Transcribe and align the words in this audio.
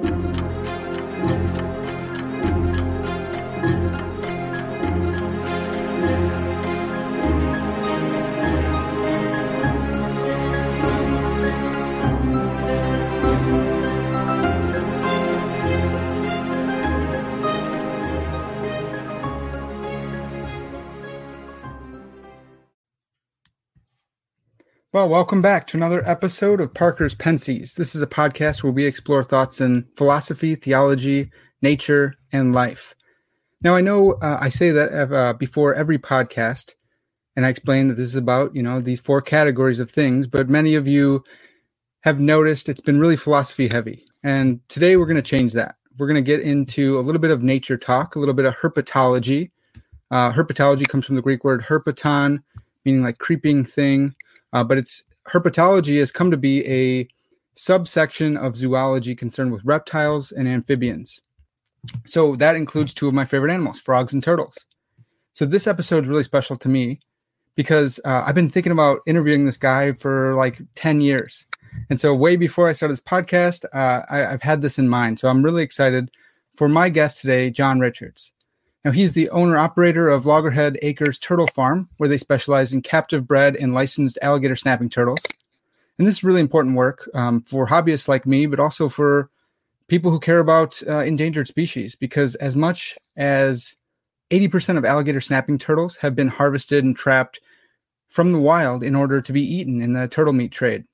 thank 0.00 0.22
you 0.22 0.27
Well, 24.98 25.08
welcome 25.08 25.40
back 25.40 25.68
to 25.68 25.76
another 25.76 26.02
episode 26.08 26.60
of 26.60 26.74
Parker's 26.74 27.14
Pensées. 27.14 27.74
This 27.74 27.94
is 27.94 28.02
a 28.02 28.06
podcast 28.08 28.64
where 28.64 28.72
we 28.72 28.84
explore 28.84 29.22
thoughts 29.22 29.60
in 29.60 29.86
philosophy, 29.96 30.56
theology, 30.56 31.30
nature, 31.62 32.14
and 32.32 32.52
life. 32.52 32.96
Now, 33.62 33.76
I 33.76 33.80
know 33.80 34.14
uh, 34.14 34.38
I 34.40 34.48
say 34.48 34.72
that 34.72 35.12
uh, 35.12 35.34
before 35.34 35.72
every 35.72 35.98
podcast, 35.98 36.74
and 37.36 37.46
I 37.46 37.48
explain 37.48 37.86
that 37.86 37.94
this 37.94 38.08
is 38.08 38.16
about 38.16 38.56
you 38.56 38.62
know 38.64 38.80
these 38.80 38.98
four 38.98 39.22
categories 39.22 39.78
of 39.78 39.88
things. 39.88 40.26
But 40.26 40.48
many 40.48 40.74
of 40.74 40.88
you 40.88 41.22
have 42.00 42.18
noticed 42.18 42.68
it's 42.68 42.80
been 42.80 42.98
really 42.98 43.16
philosophy 43.16 43.68
heavy, 43.68 44.04
and 44.24 44.68
today 44.68 44.96
we're 44.96 45.06
going 45.06 45.14
to 45.14 45.22
change 45.22 45.52
that. 45.52 45.76
We're 45.96 46.08
going 46.08 46.16
to 46.16 46.22
get 46.22 46.40
into 46.40 46.98
a 46.98 47.02
little 47.02 47.20
bit 47.20 47.30
of 47.30 47.40
nature 47.40 47.76
talk, 47.76 48.16
a 48.16 48.18
little 48.18 48.34
bit 48.34 48.46
of 48.46 48.56
herpetology. 48.56 49.52
Uh, 50.10 50.32
herpetology 50.32 50.88
comes 50.88 51.06
from 51.06 51.14
the 51.14 51.22
Greek 51.22 51.44
word 51.44 51.66
herpeton, 51.68 52.42
meaning 52.84 53.04
like 53.04 53.18
creeping 53.18 53.62
thing 53.62 54.16
uh, 54.52 54.64
but 54.64 54.78
it's 54.78 55.04
herpetology 55.28 55.98
has 55.98 56.12
come 56.12 56.30
to 56.30 56.36
be 56.36 56.66
a 56.66 57.08
subsection 57.54 58.36
of 58.36 58.56
zoology 58.56 59.14
concerned 59.14 59.52
with 59.52 59.64
reptiles 59.64 60.32
and 60.32 60.48
amphibians. 60.48 61.20
So 62.06 62.36
that 62.36 62.56
includes 62.56 62.94
two 62.94 63.08
of 63.08 63.14
my 63.14 63.24
favorite 63.24 63.52
animals, 63.52 63.80
frogs 63.80 64.12
and 64.12 64.22
turtles. 64.22 64.66
So 65.32 65.44
this 65.44 65.66
episode 65.66 66.04
is 66.04 66.08
really 66.08 66.24
special 66.24 66.56
to 66.58 66.68
me 66.68 67.00
because 67.54 67.98
uh, 68.04 68.22
I've 68.24 68.34
been 68.34 68.50
thinking 68.50 68.72
about 68.72 69.00
interviewing 69.06 69.44
this 69.44 69.56
guy 69.56 69.90
for 69.92 70.34
like 70.34 70.60
10 70.76 71.00
years. 71.00 71.46
And 71.90 72.00
so, 72.00 72.14
way 72.14 72.36
before 72.36 72.68
I 72.68 72.72
started 72.72 72.92
this 72.92 73.00
podcast, 73.00 73.64
uh, 73.72 74.02
I, 74.08 74.26
I've 74.26 74.42
had 74.42 74.62
this 74.62 74.78
in 74.78 74.88
mind. 74.88 75.20
So, 75.20 75.28
I'm 75.28 75.44
really 75.44 75.62
excited 75.62 76.10
for 76.54 76.68
my 76.68 76.88
guest 76.88 77.20
today, 77.20 77.50
John 77.50 77.78
Richards. 77.78 78.32
Now, 78.84 78.92
he's 78.92 79.12
the 79.12 79.28
owner 79.30 79.58
operator 79.58 80.08
of 80.08 80.24
Loggerhead 80.24 80.78
Acres 80.82 81.18
Turtle 81.18 81.48
Farm, 81.48 81.88
where 81.96 82.08
they 82.08 82.16
specialize 82.16 82.72
in 82.72 82.82
captive 82.82 83.26
bred 83.26 83.56
and 83.56 83.72
licensed 83.72 84.18
alligator 84.22 84.56
snapping 84.56 84.88
turtles. 84.88 85.24
And 85.98 86.06
this 86.06 86.16
is 86.16 86.24
really 86.24 86.40
important 86.40 86.76
work 86.76 87.08
um, 87.12 87.42
for 87.42 87.66
hobbyists 87.66 88.06
like 88.06 88.24
me, 88.24 88.46
but 88.46 88.60
also 88.60 88.88
for 88.88 89.30
people 89.88 90.10
who 90.10 90.20
care 90.20 90.38
about 90.38 90.80
uh, 90.86 90.98
endangered 91.00 91.48
species, 91.48 91.96
because 91.96 92.36
as 92.36 92.54
much 92.54 92.96
as 93.16 93.76
80% 94.30 94.76
of 94.78 94.84
alligator 94.84 95.20
snapping 95.20 95.58
turtles 95.58 95.96
have 95.96 96.14
been 96.14 96.28
harvested 96.28 96.84
and 96.84 96.96
trapped 96.96 97.40
from 98.08 98.32
the 98.32 98.38
wild 98.38 98.82
in 98.82 98.94
order 98.94 99.20
to 99.20 99.32
be 99.32 99.42
eaten 99.42 99.82
in 99.82 99.94
the 99.94 100.06
turtle 100.06 100.32
meat 100.32 100.52
trade. 100.52 100.84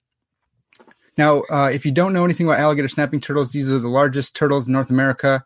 Now, 1.16 1.42
uh, 1.50 1.70
if 1.72 1.84
you 1.84 1.92
don't 1.92 2.12
know 2.12 2.24
anything 2.24 2.46
about 2.46 2.58
alligator 2.58 2.88
snapping 2.88 3.20
turtles, 3.20 3.52
these 3.52 3.70
are 3.70 3.78
the 3.78 3.88
largest 3.88 4.34
turtles 4.34 4.66
in 4.66 4.72
North 4.72 4.90
America 4.90 5.44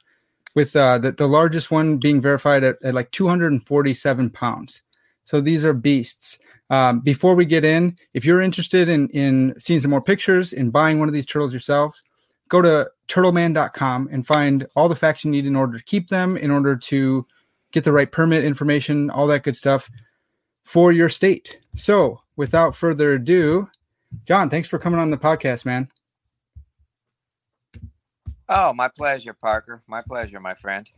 with 0.55 0.75
uh, 0.75 0.99
the, 0.99 1.13
the 1.13 1.27
largest 1.27 1.71
one 1.71 1.99
being 1.99 2.21
verified 2.21 2.65
at, 2.65 2.77
at 2.83 2.95
like 2.95 3.11
247 3.11 4.31
pounds. 4.31 4.83
So 5.25 5.41
these 5.41 5.65
are 5.65 5.73
beasts. 5.73 6.39
Um, 6.71 7.01
before 7.01 7.35
we 7.35 7.47
get 7.47 7.65
in, 7.65 7.97
if 8.15 8.25
you're 8.25 8.41
interested 8.41 8.89
in, 8.89 9.09
in 9.11 9.55
seeing 9.59 9.81
some 9.81 9.91
more 9.91 10.03
pictures, 10.03 10.53
and 10.53 10.73
buying 10.73 10.99
one 10.99 11.09
of 11.09 11.15
these 11.15 11.27
turtles 11.27 11.53
yourselves, 11.53 12.03
go 12.49 12.63
to 12.63 12.91
turtleman.com 13.09 14.09
and 14.11 14.27
find 14.27 14.67
all 14.77 14.89
the 14.89 14.97
facts 14.97 15.25
you 15.25 15.31
need 15.31 15.47
in 15.47 15.57
order 15.57 15.79
to 15.79 15.85
keep 15.85 16.09
them, 16.09 16.37
in 16.37 16.51
order 16.51 16.77
to 16.77 17.27
get 17.73 17.85
the 17.85 17.93
right 17.93 18.11
permit 18.11 18.45
information, 18.45 19.11
all 19.11 19.27
that 19.27 19.42
good 19.42 19.57
stuff 19.57 19.91
for 20.64 20.92
your 20.92 21.08
state. 21.08 21.61
So 21.77 22.20
without 22.37 22.77
further 22.77 23.13
ado, 23.13 23.69
John, 24.25 24.51
thanks 24.51 24.69
for 24.69 24.79
coming 24.79 25.01
on 25.01 25.11
the 25.11 25.19
podcast, 25.19 25.64
man. 25.64 25.89
Oh, 28.48 28.73
my 28.73 28.89
pleasure, 28.89 29.35
Parker. 29.35 29.83
My 29.86 30.03
pleasure, 30.03 30.41
my 30.41 30.55
friend. 30.55 30.89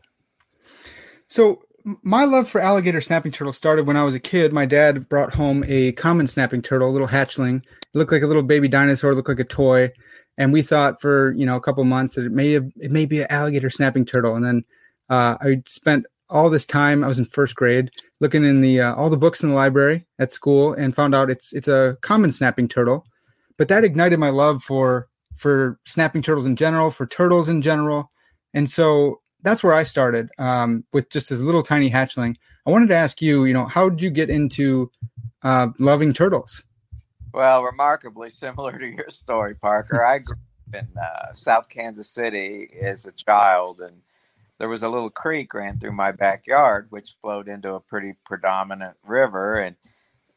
So, 1.29 1.63
my 2.03 2.25
love 2.25 2.49
for 2.49 2.61
alligator 2.61 3.01
snapping 3.01 3.33
turtle 3.33 3.53
started 3.53 3.87
when 3.87 3.97
I 3.97 4.05
was 4.05 4.15
a 4.15 4.21
kid. 4.21 4.53
My 4.53 4.67
dad 4.67 5.09
brought 5.09 5.33
home 5.33 5.65
a 5.67 5.93
common 5.93 6.29
snapping 6.29 6.63
turtle, 6.63 6.89
a 6.89 6.93
little 6.93 7.09
hatchling. 7.09 7.63
It 7.63 7.99
looked 7.99 8.13
like 8.13 8.23
a 8.23 8.27
little 8.27 8.43
baby 8.43 8.69
dinosaur, 8.69 9.15
looked 9.15 9.29
like 9.29 9.41
a 9.41 9.45
toy, 9.45 9.91
and 10.37 10.53
we 10.53 10.63
thought 10.63 11.01
for 11.01 11.33
you 11.33 11.47
know 11.47 11.57
a 11.57 11.61
couple 11.61 11.83
months 11.85 12.15
that 12.15 12.27
it 12.27 12.33
may 12.33 12.53
have, 12.53 12.67
it 12.77 12.91
may 12.91 13.07
be 13.07 13.23
an 13.23 13.27
alligator 13.31 13.71
snapping 13.71 14.05
turtle. 14.05 14.37
And 14.37 14.45
then 14.45 14.65
uh, 15.09 15.37
I 15.41 15.63
spent 15.67 16.07
all 16.29 16.51
this 16.51 16.65
time. 16.65 17.03
I 17.03 17.09
was 17.09 17.19
in 17.19 17.25
first 17.25 17.55
grade 17.55 17.91
looking 18.21 18.45
in 18.45 18.61
the 18.61 18.81
uh, 18.81 18.95
all 18.95 19.11
the 19.11 19.17
books 19.17 19.43
in 19.43 19.49
the 19.49 19.55
library 19.55 20.07
at 20.19 20.33
school 20.33 20.75
and 20.75 20.95
found 20.95 21.15
out 21.15 21.31
it's 21.31 21.53
it's 21.53 21.69
a 21.69 21.97
common 22.03 22.33
snapping 22.33 22.69
turtle. 22.69 23.05
But 23.57 23.69
that 23.69 23.85
ignited 23.85 24.19
my 24.19 24.31
love 24.31 24.63
for 24.63 25.09
for 25.41 25.81
snapping 25.87 26.21
turtles 26.21 26.45
in 26.45 26.55
general, 26.55 26.91
for 26.91 27.07
turtles 27.07 27.49
in 27.49 27.63
general. 27.63 28.13
And 28.53 28.71
so 28.71 29.23
that's 29.43 29.65
where 29.65 29.73
I 29.73 29.85
started 29.85 30.29
um, 30.39 30.85
with 30.93 31.09
just 31.09 31.31
this 31.31 31.41
little 31.41 31.63
tiny 31.63 31.91
hatchling. 31.91 32.37
I 32.67 32.71
wanted 32.71 32.91
to 32.91 32.95
ask 32.95 33.23
you, 33.23 33.47
you 33.47 33.55
know, 33.55 33.65
how 33.65 33.89
did 33.89 34.03
you 34.03 34.11
get 34.11 34.29
into 34.29 34.91
uh, 35.43 35.69
loving 35.79 36.13
turtles? 36.13 36.63
Well, 37.33 37.63
remarkably 37.63 38.29
similar 38.29 38.79
to 38.79 38.87
your 38.87 39.09
story, 39.09 39.55
Parker. 39.55 40.05
I 40.05 40.19
grew 40.19 40.37
up 40.37 40.75
in 40.75 40.89
uh, 41.03 41.33
South 41.33 41.71
Kansas 41.71 42.11
City 42.11 42.69
as 42.79 43.07
a 43.07 43.13
child, 43.13 43.81
and 43.81 44.03
there 44.59 44.69
was 44.69 44.83
a 44.83 44.91
little 44.91 45.09
creek 45.09 45.55
ran 45.55 45.79
through 45.79 45.93
my 45.93 46.13
backyard, 46.13 46.89
which 46.91 47.17
flowed 47.23 47.49
into 47.49 47.73
a 47.73 47.81
pretty 47.81 48.13
predominant 48.27 48.99
river, 49.03 49.59
and 49.59 49.77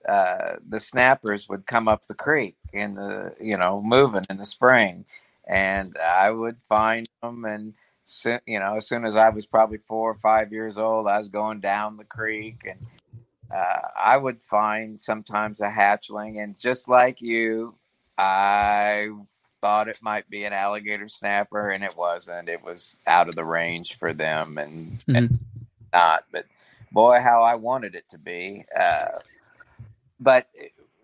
uh, 0.08 0.56
the 0.68 0.80
snappers 0.80 1.48
would 1.50 1.66
come 1.66 1.88
up 1.88 2.06
the 2.06 2.14
creek 2.14 2.56
in 2.74 2.94
the 2.94 3.34
you 3.42 3.58
know 3.58 3.82
moving 3.82 4.26
in 4.30 4.38
the 4.38 4.46
spring, 4.46 5.06
and 5.48 5.98
I 5.98 6.30
would 6.30 6.58
find 6.68 7.08
them 7.22 7.46
and 7.46 7.74
you 8.46 8.60
know 8.60 8.76
as 8.76 8.88
soon 8.88 9.06
as 9.06 9.16
I 9.16 9.30
was 9.30 9.46
probably 9.46 9.80
four 9.88 10.12
or 10.12 10.16
five 10.16 10.52
years 10.52 10.78
old, 10.78 11.08
I 11.08 11.18
was 11.18 11.30
going 11.30 11.60
down 11.60 11.98
the 11.98 12.04
creek 12.04 12.66
and 12.68 12.80
uh, 13.54 13.88
I 13.96 14.18
would 14.18 14.42
find 14.42 15.00
sometimes 15.00 15.62
a 15.62 15.70
hatchling, 15.70 16.42
and 16.42 16.58
just 16.58 16.90
like 16.90 17.22
you, 17.22 17.76
I 18.18 19.10
thought 19.62 19.88
it 19.88 20.00
might 20.02 20.28
be 20.30 20.46
an 20.46 20.54
alligator 20.54 21.08
snapper, 21.08 21.70
and 21.70 21.84
it 21.84 21.96
wasn't. 21.96 22.50
It 22.50 22.64
was 22.64 22.98
out 23.06 23.30
of 23.30 23.36
the 23.36 23.46
range 23.46 23.98
for 24.00 24.14
them, 24.14 24.58
and, 24.58 25.00
mm-hmm. 25.00 25.16
and 25.16 25.40
not. 25.94 26.26
But 26.32 26.46
boy, 26.92 27.20
how 27.20 27.42
I 27.42 27.56
wanted 27.56 27.94
it 27.94 28.10
to 28.10 28.18
be. 28.18 28.66
Uh, 28.76 29.20
but 30.20 30.48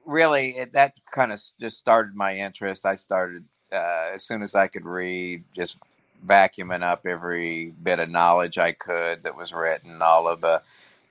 really, 0.05 0.57
it, 0.57 0.73
that 0.73 0.93
kind 1.13 1.31
of 1.31 1.41
just 1.59 1.77
started 1.77 2.15
my 2.15 2.37
interest. 2.37 2.85
I 2.85 2.95
started 2.95 3.45
uh, 3.71 4.11
as 4.13 4.23
soon 4.23 4.43
as 4.43 4.55
I 4.55 4.67
could 4.67 4.85
read, 4.85 5.43
just 5.55 5.77
vacuuming 6.25 6.83
up 6.83 7.05
every 7.05 7.73
bit 7.83 7.99
of 7.99 8.09
knowledge 8.09 8.57
I 8.57 8.73
could 8.73 9.23
that 9.23 9.35
was 9.37 9.53
written, 9.53 10.01
all 10.01 10.27
of 10.27 10.41
the 10.41 10.61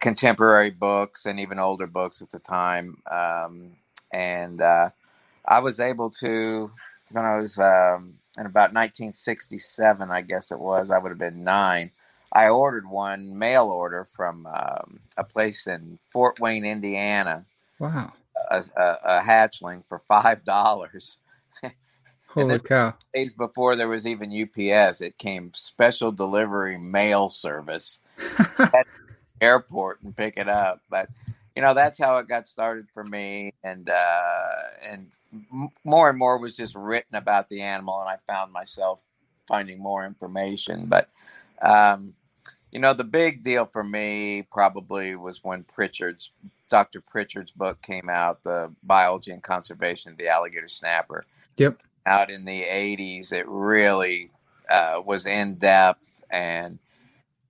contemporary 0.00 0.70
books 0.70 1.26
and 1.26 1.41
even 1.41 1.58
older 1.58 1.87
books 1.87 2.22
at 2.22 2.31
the 2.31 2.38
time. 2.41 2.98
Um, 3.10 3.72
and 4.12 4.60
uh, 4.60 4.91
I 5.47 5.60
was 5.60 5.81
able 5.81 6.10
to, 6.20 6.70
when 7.10 7.25
I 7.25 7.38
was 7.38 7.58
um, 7.58 8.14
in 8.38 8.47
about 8.47 8.75
1967, 8.75 10.10
I 10.10 10.20
guess 10.22 10.50
it 10.50 10.58
was, 10.58 10.91
I 10.91 10.98
would 10.98 11.10
have 11.10 11.19
been 11.19 11.44
nine. 11.44 11.91
I 12.32 12.48
ordered 12.48 12.88
one 12.88 13.38
mail 13.38 13.69
order 13.69 14.08
from 14.16 14.47
um, 14.47 15.00
a 15.16 15.25
place 15.25 15.66
in 15.66 15.98
Fort 16.12 16.38
Wayne, 16.41 16.64
Indiana, 16.64 17.44
Wow. 17.78 18.12
A, 18.50 18.64
a, 18.76 18.98
a 19.04 19.20
hatchling 19.20 19.82
for 19.88 20.02
five 20.08 20.44
dollars. 20.44 21.18
Holy 22.28 22.58
cow! 22.60 22.94
Days 23.14 23.34
before 23.34 23.76
there 23.76 23.88
was 23.88 24.06
even 24.06 24.30
UPS, 24.30 25.00
it 25.00 25.19
came 25.19 25.52
special 25.54 26.12
delivery 26.12 26.78
mail 26.78 27.28
service 27.28 28.00
at 28.58 28.86
airport 29.40 30.02
and 30.02 30.16
pick 30.16 30.36
it 30.36 30.48
up. 30.48 30.80
But 30.90 31.08
you 31.56 31.62
know 31.62 31.75
that's 31.75 31.98
how 31.98 32.19
it 32.19 32.28
got 32.28 32.46
started 32.46 32.86
for 32.92 33.04
me, 33.04 33.52
and 33.64 33.88
uh, 33.90 34.52
and 34.82 35.10
more 35.84 36.08
and 36.08 36.19
more 36.19 36.38
was 36.38 36.56
just 36.56 36.74
written 36.74 37.16
about 37.16 37.48
the 37.48 37.62
animal, 37.62 38.00
and 38.00 38.08
I 38.08 38.16
found 38.32 38.52
myself 38.52 39.00
finding 39.46 39.78
more 39.78 40.06
information. 40.06 40.86
But 40.86 41.08
um, 41.62 42.14
you 42.70 42.79
know, 42.79 42.94
the 42.94 43.05
big 43.05 43.43
deal 43.43 43.67
for 43.67 43.82
me 43.82 44.47
probably 44.50 45.17
was 45.17 45.43
when 45.43 45.65
Pritchard's 45.65 46.31
Dr. 46.69 47.00
Pritchard's 47.00 47.50
book 47.50 47.81
came 47.82 48.09
out, 48.09 48.43
the 48.44 48.73
biology 48.82 49.31
and 49.31 49.43
conservation 49.43 50.12
of 50.12 50.19
the 50.19 50.29
alligator 50.29 50.69
snapper. 50.69 51.25
Yep. 51.56 51.81
Out 52.06 52.31
in 52.31 52.44
the 52.44 52.62
80s, 52.62 53.32
it 53.32 53.47
really 53.49 54.31
uh, 54.69 55.00
was 55.05 55.26
in 55.26 55.55
depth. 55.55 56.09
And 56.31 56.79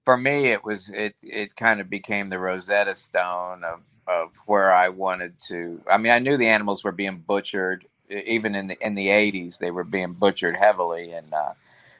for 0.04 0.16
me, 0.16 0.46
it 0.46 0.64
was, 0.64 0.90
it, 0.90 1.14
it 1.22 1.56
kind 1.56 1.80
of 1.80 1.90
became 1.90 2.28
the 2.28 2.38
Rosetta 2.38 2.94
Stone 2.94 3.64
of, 3.64 3.80
of 4.06 4.30
where 4.46 4.72
I 4.72 4.88
wanted 4.88 5.34
to. 5.48 5.82
I 5.90 5.98
mean, 5.98 6.12
I 6.12 6.18
knew 6.18 6.36
the 6.36 6.48
animals 6.48 6.84
were 6.84 6.92
being 6.92 7.18
butchered, 7.18 7.84
even 8.08 8.54
in 8.54 8.68
the, 8.68 8.86
in 8.86 8.94
the 8.94 9.08
80s, 9.08 9.58
they 9.58 9.70
were 9.70 9.84
being 9.84 10.12
butchered 10.12 10.56
heavily. 10.56 11.12
And, 11.12 11.32
uh, 11.32 11.52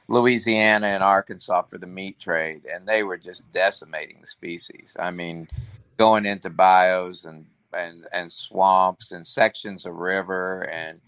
Louisiana 0.09 0.87
and 0.87 1.03
Arkansas 1.03 1.61
for 1.63 1.77
the 1.77 1.87
meat 1.87 2.19
trade, 2.19 2.63
and 2.65 2.85
they 2.87 3.03
were 3.03 3.17
just 3.17 3.49
decimating 3.51 4.17
the 4.19 4.27
species. 4.27 4.97
I 4.99 5.11
mean, 5.11 5.47
going 5.97 6.25
into 6.25 6.49
bayous 6.49 7.25
and 7.25 7.45
and 7.73 8.07
and 8.11 8.33
swamps 8.33 9.11
and 9.11 9.25
sections 9.25 9.85
of 9.85 9.95
river 9.95 10.63
and 10.63 10.99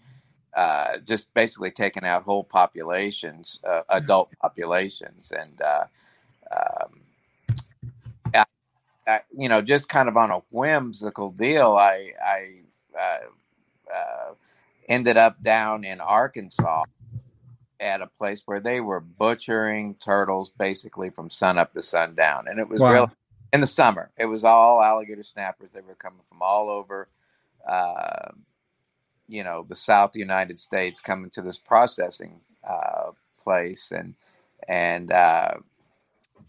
uh, 0.54 0.98
just 1.04 1.32
basically 1.34 1.72
taking 1.72 2.04
out 2.04 2.22
whole 2.22 2.44
populations, 2.44 3.58
uh, 3.68 3.82
adult 3.88 4.30
populations, 4.40 5.32
and 5.32 5.60
uh, 5.62 5.84
um, 6.52 7.00
I, 8.34 8.44
I, 9.08 9.20
you 9.36 9.48
know, 9.48 9.62
just 9.62 9.88
kind 9.88 10.08
of 10.08 10.16
on 10.16 10.30
a 10.30 10.42
whimsical 10.50 11.30
deal, 11.30 11.72
I 11.72 12.12
I 12.24 12.50
uh, 12.96 13.92
uh, 13.92 14.34
ended 14.88 15.16
up 15.16 15.42
down 15.42 15.82
in 15.82 16.00
Arkansas 16.00 16.84
at 17.82 18.00
a 18.00 18.06
place 18.06 18.42
where 18.46 18.60
they 18.60 18.80
were 18.80 19.00
butchering 19.00 19.96
turtles 19.96 20.50
basically 20.50 21.10
from 21.10 21.28
sun 21.28 21.58
up 21.58 21.74
to 21.74 21.82
sundown, 21.82 22.46
and 22.48 22.58
it 22.58 22.68
was 22.68 22.80
wow. 22.80 22.92
really 22.92 23.10
in 23.52 23.60
the 23.60 23.66
summer. 23.66 24.10
It 24.16 24.26
was 24.26 24.44
all 24.44 24.80
alligator 24.80 25.24
snappers. 25.24 25.72
They 25.72 25.80
were 25.80 25.96
coming 25.96 26.20
from 26.28 26.40
all 26.40 26.70
over. 26.70 27.08
Uh, 27.68 28.30
you 29.28 29.44
know 29.44 29.64
the 29.68 29.74
South 29.74 30.14
United 30.14 30.60
States 30.60 31.00
coming 31.00 31.30
to 31.30 31.42
this 31.42 31.58
processing 31.58 32.40
uh, 32.68 33.10
place, 33.42 33.90
and 33.90 34.14
and 34.68 35.10
uh, 35.10 35.54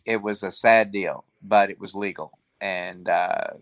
it 0.06 0.22
was 0.22 0.44
a 0.44 0.52
sad 0.52 0.92
deal, 0.92 1.24
but 1.42 1.70
it 1.70 1.80
was 1.80 1.96
legal, 1.96 2.38
and 2.62 3.10
uh, 3.10 3.54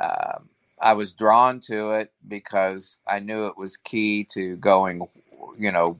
um, 0.00 0.48
I 0.80 0.92
was 0.92 1.12
drawn 1.12 1.60
to 1.60 1.92
it 1.92 2.12
because 2.26 2.98
I 3.06 3.18
knew 3.20 3.46
it 3.46 3.56
was 3.56 3.76
key 3.76 4.24
to 4.32 4.56
going, 4.56 5.08
you 5.58 5.72
know, 5.72 5.98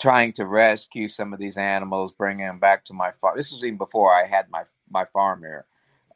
trying 0.00 0.32
to 0.32 0.46
rescue 0.46 1.06
some 1.06 1.32
of 1.32 1.38
these 1.38 1.56
animals, 1.56 2.12
bringing 2.12 2.46
them 2.46 2.58
back 2.58 2.84
to 2.86 2.94
my 2.94 3.12
farm. 3.20 3.36
This 3.36 3.52
was 3.52 3.64
even 3.64 3.78
before 3.78 4.12
I 4.12 4.24
had 4.24 4.50
my 4.50 4.64
my 4.90 5.04
farm 5.12 5.40
here, 5.40 5.66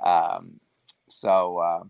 um, 0.00 0.58
so 1.08 1.58
uh, 1.58 1.84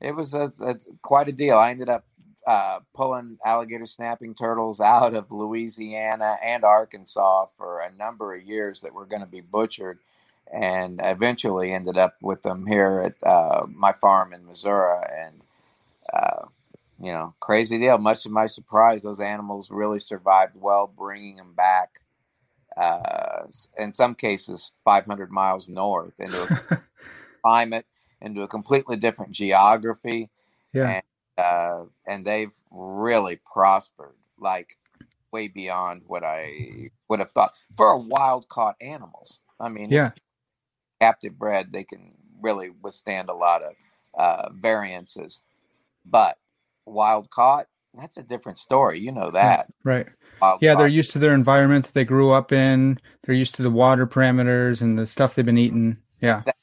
it 0.00 0.14
was 0.14 0.34
a, 0.34 0.52
a, 0.60 0.76
quite 1.02 1.28
a 1.28 1.32
deal. 1.32 1.56
I 1.56 1.70
ended 1.70 1.88
up 1.88 2.04
uh, 2.46 2.80
pulling 2.94 3.38
alligator 3.44 3.86
snapping 3.86 4.34
turtles 4.34 4.80
out 4.80 5.14
of 5.14 5.32
Louisiana 5.32 6.36
and 6.42 6.64
Arkansas 6.64 7.46
for 7.56 7.80
a 7.80 7.92
number 7.96 8.34
of 8.34 8.42
years 8.42 8.82
that 8.82 8.94
were 8.94 9.06
going 9.06 9.22
to 9.22 9.26
be 9.26 9.40
butchered, 9.40 9.98
and 10.52 11.00
eventually 11.02 11.72
ended 11.72 11.98
up 11.98 12.16
with 12.20 12.42
them 12.42 12.66
here 12.66 13.00
at 13.06 13.28
uh, 13.28 13.66
my 13.66 13.92
farm 13.92 14.32
in 14.32 14.46
Missouri. 14.46 15.04
And 15.24 15.40
uh, 16.12 16.46
you 17.00 17.12
know, 17.12 17.34
crazy 17.40 17.78
deal. 17.78 17.98
Much 17.98 18.22
to 18.24 18.28
my 18.28 18.46
surprise, 18.46 19.02
those 19.02 19.20
animals 19.20 19.70
really 19.70 19.98
survived 19.98 20.52
well, 20.54 20.86
bringing 20.86 21.36
them 21.36 21.54
back. 21.54 22.00
Uh, 22.76 23.46
in 23.78 23.92
some 23.94 24.14
cases, 24.14 24.72
500 24.84 25.30
miles 25.30 25.68
north 25.68 26.12
into 26.18 26.42
a 26.42 26.80
climate, 27.42 27.86
into 28.20 28.42
a 28.42 28.48
completely 28.48 28.96
different 28.96 29.32
geography. 29.32 30.28
Yeah. 30.72 30.90
And 30.90 31.02
uh, 31.38 31.84
and 32.06 32.24
they've 32.24 32.54
really 32.70 33.40
prospered 33.50 34.14
like 34.38 34.76
way 35.32 35.48
beyond 35.48 36.02
what 36.06 36.22
I 36.22 36.90
would 37.08 37.20
have 37.20 37.30
thought 37.30 37.54
for 37.76 37.92
a 37.92 37.98
wild 37.98 38.48
caught 38.48 38.76
animals. 38.80 39.40
I 39.58 39.70
mean, 39.70 39.90
yeah, 39.90 40.10
captive 41.00 41.38
bred, 41.38 41.72
they 41.72 41.84
can 41.84 42.12
really 42.42 42.70
withstand 42.82 43.30
a 43.30 43.34
lot 43.34 43.62
of 43.62 43.72
uh, 44.18 44.50
variances, 44.52 45.40
but 46.04 46.36
wild 46.86 47.30
caught, 47.30 47.66
that's 47.94 48.16
a 48.16 48.22
different 48.22 48.58
story. 48.58 48.98
You 49.00 49.12
know 49.12 49.30
that, 49.30 49.68
right? 49.84 50.06
Wild 50.40 50.60
yeah, 50.62 50.72
caught. 50.72 50.78
they're 50.78 50.88
used 50.88 51.12
to 51.12 51.18
their 51.18 51.34
environment 51.34 51.86
that 51.86 51.94
they 51.94 52.04
grew 52.04 52.32
up 52.32 52.52
in. 52.52 52.98
They're 53.24 53.34
used 53.34 53.54
to 53.56 53.62
the 53.62 53.70
water 53.70 54.06
parameters 54.06 54.80
and 54.80 54.98
the 54.98 55.06
stuff 55.06 55.34
they've 55.34 55.44
been 55.44 55.58
eating. 55.58 55.98
Yeah. 56.20 56.42
That, 56.44 56.56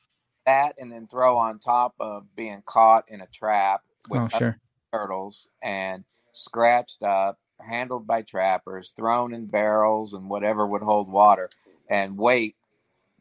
that 0.45 0.75
and 0.77 0.91
then 0.91 1.07
throw 1.07 1.37
on 1.37 1.59
top 1.59 1.95
of 1.99 2.23
being 2.35 2.63
caught 2.65 3.05
in 3.09 3.21
a 3.21 3.27
trap 3.27 3.81
with 4.09 4.21
oh, 4.21 4.37
sure 4.37 4.59
turtles 4.93 5.47
and 5.61 6.03
scratched 6.33 7.03
up, 7.03 7.37
handled 7.59 8.07
by 8.07 8.21
trappers, 8.21 8.93
thrown 8.95 9.33
in 9.33 9.45
barrels 9.45 10.13
and 10.13 10.29
whatever 10.29 10.65
would 10.65 10.81
hold 10.81 11.09
water, 11.11 11.49
and 11.89 12.17
wait 12.17 12.55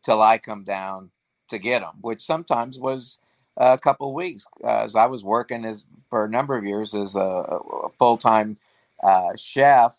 till 0.05 0.23
I 0.23 0.39
come 0.39 0.65
down 0.65 1.11
to 1.51 1.59
get 1.59 1.81
them, 1.81 1.95
which 2.01 2.23
sometimes 2.23 2.79
was 2.79 3.19
a 3.57 3.79
couple 3.79 4.09
of 4.09 4.15
weeks. 4.15 4.47
As 4.65 4.95
I 4.95 5.07
was 5.07 5.25
working 5.25 5.65
as 5.65 5.85
for 6.11 6.25
a 6.25 6.29
number 6.29 6.57
of 6.57 6.65
years 6.65 6.95
as 6.95 7.17
a, 7.17 7.21
a 7.21 7.89
full 7.99 8.17
time 8.17 8.57
uh, 9.03 9.35
chef, 9.37 9.97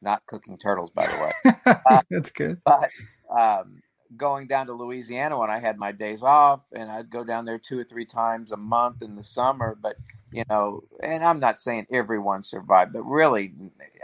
not 0.00 0.24
cooking 0.26 0.58
turtles, 0.58 0.90
by 0.90 1.06
the 1.06 1.18
way. 1.18 1.52
Uh, 1.90 2.02
That's 2.10 2.30
good. 2.30 2.60
But 2.64 2.90
um, 3.30 3.82
going 4.16 4.46
down 4.46 4.66
to 4.66 4.72
Louisiana 4.72 5.38
when 5.38 5.50
I 5.50 5.58
had 5.58 5.78
my 5.78 5.92
days 5.92 6.22
off, 6.22 6.60
and 6.72 6.90
I'd 6.90 7.10
go 7.10 7.24
down 7.24 7.44
there 7.44 7.58
two 7.58 7.78
or 7.78 7.84
three 7.84 8.04
times 8.04 8.52
a 8.52 8.56
month 8.56 9.02
in 9.02 9.16
the 9.16 9.22
summer. 9.22 9.76
But 9.80 9.96
you 10.32 10.44
know, 10.48 10.82
and 11.02 11.24
I'm 11.24 11.40
not 11.40 11.60
saying 11.60 11.86
everyone 11.90 12.42
survived, 12.42 12.92
but 12.92 13.02
really, 13.02 13.52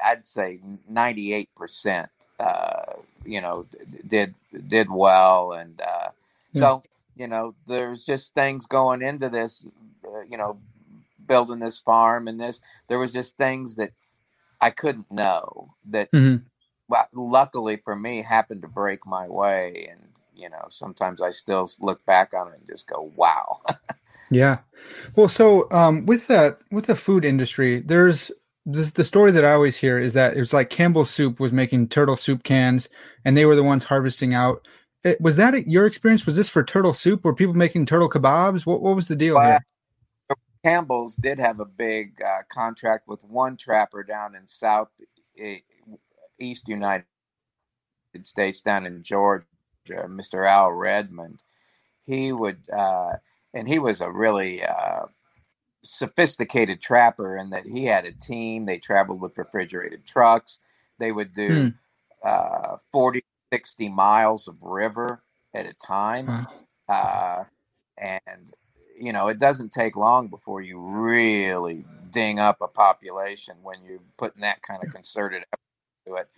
I'd 0.05 0.27
say 0.27 0.61
98 0.89 1.49
percent, 1.55 2.11
uh, 2.39 2.95
you 3.25 3.41
know, 3.41 3.67
did 4.07 4.35
did 4.69 4.91
well, 4.91 5.53
and 5.53 5.81
uh, 5.81 6.09
yeah. 6.53 6.61
so 6.61 6.83
you 7.17 7.27
know, 7.27 7.55
there's 7.67 8.05
just 8.05 8.35
things 8.35 8.67
going 8.67 9.03
into 9.03 9.29
this, 9.29 9.67
uh, 10.07 10.23
you 10.29 10.37
know, 10.37 10.59
building 11.27 11.59
this 11.59 11.81
farm 11.81 12.29
and 12.29 12.41
this. 12.41 12.61
There 12.89 12.99
was 12.99 13.13
just 13.13 13.37
things 13.37 13.77
that 13.77 13.91
I 14.61 14.71
couldn't 14.71 15.11
know 15.11 15.75
that. 15.91 16.11
Mm-hmm 16.13 16.47
well, 16.89 17.09
luckily 17.13 17.77
for 17.77 17.97
me, 17.97 18.23
happened 18.23 18.63
to 18.63 18.69
break 18.69 19.07
my 19.07 19.29
way. 19.29 19.89
And, 19.91 20.09
you 20.35 20.49
know, 20.49 20.67
sometimes 20.71 21.23
I 21.23 21.31
still 21.31 21.71
look 21.81 22.05
back 22.07 22.35
on 22.35 22.49
it 22.49 22.59
and 22.59 22.69
just 22.69 22.87
go, 22.87 23.13
wow. 23.17 23.61
yeah. 24.31 24.59
Well, 25.17 25.29
so 25.29 25.71
um, 25.71 26.07
with 26.07 26.27
that, 26.29 26.59
with 26.71 26.87
the 26.87 26.97
food 26.97 27.25
industry, 27.25 27.81
there's 27.81 28.31
the, 28.67 28.91
the 28.95 29.05
story 29.05 29.31
that 29.33 29.45
I 29.45 29.53
always 29.53 29.77
hear 29.77 29.99
is 29.99 30.15
that 30.15 30.37
it 30.37 30.39
was 30.39 30.53
like 30.53 30.71
Campbell 30.71 31.05
Soup 31.05 31.39
was 31.39 31.53
making 31.53 31.89
turtle 31.89 32.17
soup 32.17 32.45
cans 32.45 32.89
and 33.25 33.37
they 33.37 33.45
were 33.45 33.57
the 33.57 33.63
ones 33.63 33.85
harvesting 33.85 34.35
out. 34.35 34.67
It, 35.05 35.21
was 35.21 35.37
that 35.37 35.69
your 35.69 35.87
experience? 35.87 36.25
Was 36.27 36.37
this 36.37 36.49
for 36.49 36.65
turtle 36.65 36.95
soup? 36.95 37.25
Were 37.25 37.35
people 37.35 37.55
making 37.55 37.87
turtle 37.87 38.09
kebabs? 38.09 38.65
What, 38.65 38.81
what 38.81 38.97
was 38.97 39.09
the 39.09 39.17
deal 39.17 39.35
well, 39.35 39.51
here? 39.51 40.37
Campbell's 40.65 41.15
did 41.17 41.39
have 41.39 41.61
a 41.61 41.67
big 41.67 42.21
uh, 42.23 42.39
contract 42.51 43.07
with 43.07 43.23
one 43.23 43.57
trapper 43.57 44.03
down 44.03 44.35
in 44.35 44.47
South 44.47 44.89
eh, 45.39 45.59
East 46.41 46.67
United 46.67 47.05
States 48.23 48.61
down 48.63 48.87
in 48.87 49.03
Georgia, 49.03 49.45
Mr. 49.89 50.49
Al 50.49 50.73
Redmond, 50.73 51.43
he 52.05 52.33
would, 52.33 52.59
uh, 52.73 53.13
and 53.53 53.69
he 53.69 53.79
was 53.79 54.01
a 54.01 54.11
really 54.11 54.65
uh, 54.65 55.07
sophisticated 55.83 56.81
trapper 56.81 57.37
in 57.37 57.51
that 57.51 57.67
he 57.67 57.85
had 57.85 58.05
a 58.05 58.13
team. 58.13 58.65
They 58.65 58.79
traveled 58.79 59.21
with 59.21 59.37
refrigerated 59.37 60.07
trucks. 60.07 60.59
They 60.99 61.13
would 61.13 61.35
do 61.35 61.63
hmm. 61.63 61.69
uh, 62.27 62.77
40, 62.93 63.25
60 63.55 63.89
miles 63.89 64.49
of 64.49 64.57
river 64.63 65.23
at 65.55 65.65
a 65.65 65.75
time. 65.75 66.29
Uh, 66.89 67.45
and, 67.97 68.53
you 69.01 69.13
know, 69.13 69.29
it 69.29 69.39
doesn't 69.39 69.71
take 69.71 69.95
long 69.95 70.27
before 70.27 70.61
you 70.61 70.81
really 70.81 71.85
ding 72.11 72.41
up 72.41 72.59
a 72.61 72.67
population 72.67 73.55
when 73.63 73.77
you're 73.85 74.01
putting 74.19 74.41
that 74.41 74.61
kind 74.63 74.83
of 74.83 74.91
concerted 74.93 75.45
effort 75.53 76.07
to 76.09 76.15
it. 76.17 76.29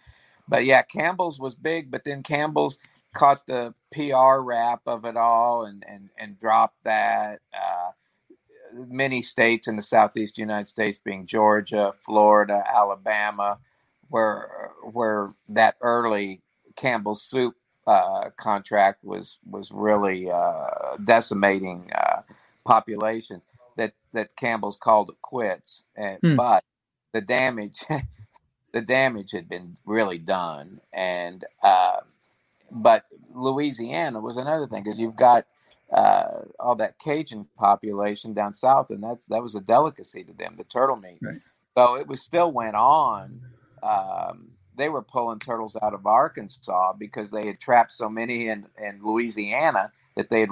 But 0.47 0.67
yeah, 0.67 0.83
Campbell's 0.83 1.41
was 1.41 1.55
big, 1.55 1.91
but 1.91 2.05
then 2.05 2.23
Campbell's 2.23 2.77
caught 3.15 3.47
the 3.47 3.73
PR 3.95 4.41
rap 4.43 4.83
of 4.87 5.07
it 5.07 5.17
all 5.17 5.65
and 5.65 5.83
and 5.89 6.11
and 6.19 6.39
dropped 6.39 6.85
that. 6.85 7.41
Uh, 7.55 7.93
many 8.89 9.23
states 9.23 9.69
in 9.69 9.77
the 9.77 9.83
southeast 9.83 10.37
United 10.37 10.69
States, 10.69 10.99
being 11.03 11.27
Georgia, 11.27 11.95
Florida, 12.05 12.63
Alabama, 12.73 13.59
where 14.11 14.71
where 14.93 15.31
that 15.49 15.77
early 15.81 16.43
Campbell's 16.77 17.23
soup 17.23 17.55
uh, 17.87 18.31
contract 18.37 19.05
was 19.05 19.39
was 19.49 19.71
really 19.71 20.31
uh, 20.31 20.97
decimating 21.05 21.91
uh, 21.95 22.23
populations. 22.65 23.45
That 23.77 23.93
that 24.13 24.35
Campbell's 24.37 24.77
called 24.77 25.11
it 25.11 25.21
quits, 25.23 25.85
and, 25.97 26.19
hmm. 26.21 26.37
but 26.37 26.65
the 27.13 27.21
damage 27.21 27.85
the 28.73 28.81
damage 28.81 29.33
had 29.33 29.49
been 29.49 29.77
really 29.85 30.19
done. 30.19 30.81
And 30.93 31.45
uh, 31.63 31.99
but 32.71 33.05
Louisiana 33.35 34.21
was 34.21 34.37
another 34.37 34.67
thing 34.67 34.83
because 34.83 34.99
you've 34.99 35.17
got 35.17 35.47
uh, 35.93 36.43
all 36.59 36.75
that 36.77 36.99
Cajun 36.99 37.47
population 37.57 38.35
down 38.35 38.55
south, 38.55 38.91
and 38.91 39.03
that 39.03 39.19
that 39.29 39.43
was 39.43 39.55
a 39.55 39.61
delicacy 39.61 40.25
to 40.25 40.33
them, 40.33 40.57
the 40.59 40.65
turtle 40.65 40.97
meat. 40.97 41.19
Right. 41.23 41.39
So 41.77 41.95
it 41.97 42.07
was 42.07 42.23
still 42.23 42.51
went 42.51 42.75
on. 42.75 43.41
Um, 43.83 44.56
they 44.77 44.89
were 44.89 45.03
pulling 45.03 45.39
turtles 45.39 45.77
out 45.83 45.95
of 45.95 46.07
Arkansas 46.07 46.95
because 46.99 47.31
they 47.31 47.47
had 47.47 47.61
trapped 47.61 47.93
so 47.93 48.09
many 48.09 48.49
in, 48.49 48.67
in 48.83 49.01
Louisiana 49.03 49.93
that 50.17 50.31
they 50.31 50.41
had 50.41 50.51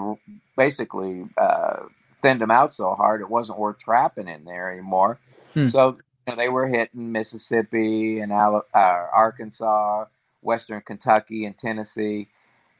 basically 0.56 1.24
uh, 1.38 1.84
thinned 2.22 2.40
them 2.40 2.50
out 2.50 2.74
so 2.74 2.94
hard 2.94 3.20
it 3.20 3.28
wasn't 3.28 3.58
worth 3.58 3.78
trapping 3.78 4.28
in 4.28 4.44
there 4.44 4.72
anymore. 4.72 5.18
Hmm. 5.54 5.68
So 5.68 5.98
know, 6.26 6.36
they 6.36 6.48
were 6.48 6.66
hitting 6.66 7.12
Mississippi 7.12 8.20
and 8.20 8.32
uh, 8.32 8.60
Arkansas 8.74 10.06
western 10.40 10.82
Kentucky 10.82 11.46
and 11.46 11.58
Tennessee, 11.58 12.28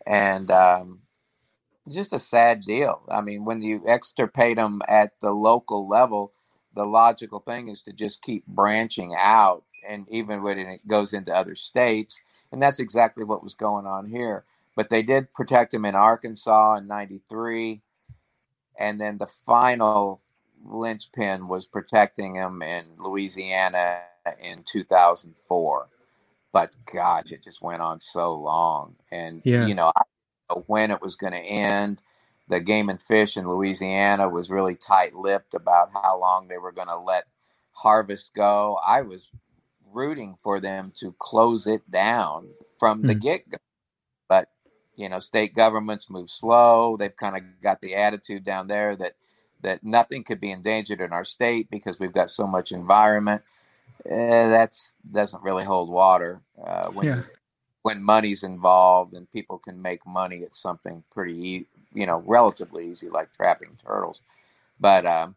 and 0.06 0.50
um, 0.50 1.00
just 1.88 2.12
a 2.12 2.18
sad 2.18 2.62
deal. 2.62 3.02
I 3.10 3.20
mean, 3.20 3.44
when 3.44 3.62
you 3.62 3.82
extirpate 3.86 4.56
them 4.56 4.82
at 4.88 5.12
the 5.20 5.32
local 5.32 5.88
level, 5.88 6.32
the 6.74 6.84
logical 6.84 7.40
thing 7.40 7.68
is 7.68 7.82
to 7.82 7.92
just 7.92 8.22
keep 8.22 8.46
branching 8.46 9.14
out, 9.18 9.64
and 9.88 10.08
even 10.10 10.42
when 10.42 10.58
it 10.58 10.86
goes 10.86 11.12
into 11.12 11.34
other 11.34 11.54
states, 11.54 12.20
and 12.52 12.60
that's 12.60 12.78
exactly 12.78 13.24
what 13.24 13.42
was 13.42 13.54
going 13.54 13.86
on 13.86 14.06
here. 14.06 14.44
But 14.76 14.88
they 14.88 15.02
did 15.02 15.32
protect 15.34 15.72
them 15.72 15.84
in 15.84 15.94
Arkansas 15.94 16.76
in 16.76 16.86
'93, 16.86 17.80
and 18.78 19.00
then 19.00 19.18
the 19.18 19.28
final 19.46 20.20
linchpin 20.64 21.48
was 21.48 21.66
protecting 21.66 22.34
him 22.34 22.62
in 22.62 22.84
Louisiana 22.98 24.00
in 24.40 24.64
2004. 24.64 25.88
But 26.52 26.74
gosh, 26.92 27.30
it 27.30 27.42
just 27.42 27.62
went 27.62 27.82
on 27.82 28.00
so 28.00 28.34
long, 28.34 28.96
and 29.10 29.42
yeah. 29.44 29.66
you 29.66 29.74
know, 29.74 29.92
when 30.66 30.90
it 30.90 31.00
was 31.00 31.16
going 31.16 31.32
to 31.32 31.38
end. 31.38 32.00
The 32.46 32.60
game 32.60 32.90
and 32.90 33.00
fish 33.00 33.38
in 33.38 33.48
Louisiana 33.48 34.28
was 34.28 34.50
really 34.50 34.74
tight-lipped 34.74 35.54
about 35.54 35.88
how 35.94 36.20
long 36.20 36.46
they 36.46 36.58
were 36.58 36.72
going 36.72 36.88
to 36.88 36.98
let 36.98 37.24
harvest 37.72 38.34
go. 38.34 38.78
I 38.86 39.00
was 39.00 39.30
rooting 39.94 40.36
for 40.42 40.60
them 40.60 40.92
to 40.96 41.14
close 41.18 41.66
it 41.66 41.88
down 41.90 42.48
from 42.78 43.02
the 43.02 43.14
mm. 43.14 43.20
get-go, 43.20 43.58
but 44.28 44.48
you 44.96 45.08
know, 45.08 45.18
state 45.18 45.54
governments 45.54 46.10
move 46.10 46.30
slow. 46.30 46.96
They've 46.96 47.16
kind 47.16 47.36
of 47.36 47.42
got 47.62 47.80
the 47.80 47.94
attitude 47.94 48.44
down 48.44 48.66
there 48.66 48.96
that 48.96 49.14
that 49.62 49.82
nothing 49.82 50.22
could 50.22 50.40
be 50.40 50.50
endangered 50.50 51.00
in 51.00 51.12
our 51.12 51.24
state 51.24 51.70
because 51.70 51.98
we've 51.98 52.12
got 52.12 52.30
so 52.30 52.46
much 52.46 52.70
environment. 52.70 53.42
Uh, 54.04 54.48
that's 54.48 54.92
doesn't 55.10 55.42
really 55.42 55.64
hold 55.64 55.88
water 55.88 56.40
uh, 56.64 56.88
when 56.88 57.06
yeah. 57.06 57.22
when 57.82 58.02
money's 58.02 58.42
involved 58.42 59.14
and 59.14 59.30
people 59.30 59.58
can 59.58 59.80
make 59.80 60.06
money 60.06 60.42
at 60.42 60.54
something 60.54 61.02
pretty 61.10 61.66
you 61.94 62.06
know 62.06 62.22
relatively 62.26 62.88
easy 62.90 63.08
like 63.08 63.32
trapping 63.32 63.76
turtles. 63.84 64.20
But 64.78 65.06
um, 65.06 65.34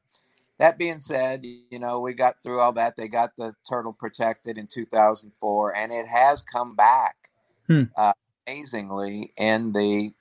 that 0.59 0.77
being 0.77 0.99
said, 0.99 1.45
you 1.45 1.79
know 1.79 1.99
we 1.99 2.13
got 2.13 2.37
through 2.43 2.59
all 2.59 2.73
that. 2.73 2.95
They 2.95 3.07
got 3.07 3.31
the 3.37 3.55
turtle 3.69 3.93
protected 3.93 4.57
in 4.57 4.67
2004, 4.67 5.75
and 5.75 5.91
it 5.91 6.07
has 6.07 6.41
come 6.41 6.75
back 6.75 7.15
hmm. 7.67 7.83
uh, 7.95 8.13
amazingly 8.47 9.33
in 9.37 9.73
the 9.73 10.13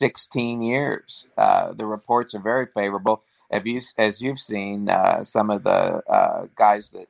16 0.00 0.62
years. 0.62 1.26
Uh, 1.36 1.72
the 1.72 1.86
reports 1.86 2.34
are 2.34 2.40
very 2.40 2.66
favorable. 2.74 3.22
Have 3.50 3.66
you, 3.66 3.80
as 3.98 4.20
you've 4.20 4.38
seen, 4.38 4.88
uh, 4.88 5.22
some 5.24 5.50
of 5.50 5.62
the 5.62 5.70
uh, 5.70 6.46
guys 6.56 6.90
that 6.90 7.08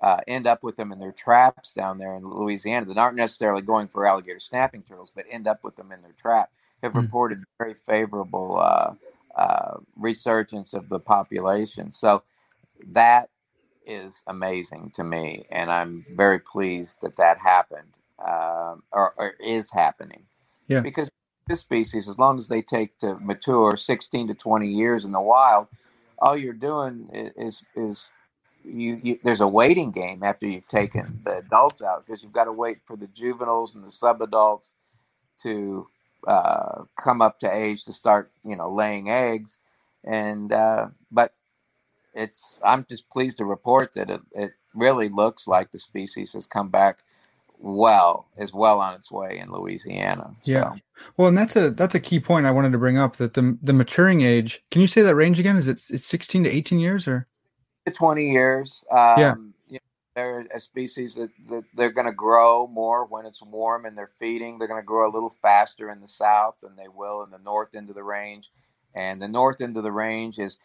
uh, 0.00 0.20
end 0.26 0.46
up 0.46 0.62
with 0.62 0.76
them 0.76 0.92
in 0.92 0.98
their 0.98 1.12
traps 1.12 1.72
down 1.72 1.98
there 1.98 2.14
in 2.14 2.28
Louisiana 2.28 2.86
that 2.86 2.98
aren't 2.98 3.16
necessarily 3.16 3.62
going 3.62 3.88
for 3.88 4.06
alligator 4.06 4.40
snapping 4.40 4.82
turtles, 4.82 5.12
but 5.14 5.24
end 5.30 5.46
up 5.46 5.64
with 5.64 5.76
them 5.76 5.92
in 5.92 6.02
their 6.02 6.14
trap, 6.20 6.50
have 6.82 6.92
mm. 6.92 7.02
reported 7.02 7.44
very 7.58 7.74
favorable 7.86 8.58
uh, 9.38 9.42
uh, 9.42 9.78
resurgence 9.96 10.72
of 10.72 10.88
the 10.88 10.98
population. 10.98 11.92
So 11.92 12.22
that 12.92 13.30
is 13.86 14.22
amazing 14.26 14.92
to 14.96 15.04
me, 15.04 15.46
and 15.50 15.70
I'm 15.70 16.04
very 16.14 16.40
pleased 16.40 16.98
that 17.02 17.16
that 17.16 17.38
happened 17.38 17.94
um, 18.18 18.82
or, 18.92 19.14
or 19.16 19.34
is 19.40 19.70
happening. 19.70 20.22
Yeah. 20.66 20.80
Because 20.80 21.10
this 21.46 21.60
species, 21.60 22.08
as 22.08 22.18
long 22.18 22.38
as 22.38 22.48
they 22.48 22.62
take 22.62 22.98
to 22.98 23.14
mature 23.20 23.76
16 23.76 24.28
to 24.28 24.34
20 24.34 24.68
years 24.68 25.04
in 25.04 25.12
the 25.12 25.20
wild, 25.20 25.68
all 26.18 26.36
you're 26.36 26.52
doing 26.52 27.08
is 27.36 27.62
is 27.74 28.10
you, 28.64 29.00
you 29.02 29.18
there's 29.24 29.40
a 29.40 29.48
waiting 29.48 29.90
game 29.90 30.22
after 30.22 30.46
you've 30.46 30.68
taken 30.68 31.20
the 31.24 31.38
adults 31.38 31.80
out 31.80 32.04
because 32.04 32.22
you've 32.22 32.32
got 32.32 32.44
to 32.44 32.52
wait 32.52 32.78
for 32.86 32.96
the 32.96 33.06
juveniles 33.08 33.74
and 33.74 33.84
the 33.84 33.88
subadults 33.88 34.72
to 35.42 35.86
uh, 36.26 36.82
come 36.98 37.22
up 37.22 37.38
to 37.40 37.54
age 37.54 37.84
to 37.84 37.92
start 37.92 38.30
you 38.44 38.56
know 38.56 38.72
laying 38.72 39.10
eggs 39.10 39.58
and 40.04 40.52
uh, 40.52 40.86
but 41.10 41.32
it's 42.14 42.60
I'm 42.64 42.84
just 42.88 43.08
pleased 43.10 43.38
to 43.38 43.44
report 43.44 43.94
that 43.94 44.10
it, 44.10 44.20
it 44.32 44.52
really 44.74 45.08
looks 45.08 45.46
like 45.46 45.70
the 45.70 45.78
species 45.78 46.32
has 46.32 46.46
come 46.46 46.68
back 46.68 46.98
well 47.60 48.26
is 48.36 48.52
well 48.52 48.80
on 48.80 48.94
its 48.94 49.10
way 49.10 49.38
in 49.38 49.50
Louisiana. 49.50 50.34
Yeah. 50.44 50.72
Well, 51.16 51.28
and 51.28 51.38
that's 51.38 51.56
a 51.56 51.70
that's 51.70 51.94
a 51.94 52.00
key 52.00 52.20
point 52.20 52.46
I 52.46 52.50
wanted 52.50 52.72
to 52.72 52.78
bring 52.78 52.98
up 52.98 53.16
that 53.16 53.34
the 53.34 53.56
the 53.62 53.72
maturing 53.72 54.22
age. 54.22 54.62
Can 54.70 54.80
you 54.80 54.86
say 54.86 55.02
that 55.02 55.14
range 55.14 55.38
again? 55.38 55.56
Is 55.56 55.68
it 55.68 55.82
it's 55.90 56.06
16 56.06 56.44
to 56.44 56.50
18 56.50 56.78
years 56.78 57.06
or 57.06 57.26
20 57.90 58.30
years? 58.30 58.84
Um, 58.90 58.98
yeah. 59.18 59.34
They're 60.18 60.48
a 60.52 60.58
species 60.58 61.14
that, 61.14 61.30
that 61.48 61.62
they're 61.74 61.92
going 61.92 62.08
to 62.08 62.12
grow 62.12 62.66
more 62.66 63.04
when 63.04 63.24
it's 63.24 63.40
warm 63.40 63.84
and 63.84 63.96
they're 63.96 64.10
feeding. 64.18 64.58
They're 64.58 64.66
going 64.66 64.82
to 64.82 64.84
grow 64.84 65.08
a 65.08 65.14
little 65.14 65.36
faster 65.40 65.92
in 65.92 66.00
the 66.00 66.08
south 66.08 66.56
than 66.60 66.74
they 66.74 66.88
will 66.92 67.22
in 67.22 67.30
the 67.30 67.38
north 67.38 67.76
end 67.76 67.88
of 67.88 67.94
the 67.94 68.02
range. 68.02 68.50
And 68.96 69.22
the 69.22 69.28
north 69.28 69.60
end 69.60 69.76
of 69.76 69.84
the 69.84 69.92
range 69.92 70.40
is 70.40 70.58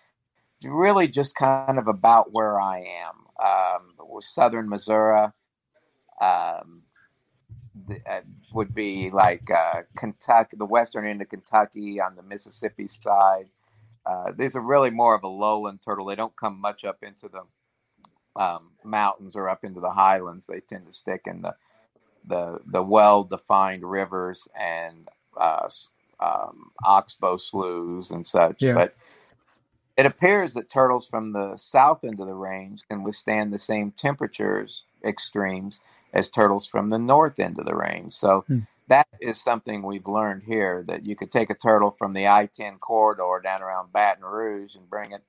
really 0.64 1.08
just 1.08 1.36
kind 1.36 1.78
of 1.78 1.88
about 1.88 2.34
where 2.34 2.60
I 2.60 2.80
am. 2.80 3.46
Um, 3.46 4.22
southern 4.22 4.68
Missouri, 4.68 5.28
um, 6.20 6.82
uh, 8.10 8.22
would 8.56 8.74
be 8.74 9.12
like 9.12 9.52
uh, 9.52 9.82
Kentucky, 9.96 10.58
the 10.58 10.66
western 10.66 11.06
end 11.06 11.22
of 11.22 11.30
Kentucky 11.30 12.02
on 12.02 12.16
the 12.16 12.24
Mississippi 12.24 12.88
side. 12.88 13.50
Uh, 14.04 14.32
these 14.36 14.56
are 14.56 14.62
really 14.62 14.90
more 14.90 15.14
of 15.14 15.22
a 15.22 15.28
lowland 15.28 15.82
turtle. 15.86 16.08
They 16.08 16.16
don't 16.16 16.36
come 16.36 16.60
much 16.60 16.84
up 16.84 17.04
into 17.04 17.28
the 17.28 17.44
um, 18.36 18.72
mountains 18.84 19.36
or 19.36 19.50
up 19.50 19.64
into 19.64 19.80
the 19.80 19.92
highlands. 19.92 20.46
They 20.46 20.60
tend 20.62 20.88
to 20.88 20.94
stick 20.94 21.24
in 21.26 21.42
the 21.42 21.56
the 22.26 22.60
the 22.68 22.82
well-defined 22.82 23.84
rivers 23.84 24.48
and 24.60 25.10
uh, 25.38 25.68
um, 26.20 26.72
oxbow 26.84 27.38
sloughs 27.38 28.12
and 28.12 28.26
such. 28.26 28.62
Yeah. 28.62 28.74
But 28.74 28.96
it 29.98 30.06
appears 30.06 30.54
that 30.54 30.70
turtles 30.70 31.08
from 31.08 31.34
the 31.34 31.56
south 31.56 32.04
end 32.04 32.20
of 32.20 32.28
the 32.28 32.34
range 32.34 32.82
can 32.88 33.04
withstand 33.04 33.54
the 33.54 33.60
same 33.60 33.92
temperatures 33.92 34.84
extremes 35.06 35.82
as 36.14 36.30
turtles 36.30 36.66
from 36.66 36.90
the 36.90 36.98
north 36.98 37.40
end 37.40 37.60
of 37.60 37.66
the 37.66 37.76
range. 37.76 38.14
So 38.14 38.44
hmm. 38.48 38.60
that 38.88 39.08
is 39.20 39.40
something 39.40 39.84
we've 39.84 40.08
learned 40.08 40.44
here 40.44 40.84
that 40.88 41.06
you 41.06 41.16
could 41.16 41.32
take 41.32 41.50
a 41.50 41.56
turtle 41.56 41.92
from 41.92 42.14
the 42.14 42.28
I 42.28 42.48
10 42.48 42.78
corridor 42.78 43.40
down 43.44 43.62
around 43.62 43.94
Baton 43.94 44.24
Rouge 44.24 44.76
and 44.76 44.90
bring 44.90 45.12
it 45.12 45.24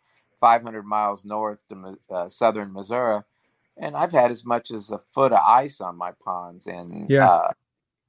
500 0.44 0.84
miles 0.84 1.24
north 1.24 1.58
to 1.70 1.98
uh, 2.14 2.28
southern 2.28 2.70
Missouri. 2.70 3.22
And 3.78 3.96
I've 3.96 4.12
had 4.12 4.30
as 4.30 4.44
much 4.44 4.70
as 4.70 4.90
a 4.90 5.00
foot 5.14 5.32
of 5.32 5.38
ice 5.38 5.80
on 5.80 5.96
my 5.96 6.10
ponds 6.22 6.66
in 6.66 7.06
yeah. 7.08 7.26
uh, 7.26 7.52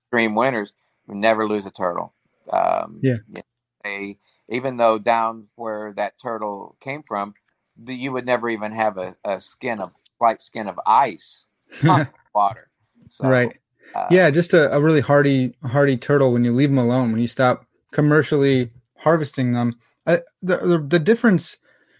extreme 0.03 0.35
winters. 0.35 0.73
We 1.07 1.15
never 1.15 1.47
lose 1.47 1.65
a 1.65 1.71
turtle. 1.71 2.13
Um, 2.51 2.99
yeah. 3.01 3.19
You 3.29 3.35
know, 3.35 3.41
they, 3.85 4.17
even 4.49 4.75
though 4.75 4.99
down 4.99 5.47
where 5.55 5.93
that 5.95 6.19
turtle 6.21 6.75
came 6.81 7.03
from, 7.03 7.35
the, 7.77 7.95
you 7.95 8.11
would 8.11 8.25
never 8.25 8.49
even 8.49 8.73
have 8.73 8.97
a, 8.97 9.15
a 9.23 9.39
skin 9.39 9.79
of 9.79 9.91
white 10.17 10.41
skin 10.41 10.67
of 10.67 10.77
ice 10.85 11.45
water. 12.35 12.69
So, 13.07 13.29
right. 13.29 13.57
Uh, 13.95 14.07
yeah, 14.11 14.29
just 14.29 14.53
a, 14.53 14.75
a, 14.75 14.81
really 14.81 14.99
hardy 14.99 15.55
hardy 15.63 15.95
turtle 15.95 16.33
when 16.33 16.43
you 16.43 16.51
leave 16.51 16.69
them 16.69 16.79
alone. 16.79 17.13
When 17.13 17.21
you 17.21 17.27
stop 17.27 17.65
commercially 17.91 18.71
harvesting 18.97 19.53
them, 19.53 19.79
the, 20.05 20.25
the, 20.41 20.85
the 20.85 20.99
difference 20.99 21.55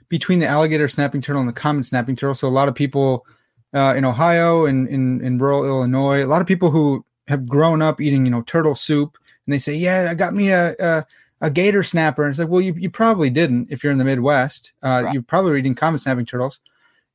between 0.09 0.39
the 0.39 0.47
alligator 0.47 0.87
snapping 0.87 1.21
turtle 1.21 1.39
and 1.41 1.49
the 1.49 1.53
common 1.53 1.83
snapping 1.83 2.15
turtle. 2.15 2.35
So 2.35 2.47
a 2.47 2.49
lot 2.49 2.67
of 2.67 2.75
people 2.75 3.25
uh, 3.73 3.93
in 3.95 4.05
Ohio 4.05 4.65
and 4.65 4.87
in, 4.87 5.23
in 5.23 5.37
rural 5.37 5.65
Illinois, 5.65 6.23
a 6.23 6.27
lot 6.27 6.41
of 6.41 6.47
people 6.47 6.71
who 6.71 7.05
have 7.27 7.47
grown 7.47 7.81
up 7.81 7.99
eating 7.99 8.25
you 8.25 8.31
know 8.31 8.41
turtle 8.43 8.75
soup, 8.75 9.17
and 9.45 9.53
they 9.53 9.59
say, 9.59 9.75
"Yeah, 9.75 10.07
I 10.09 10.13
got 10.13 10.33
me 10.33 10.49
a, 10.49 10.75
a 10.79 11.05
a 11.41 11.49
gator 11.49 11.83
snapper. 11.83 12.23
And 12.23 12.31
it's 12.31 12.39
like, 12.39 12.49
well, 12.49 12.61
you, 12.61 12.73
you 12.73 12.89
probably 12.89 13.29
didn't 13.29 13.71
if 13.71 13.83
you're 13.83 13.91
in 13.91 13.99
the 13.99 14.05
Midwest. 14.05 14.73
Uh, 14.81 15.03
right. 15.05 15.13
You're 15.13 15.23
probably 15.23 15.59
eating 15.59 15.75
common 15.75 15.99
snapping 15.99 16.25
turtles. 16.25 16.59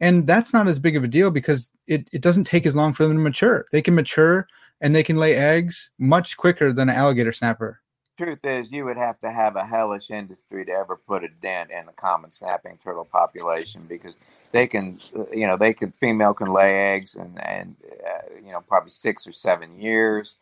And 0.01 0.27
that's 0.27 0.53
not 0.53 0.67
as 0.67 0.79
big 0.79 0.97
of 0.97 1.05
a 1.05 1.09
deal 1.09 1.31
because 1.31 1.73
it, 1.87 2.09
it 2.13 2.23
doesn't 2.23 2.45
take 2.45 2.65
as 2.65 2.77
long 2.77 2.95
for 2.95 3.03
them 3.03 3.17
to 3.17 3.23
mature. 3.23 3.67
They 3.71 3.83
can 3.83 3.95
mature 3.95 4.47
and 4.81 4.95
they 4.95 5.03
can 5.03 5.17
lay 5.17 5.35
eggs 5.35 5.91
much 5.99 6.37
quicker 6.37 6.73
than 6.73 6.89
an 6.89 6.97
alligator 6.97 7.33
snapper. 7.33 7.81
Truth 8.21 8.45
is, 8.45 8.71
you 8.71 8.85
would 8.85 8.99
have 8.99 9.19
to 9.21 9.33
have 9.33 9.57
a 9.57 9.65
hellish 9.65 10.11
industry 10.11 10.67
to 10.67 10.73
ever 10.73 10.95
put 10.95 11.25
a 11.25 11.29
dent 11.41 11.71
in 11.71 11.87
the 11.87 11.93
common 11.93 12.31
snapping 12.31 12.77
turtle 12.85 13.07
population 13.07 13.87
because 13.89 14.19
they 14.53 14.67
can, 14.67 14.99
you 15.33 15.47
know, 15.47 15.57
they 15.57 15.73
can 15.73 15.91
female 15.93 16.35
can 16.35 16.53
lay 16.53 16.93
eggs 16.93 17.15
and 17.15 17.43
and 17.43 17.77
uh, 18.07 18.35
you 18.45 18.53
know 18.53 18.61
probably 18.61 18.91
six 18.91 19.27
or 19.27 19.33
seven 19.33 19.81
years. 19.81 20.37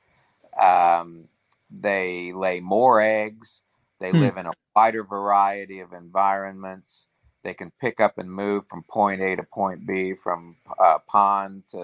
Um, 0.60 1.28
they 1.70 2.32
lay 2.32 2.58
more 2.58 3.00
eggs. 3.00 3.60
They 4.00 4.10
hmm. 4.10 4.22
live 4.22 4.38
in 4.38 4.46
a 4.46 4.52
wider 4.74 5.04
variety 5.04 5.78
of 5.78 5.92
environments. 5.92 7.06
They 7.44 7.54
can 7.54 7.70
pick 7.80 8.00
up 8.00 8.18
and 8.18 8.28
move 8.28 8.64
from 8.68 8.82
point 8.82 9.20
A 9.20 9.36
to 9.36 9.44
point 9.44 9.86
B, 9.86 10.14
from 10.14 10.56
uh, 10.80 10.98
pond 11.06 11.62
to 11.70 11.80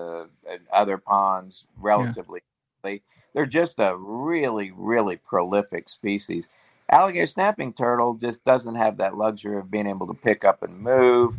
uh, 0.50 0.56
other 0.72 0.98
ponds 0.98 1.66
relatively. 1.78 2.40
Yeah. 2.84 2.98
They're 3.32 3.46
just 3.46 3.78
a 3.78 3.96
really, 3.96 4.72
really 4.76 5.16
prolific 5.16 5.88
species. 5.88 6.48
Alligator 6.90 7.26
snapping 7.26 7.72
turtle 7.72 8.14
just 8.14 8.44
doesn't 8.44 8.76
have 8.76 8.98
that 8.98 9.16
luxury 9.16 9.58
of 9.58 9.70
being 9.70 9.86
able 9.86 10.06
to 10.06 10.14
pick 10.14 10.44
up 10.44 10.62
and 10.62 10.78
move. 10.78 11.34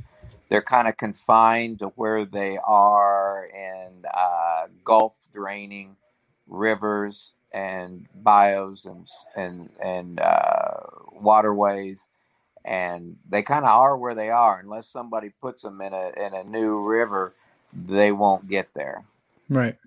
They're 0.49 0.61
kind 0.61 0.87
of 0.87 0.97
confined 0.97 1.79
to 1.79 1.87
where 1.89 2.25
they 2.25 2.57
are 2.65 3.47
in 3.53 4.05
uh, 4.13 4.67
Gulf 4.83 5.15
draining 5.33 5.95
rivers 6.47 7.31
and 7.53 8.05
bayous 8.23 8.85
and 8.85 9.07
and 9.35 9.69
and 9.81 10.19
uh, 10.19 10.79
waterways, 11.13 12.07
and 12.65 13.15
they 13.29 13.41
kind 13.41 13.65
of 13.65 13.69
are 13.69 13.97
where 13.97 14.15
they 14.15 14.29
are. 14.29 14.59
Unless 14.59 14.87
somebody 14.87 15.31
puts 15.41 15.61
them 15.61 15.81
in 15.81 15.93
a 15.93 16.11
in 16.17 16.33
a 16.33 16.43
new 16.43 16.79
river, 16.79 17.33
they 17.73 18.11
won't 18.11 18.49
get 18.49 18.67
there. 18.73 19.03
Right. 19.49 19.77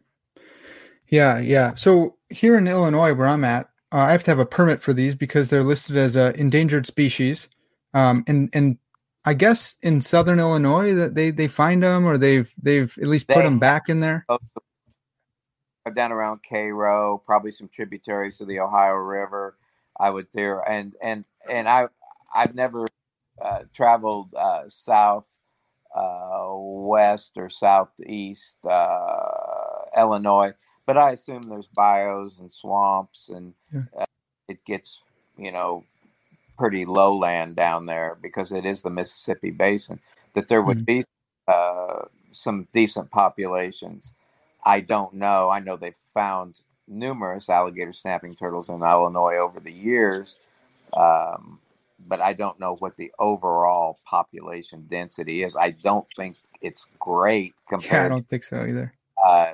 Yeah, 1.09 1.39
yeah. 1.39 1.75
So 1.75 2.17
here 2.31 2.57
in 2.57 2.67
Illinois, 2.67 3.15
where 3.15 3.29
I'm 3.29 3.45
at, 3.45 3.69
uh, 3.93 3.99
I 3.99 4.13
have 4.13 4.23
to 4.25 4.31
have 4.31 4.39
a 4.39 4.47
permit 4.47 4.83
for 4.83 4.93
these 4.93 5.15
because 5.15 5.49
they're 5.49 5.63
listed 5.63 5.97
as 5.97 6.17
a 6.17 6.39
endangered 6.39 6.87
species. 6.87 7.49
Um, 7.95 8.25
and 8.27 8.51
and 8.53 8.79
I 9.25 9.35
guess 9.35 9.75
in 9.83 10.01
Southern 10.01 10.39
Illinois 10.39 10.95
that 10.95 11.15
they 11.15 11.31
they 11.31 11.49
find 11.49 11.83
them 11.83 12.05
or 12.05 12.19
they've 12.19 12.53
they've 12.63 12.97
at 13.01 13.09
least 13.09 13.29
put 13.29 13.45
them 13.45 13.59
back 13.59 13.89
in 13.89 14.01
there. 14.01 14.27
Down 15.95 16.13
around 16.13 16.41
Cairo, 16.47 17.23
probably 17.25 17.51
some 17.51 17.69
tributaries 17.69 18.37
to 18.39 18.45
the 18.45 18.61
Ohio 18.61 18.95
River. 18.95 19.57
I 19.99 20.11
would 20.11 20.27
there 20.35 20.61
and 20.61 20.95
and 21.03 21.25
and 21.51 21.67
I 21.67 21.89
I've 22.35 22.55
never 22.55 22.87
uh, 23.43 23.61
traveled 23.75 24.35
uh, 24.35 24.65
south 24.69 25.25
uh, 25.97 26.51
west 26.53 27.33
or 27.37 27.49
southeast 27.49 28.57
uh, 28.67 29.85
Illinois 29.97 30.53
but 30.89 30.97
I 30.97 31.11
assume 31.11 31.43
there's 31.43 31.69
bayous 31.77 32.39
and 32.39 32.51
swamps, 32.51 33.29
and 33.29 33.53
yeah. 33.71 33.83
uh, 34.01 34.07
it 34.49 34.65
gets 34.65 35.03
you 35.37 35.53
know 35.53 35.85
pretty 36.57 36.87
lowland 36.87 37.57
down 37.57 37.85
there 37.85 38.17
because 38.23 38.53
it 38.53 38.65
is 38.65 38.81
the 38.81 38.89
Mississippi 38.89 39.51
Basin. 39.51 40.01
That 40.33 40.49
there 40.49 40.63
would 40.63 40.87
mm-hmm. 40.87 41.01
be 41.01 41.05
uh, 41.47 42.07
some 42.33 42.67
decent 42.73 43.11
populations. 43.11 44.15
I 44.65 44.81
don't 44.81 45.13
know. 45.13 45.51
I 45.51 45.61
know 45.61 45.77
they've 45.77 45.95
found 46.15 46.59
numerous 46.87 47.51
alligator 47.51 47.93
snapping 47.93 48.35
turtles 48.35 48.71
in 48.71 48.83
Illinois 48.83 49.37
over 49.37 49.61
the 49.61 49.73
years, 49.73 50.37
um, 50.95 51.59
but 52.09 52.23
I 52.23 52.33
don't 52.33 52.59
know 52.59 52.77
what 52.77 52.97
the 52.97 53.13
overall 53.19 53.99
population 54.07 54.87
density 54.89 55.43
is. 55.43 55.55
I 55.55 55.73
don't 55.73 56.07
think 56.17 56.37
it's 56.63 56.87
great 56.99 57.55
compared. 57.69 57.93
Yeah, 57.93 58.05
I 58.07 58.09
don't 58.09 58.29
think 58.31 58.45
so 58.45 58.65
either. 58.65 58.95
Uh, 59.23 59.53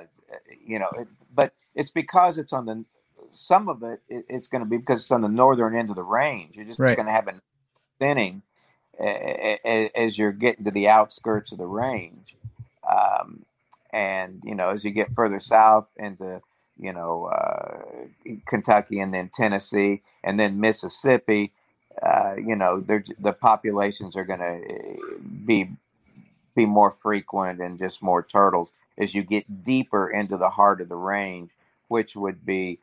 you 0.65 0.79
know, 0.79 0.89
it, 0.97 1.07
it's 1.75 1.91
because 1.91 2.37
it's 2.37 2.53
on 2.53 2.65
the 2.65 2.85
some 3.31 3.67
of 3.67 3.83
it, 3.83 4.01
it 4.07 4.25
it's 4.29 4.47
going 4.47 4.63
to 4.63 4.69
be 4.69 4.77
because 4.77 5.01
it's 5.01 5.11
on 5.11 5.21
the 5.21 5.27
northern 5.27 5.75
end 5.75 5.89
of 5.89 5.95
the 5.95 6.03
range. 6.03 6.55
You're 6.55 6.65
just 6.65 6.79
right. 6.79 6.95
going 6.95 7.07
to 7.07 7.11
have 7.11 7.27
a 7.27 7.41
thinning 7.99 8.41
as 8.97 10.17
you're 10.17 10.31
getting 10.31 10.63
to 10.65 10.71
the 10.71 10.87
outskirts 10.87 11.51
of 11.51 11.57
the 11.57 11.65
range, 11.65 12.35
um, 12.89 13.43
and 13.91 14.41
you 14.43 14.55
know 14.55 14.69
as 14.69 14.83
you 14.83 14.91
get 14.91 15.13
further 15.13 15.39
south 15.39 15.87
into 15.97 16.41
you 16.79 16.93
know 16.93 17.25
uh, 17.25 17.81
Kentucky 18.47 18.99
and 18.99 19.13
then 19.13 19.29
Tennessee 19.33 20.01
and 20.23 20.39
then 20.39 20.61
Mississippi, 20.61 21.51
uh, 22.01 22.35
you 22.37 22.55
know 22.55 22.79
the 22.79 23.33
populations 23.33 24.15
are 24.15 24.25
going 24.25 24.39
to 24.39 24.97
be 25.45 25.69
be 26.55 26.65
more 26.65 26.95
frequent 27.01 27.59
and 27.59 27.77
just 27.77 28.01
more 28.01 28.23
turtles 28.23 28.71
as 28.97 29.13
you 29.13 29.23
get 29.23 29.63
deeper 29.63 30.09
into 30.09 30.37
the 30.37 30.49
heart 30.49 30.81
of 30.81 30.89
the 30.89 30.95
range, 30.95 31.51
which 31.87 32.15
would 32.15 32.45
be 32.45 32.79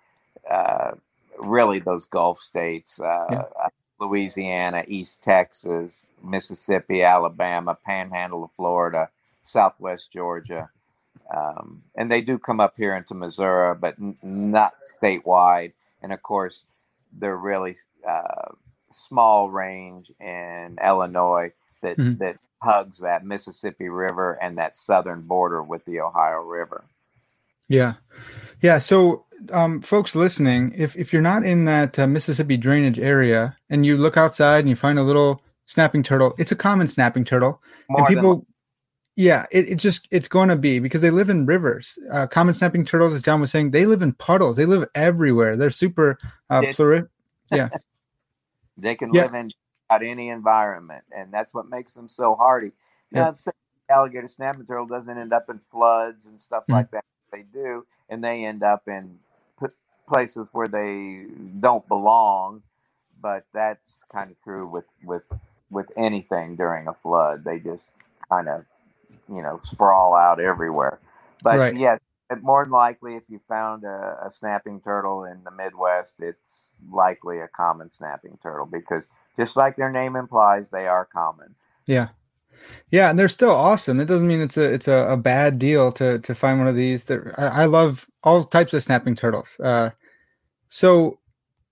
uh, 0.51 0.93
really 1.39 1.79
those 1.79 2.05
Gulf 2.07 2.39
states, 2.39 3.01
uh, 3.01 3.27
yeah. 3.31 3.69
Louisiana, 4.01 4.85
East 4.89 5.23
Texas, 5.23 6.11
Mississippi, 6.23 7.03
Alabama, 7.03 7.79
Panhandle 7.85 8.45
of 8.45 8.51
Florida, 8.57 9.09
Southwest 9.45 10.11
Georgia. 10.13 10.69
Um, 11.35 11.83
and 11.95 12.11
they 12.11 12.21
do 12.21 12.39
come 12.39 12.61
up 12.61 12.75
here 12.77 12.97
into 12.97 13.15
Missouri, 13.15 13.77
but 13.81 13.95
n- 14.01 14.17
not 14.23 14.75
statewide. 15.01 15.73
And 16.03 16.13
of 16.13 16.23
course, 16.23 16.65
they're 17.19 17.37
really 17.37 17.77
uh, 18.09 18.51
small 18.91 19.51
range 19.51 20.11
in 20.21 20.79
Illinois 20.85 21.53
that 21.83 21.97
mm-hmm. 21.97 22.19
that 22.19 22.38
hugs 22.62 22.99
that 22.99 23.25
Mississippi 23.25 23.88
River 23.88 24.38
and 24.41 24.57
that 24.59 24.77
southern 24.77 25.23
border 25.23 25.62
with 25.62 25.85
the 25.85 26.01
Ohio 26.01 26.43
River. 26.43 26.85
Yeah. 27.73 27.95
Yeah. 28.61 28.79
So, 28.79 29.25
um, 29.51 29.81
folks 29.81 30.15
listening, 30.15 30.73
if, 30.77 30.95
if 30.95 31.13
you're 31.13 31.23
not 31.23 31.43
in 31.45 31.65
that 31.65 31.99
uh, 31.99 32.07
Mississippi 32.07 32.57
drainage 32.57 33.01
area 33.01 33.57
and 33.71 33.87
you 33.87 33.97
look 33.97 34.17
outside 34.17 34.61
and 34.61 34.69
you 34.69 34.77
find 34.77 34.99
a 34.99 35.03
little 35.03 35.43
snapping 35.67 36.03
turtle, 36.03 36.35
it's 36.39 36.53
a 36.53 36.57
common 36.57 36.87
snapping 36.87 37.25
turtle. 37.25 37.63
More 37.89 38.01
and 38.01 38.09
people, 38.09 38.37
than- 38.37 38.47
yeah, 39.17 39.47
it, 39.51 39.71
it 39.71 39.75
just, 39.77 40.07
it's 40.11 40.29
going 40.29 40.51
to 40.51 40.57
be 40.57 40.81
because 40.81 41.01
they 41.01 41.11
live 41.11 41.31
in 41.31 41.47
rivers. 41.47 41.99
Uh, 42.13 42.27
common 42.27 42.53
snapping 42.53 42.85
turtles, 42.85 43.15
as 43.15 43.23
John 43.23 43.41
was 43.41 43.51
saying, 43.51 43.71
they 43.71 43.87
live 43.87 44.03
in 44.03 44.13
puddles. 44.13 44.57
They 44.57 44.67
live 44.67 44.87
everywhere. 44.95 45.57
They're 45.57 45.71
super 45.71 46.19
uh, 46.51 46.61
pluri- 46.61 47.09
Yeah. 47.53 47.71
they 48.77 48.95
can 48.95 49.13
yeah. 49.15 49.23
live 49.23 49.35
in 49.35 49.51
any 49.91 50.29
environment, 50.29 51.05
and 51.15 51.33
that's 51.33 51.53
what 51.53 51.69
makes 51.69 51.95
them 51.95 52.09
so 52.09 52.35
hardy. 52.35 52.73
Now, 53.11 53.29
yeah. 53.29 53.35
say 53.35 53.53
alligator 53.91 54.29
snapping 54.29 54.67
turtle 54.67 54.87
doesn't 54.87 55.19
end 55.19 55.33
up 55.33 55.51
in 55.51 55.59
floods 55.59 56.27
and 56.27 56.41
stuff 56.41 56.63
mm-hmm. 56.65 56.73
like 56.73 56.91
that. 56.93 57.05
They 57.33 57.45
do, 57.53 57.87
and 58.09 58.23
they 58.23 58.45
end 58.45 58.62
up 58.62 58.87
in 58.87 59.18
places 60.12 60.49
where 60.53 60.68
they 60.68 61.25
don't 61.61 61.87
belong. 61.88 62.62
But 63.21 63.45
that's 63.55 64.05
kind 64.12 64.31
of 64.31 64.37
true 64.42 64.66
with 64.66 64.85
with 65.05 65.23
with 65.71 65.87
anything 65.97 66.57
during 66.57 66.88
a 66.88 66.95
flood. 66.95 67.45
They 67.45 67.59
just 67.59 67.87
kind 68.29 68.49
of 68.49 68.64
you 69.29 69.42
know 69.42 69.61
sprawl 69.64 70.14
out 70.14 70.40
everywhere. 70.40 70.99
But 71.42 71.59
right. 71.59 71.77
yes, 71.77 72.01
more 72.40 72.64
than 72.64 72.73
likely, 72.73 73.16
if 73.16 73.23
you 73.29 73.40
found 73.49 73.85
a, 73.85 74.27
a 74.27 74.31
snapping 74.38 74.81
turtle 74.81 75.25
in 75.25 75.42
the 75.45 75.51
Midwest, 75.51 76.14
it's 76.18 76.68
likely 76.90 77.40
a 77.40 77.49
common 77.49 77.90
snapping 77.90 78.38
turtle 78.42 78.66
because 78.66 79.03
just 79.37 79.57
like 79.57 79.77
their 79.77 79.90
name 79.90 80.16
implies, 80.16 80.68
they 80.71 80.87
are 80.87 81.05
common. 81.05 81.55
Yeah. 81.87 82.09
Yeah, 82.91 83.11
and 83.11 83.19
they're 83.19 83.29
still 83.29 83.51
awesome. 83.51 84.01
It 84.01 84.05
doesn't 84.07 84.27
mean 84.27 84.41
it's 84.41 84.57
a 84.57 84.73
it's 84.73 84.88
a, 84.88 85.12
a 85.12 85.17
bad 85.17 85.59
deal 85.59 85.91
to 85.93 86.19
to 86.19 86.35
find 86.35 86.59
one 86.59 86.69
of 86.69 86.77
these. 86.77 87.05
That 87.05 87.21
I, 87.38 87.62
I, 87.62 87.65
love 87.65 88.07
all 88.23 88.45
types 88.45 88.75
of 88.75 88.83
snapping 88.83 89.17
turtles. 89.17 89.59
Uh, 89.61 89.91
so 90.69 91.19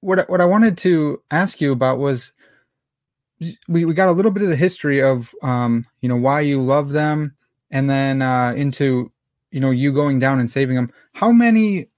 what 0.01 0.29
what 0.31 0.41
I 0.41 0.47
wanted 0.47 0.79
to 0.79 1.23
ask 1.31 1.61
you 1.61 1.73
about 1.73 1.99
was 1.99 2.33
we, 3.69 3.85
we 3.85 3.95
got 3.95 4.09
a 4.09 4.13
little 4.13 4.31
bit 4.31 4.43
of 4.43 4.49
the 4.49 4.57
history 4.57 5.03
of 5.03 5.35
um, 5.43 5.87
you 6.01 6.09
know 6.09 6.17
why 6.17 6.41
you 6.41 6.61
love 6.61 6.93
them, 6.93 7.37
and 7.71 7.89
then 7.89 8.23
uh, 8.23 8.53
into 8.57 9.13
you 9.51 9.61
know 9.61 9.71
you 9.71 9.93
going 9.93 10.19
down 10.19 10.41
and 10.41 10.51
saving 10.51 10.77
them. 10.77 10.93
How 11.13 11.33
many, 11.33 11.89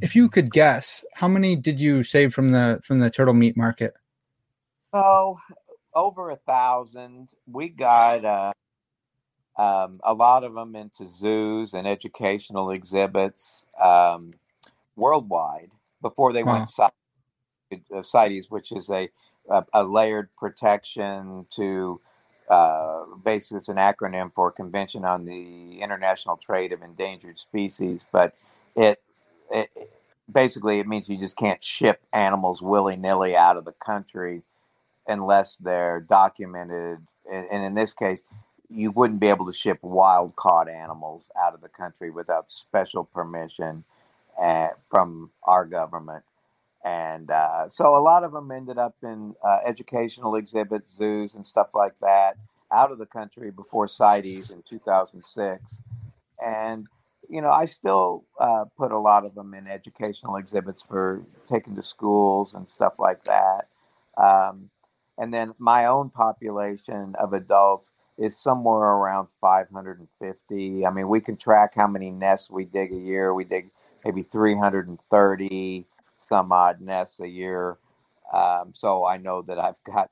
if 0.00 0.14
you 0.14 0.28
could 0.28 0.52
guess, 0.52 1.04
how 1.14 1.28
many 1.28 1.56
did 1.56 1.80
you 1.80 2.02
save 2.02 2.34
from 2.34 2.50
the 2.50 2.80
from 2.84 3.00
the 3.00 3.10
turtle 3.10 3.34
meat 3.34 3.56
market? 3.56 3.94
Oh, 4.92 5.38
over 5.94 6.30
a 6.30 6.36
thousand. 6.36 7.34
We 7.46 7.68
got 7.68 8.24
uh, 8.24 8.52
um, 9.56 10.00
a 10.04 10.14
lot 10.14 10.44
of 10.44 10.54
them 10.54 10.76
into 10.76 11.06
zoos 11.06 11.74
and 11.74 11.86
educational 11.86 12.70
exhibits 12.70 13.66
um, 13.80 14.34
worldwide 14.96 15.72
before 16.00 16.32
they 16.32 16.42
went 16.42 16.70
uh, 16.78 16.90
CITES, 18.02 18.50
which 18.50 18.72
is 18.72 18.90
a, 18.90 19.08
a, 19.50 19.64
a 19.72 19.84
layered 19.84 20.28
protection 20.36 21.46
to 21.50 22.00
uh, 22.48 23.04
basically 23.24 23.58
it's 23.58 23.68
an 23.68 23.76
acronym 23.76 24.32
for 24.34 24.50
Convention 24.50 25.04
on 25.04 25.24
the 25.24 25.80
International 25.80 26.36
Trade 26.36 26.72
of 26.72 26.82
Endangered 26.82 27.38
Species, 27.38 28.04
but 28.12 28.34
it, 28.76 29.00
it 29.50 29.70
basically 30.30 30.80
it 30.80 30.86
means 30.86 31.08
you 31.08 31.16
just 31.16 31.36
can't 31.36 31.62
ship 31.62 32.02
animals 32.12 32.60
willy 32.60 32.96
nilly 32.96 33.36
out 33.36 33.56
of 33.56 33.64
the 33.64 33.74
country 33.84 34.42
unless 35.06 35.56
they're 35.56 36.00
documented. 36.00 36.98
And, 37.30 37.46
and 37.50 37.64
in 37.64 37.74
this 37.74 37.92
case, 37.92 38.20
you 38.68 38.90
wouldn't 38.90 39.20
be 39.20 39.28
able 39.28 39.46
to 39.46 39.52
ship 39.52 39.78
wild 39.82 40.34
caught 40.36 40.68
animals 40.68 41.30
out 41.40 41.54
of 41.54 41.60
the 41.60 41.68
country 41.68 42.10
without 42.10 42.50
special 42.50 43.04
permission 43.04 43.84
uh, 44.40 44.68
from 44.90 45.30
our 45.44 45.64
government. 45.64 46.24
And 46.84 47.30
uh, 47.30 47.68
so 47.68 47.96
a 47.96 48.02
lot 48.02 48.24
of 48.24 48.32
them 48.32 48.50
ended 48.50 48.78
up 48.78 48.96
in 49.02 49.34
uh, 49.44 49.58
educational 49.64 50.34
exhibits, 50.34 50.96
zoos, 50.96 51.34
and 51.34 51.46
stuff 51.46 51.68
like 51.74 51.94
that 52.00 52.36
out 52.72 52.90
of 52.90 52.98
the 52.98 53.06
country 53.06 53.50
before 53.50 53.86
CITES 53.86 54.50
in 54.50 54.62
2006. 54.62 55.82
And, 56.44 56.86
you 57.28 57.40
know, 57.40 57.50
I 57.50 57.66
still 57.66 58.24
uh, 58.40 58.64
put 58.76 58.90
a 58.90 58.98
lot 58.98 59.24
of 59.24 59.34
them 59.34 59.54
in 59.54 59.68
educational 59.68 60.36
exhibits 60.36 60.82
for 60.82 61.22
taking 61.48 61.76
to 61.76 61.82
schools 61.82 62.54
and 62.54 62.68
stuff 62.68 62.94
like 62.98 63.22
that. 63.24 63.68
Um, 64.16 64.70
and 65.18 65.32
then 65.32 65.54
my 65.58 65.86
own 65.86 66.10
population 66.10 67.14
of 67.18 67.32
adults 67.32 67.90
is 68.18 68.36
somewhere 68.36 68.76
around 68.76 69.28
550. 69.40 70.86
I 70.86 70.90
mean, 70.90 71.08
we 71.08 71.20
can 71.20 71.36
track 71.36 71.74
how 71.74 71.86
many 71.86 72.10
nests 72.10 72.50
we 72.50 72.64
dig 72.64 72.92
a 72.92 72.96
year. 72.96 73.34
We 73.34 73.44
dig 73.44 73.70
maybe 74.04 74.22
330 74.22 75.86
some 76.16 76.52
odd 76.52 76.80
nests 76.80 77.20
a 77.20 77.28
year. 77.28 77.78
Um, 78.32 78.70
so 78.72 79.04
I 79.04 79.16
know 79.16 79.42
that 79.42 79.58
I've 79.58 79.82
got 79.84 80.10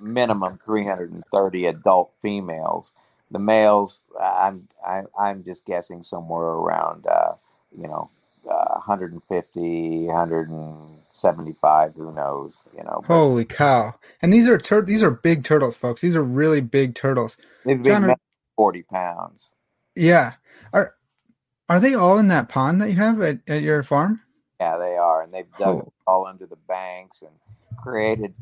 minimum 0.00 0.58
330 0.64 1.66
adult 1.66 2.12
females. 2.20 2.92
The 3.30 3.38
males, 3.38 4.00
I'm 4.20 4.68
I, 4.84 4.98
am 4.98 5.06
i 5.18 5.30
am 5.30 5.44
just 5.44 5.64
guessing 5.64 6.02
somewhere 6.02 6.42
around, 6.42 7.06
uh, 7.06 7.34
you 7.76 7.86
know, 7.86 8.10
uh, 8.50 8.74
150, 8.84 10.08
175, 11.12 11.94
who 11.94 12.12
knows, 12.14 12.54
you 12.76 12.84
know. 12.84 13.02
But 13.06 13.14
Holy 13.14 13.44
cow. 13.44 13.94
And 14.22 14.32
these 14.32 14.46
are 14.48 14.58
tur- 14.58 14.82
these 14.82 15.02
are 15.02 15.10
big 15.10 15.44
turtles, 15.44 15.76
folks. 15.76 16.00
These 16.00 16.16
are 16.16 16.22
really 16.22 16.60
big 16.60 16.94
turtles. 16.94 17.36
They've 17.64 17.82
been 17.82 18.14
40 18.56 18.82
pounds. 18.82 19.52
Yeah. 19.96 20.34
Are 20.72 20.94
are 21.68 21.80
they 21.80 21.94
all 21.94 22.18
in 22.18 22.28
that 22.28 22.48
pond 22.48 22.80
that 22.80 22.90
you 22.90 22.96
have 22.96 23.20
at, 23.22 23.38
at 23.48 23.62
your 23.62 23.82
farm? 23.82 24.20
Yeah, 24.60 24.76
they 24.76 24.96
are. 24.96 25.22
And 25.22 25.32
they've 25.32 25.50
dug 25.58 25.76
oh. 25.76 25.92
all 26.06 26.26
under 26.26 26.46
the 26.46 26.58
banks 26.68 27.22
and 27.22 27.30
created 27.76 28.34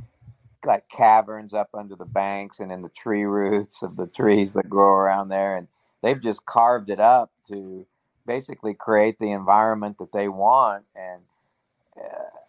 like 0.65 0.89
caverns 0.89 1.55
up 1.55 1.71
under 1.73 1.95
the 1.95 2.05
banks 2.05 2.61
and 2.61 2.73
in 2.73 2.83
the 2.83 2.89
tree 2.91 3.25
roots 3.25 3.83
of 3.83 3.97
the 3.97 4.09
trees 4.09 4.55
that 4.55 4.69
grow 4.69 4.91
around 4.91 5.29
there. 5.29 5.57
And 5.57 5.69
they've 6.03 6.21
just 6.21 6.45
carved 6.47 6.91
it 6.91 7.01
up 7.01 7.31
to 7.49 7.87
basically 8.27 8.75
create 8.75 9.19
the 9.19 9.31
environment 9.31 9.99
that 9.99 10.13
they 10.13 10.29
want. 10.29 10.85
And 10.95 11.23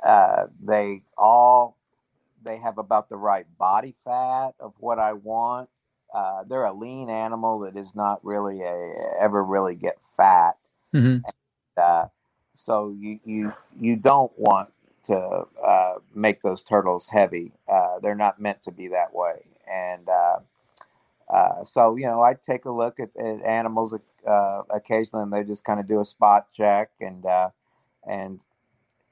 uh, 0.06 0.48
they 0.64 1.02
all 1.18 1.76
they 2.44 2.58
have 2.58 2.78
about 2.78 3.10
the 3.10 3.18
right 3.18 3.46
body 3.58 3.96
fat 4.06 4.52
of 4.60 4.74
what 4.80 5.00
I 5.00 5.14
want. 5.14 5.70
Uh, 6.14 6.44
they're 6.48 6.66
a 6.66 6.74
lean 6.74 7.10
animal 7.10 7.60
that 7.60 7.76
is 7.76 7.94
not 7.94 8.24
really 8.24 8.62
a 8.62 8.94
ever 9.20 9.44
really 9.44 9.76
get 9.76 9.98
fat. 10.18 10.58
Mm-hmm. 10.94 11.08
And, 11.08 11.24
uh, 11.78 12.06
so 12.56 12.96
you 12.98 13.20
you 13.26 13.54
you 13.80 13.96
don't 13.96 14.32
want 14.38 14.70
to 15.06 15.46
uh, 15.66 15.96
make 16.14 16.42
those 16.42 16.62
turtles 16.62 17.08
heavy. 17.08 17.52
Uh, 17.68 18.00
they're 18.00 18.16
not 18.16 18.40
meant 18.40 18.62
to 18.64 18.72
be 18.72 18.90
that 18.90 19.14
way. 19.14 19.42
And 19.72 20.08
uh, 20.08 20.40
uh 21.30 21.64
so, 21.64 21.96
you 21.96 22.06
know, 22.06 22.22
I 22.22 22.34
take 22.34 22.66
a 22.66 22.72
look 22.72 23.00
at, 23.00 23.10
at 23.18 23.44
animals 23.44 23.94
uh, 24.28 24.62
occasionally, 24.70 25.24
and 25.24 25.34
they 25.34 25.44
just 25.44 25.64
kind 25.64 25.80
of 25.80 25.88
do 25.88 26.02
a 26.02 26.06
spot 26.06 26.48
check, 26.56 26.92
and 27.00 27.26
uh, 27.26 27.50
and 28.08 28.40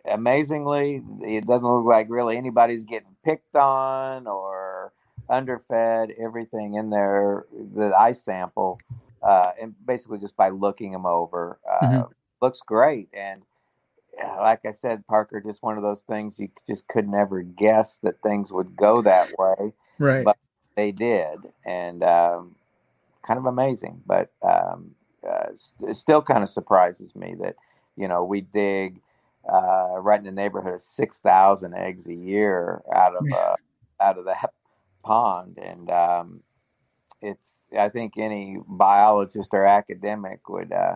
amazingly, 0.09 1.01
it 1.21 1.45
doesn't 1.45 1.67
look 1.67 1.85
like 1.85 2.07
really 2.09 2.37
anybody's 2.37 2.85
getting 2.85 3.15
picked 3.23 3.55
on 3.55 4.27
or 4.27 4.93
underfed. 5.29 6.11
Everything 6.19 6.75
in 6.75 6.89
there 6.89 7.45
that 7.75 7.93
I 7.93 8.13
sample, 8.13 8.79
and 9.21 9.75
basically 9.85 10.19
just 10.19 10.35
by 10.35 10.49
looking 10.49 10.91
them 10.91 11.05
over, 11.05 11.59
mm-hmm. 11.83 12.11
looks 12.41 12.61
great. 12.61 13.09
And 13.13 13.41
like 14.39 14.65
I 14.65 14.71
said, 14.71 15.05
Parker, 15.07 15.39
just 15.41 15.61
one 15.61 15.77
of 15.77 15.83
those 15.83 16.01
things 16.01 16.39
you 16.39 16.49
just 16.67 16.87
could 16.87 17.07
never 17.07 17.43
guess 17.43 17.99
that 18.03 18.21
things 18.21 18.51
would 18.51 18.75
go 18.75 19.01
that 19.03 19.31
way. 19.37 19.73
Right. 19.99 20.25
But 20.25 20.37
they 20.75 20.91
did. 20.91 21.37
And 21.65 22.03
um, 22.03 22.55
kind 23.25 23.37
of 23.37 23.45
amazing. 23.45 24.01
But 24.07 24.31
um, 24.41 24.95
uh, 25.27 25.49
it 25.87 25.97
still 25.97 26.21
kind 26.21 26.43
of 26.43 26.49
surprises 26.49 27.15
me 27.15 27.35
that, 27.41 27.55
you 27.95 28.07
know, 28.07 28.23
we 28.23 28.41
dig 28.41 29.01
uh, 29.51 29.99
right 29.99 30.19
in 30.19 30.25
the 30.25 30.31
neighborhood 30.31 30.75
of 30.75 30.81
6,000 30.81 31.73
eggs 31.73 32.07
a 32.07 32.13
year 32.13 32.81
out 32.93 33.15
of, 33.15 33.25
uh, 33.31 33.55
out 34.01 34.17
of 34.17 34.25
that 34.25 34.53
pond. 35.03 35.57
And 35.57 35.89
um, 35.89 36.41
it's, 37.21 37.53
I 37.77 37.89
think 37.89 38.17
any 38.17 38.59
biologist 38.67 39.49
or 39.53 39.65
academic 39.65 40.47
would 40.49 40.71
uh, 40.71 40.95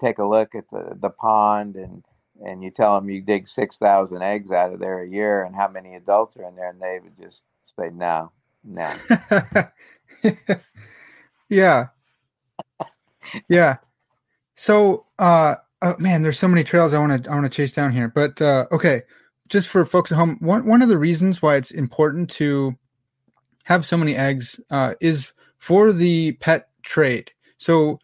take 0.00 0.18
a 0.18 0.24
look 0.24 0.54
at 0.54 0.68
the, 0.70 0.96
the 1.00 1.10
pond 1.10 1.76
and, 1.76 2.02
and 2.44 2.62
you 2.62 2.70
tell 2.70 2.94
them 2.94 3.10
you 3.10 3.20
dig 3.20 3.46
6,000 3.46 4.22
eggs 4.22 4.50
out 4.50 4.72
of 4.72 4.80
there 4.80 5.02
a 5.02 5.08
year 5.08 5.44
and 5.44 5.54
how 5.54 5.68
many 5.68 5.94
adults 5.94 6.36
are 6.36 6.48
in 6.48 6.56
there, 6.56 6.70
and 6.70 6.80
they 6.80 6.98
would 7.02 7.16
just 7.18 7.42
say, 7.78 7.90
no, 7.90 8.32
no. 8.64 8.92
yeah. 11.48 11.86
Yeah. 13.48 13.76
So, 14.56 15.06
uh, 15.18 15.56
oh 15.82 15.96
man, 15.98 16.22
there's 16.22 16.38
so 16.38 16.48
many 16.48 16.64
trails 16.64 16.94
I 16.94 16.98
want 16.98 17.24
to 17.24 17.30
I 17.30 17.34
want 17.34 17.44
to 17.44 17.54
chase 17.54 17.72
down 17.72 17.92
here. 17.92 18.08
But 18.08 18.40
uh, 18.40 18.66
okay, 18.72 19.02
just 19.48 19.68
for 19.68 19.84
folks 19.84 20.10
at 20.10 20.18
home, 20.18 20.38
one 20.40 20.64
one 20.66 20.82
of 20.82 20.88
the 20.88 20.98
reasons 20.98 21.42
why 21.42 21.56
it's 21.56 21.70
important 21.70 22.30
to 22.30 22.76
have 23.64 23.84
so 23.84 23.96
many 23.96 24.16
eggs 24.16 24.60
uh, 24.70 24.94
is 25.00 25.32
for 25.58 25.92
the 25.92 26.32
pet 26.32 26.68
trade. 26.82 27.30
So 27.58 27.98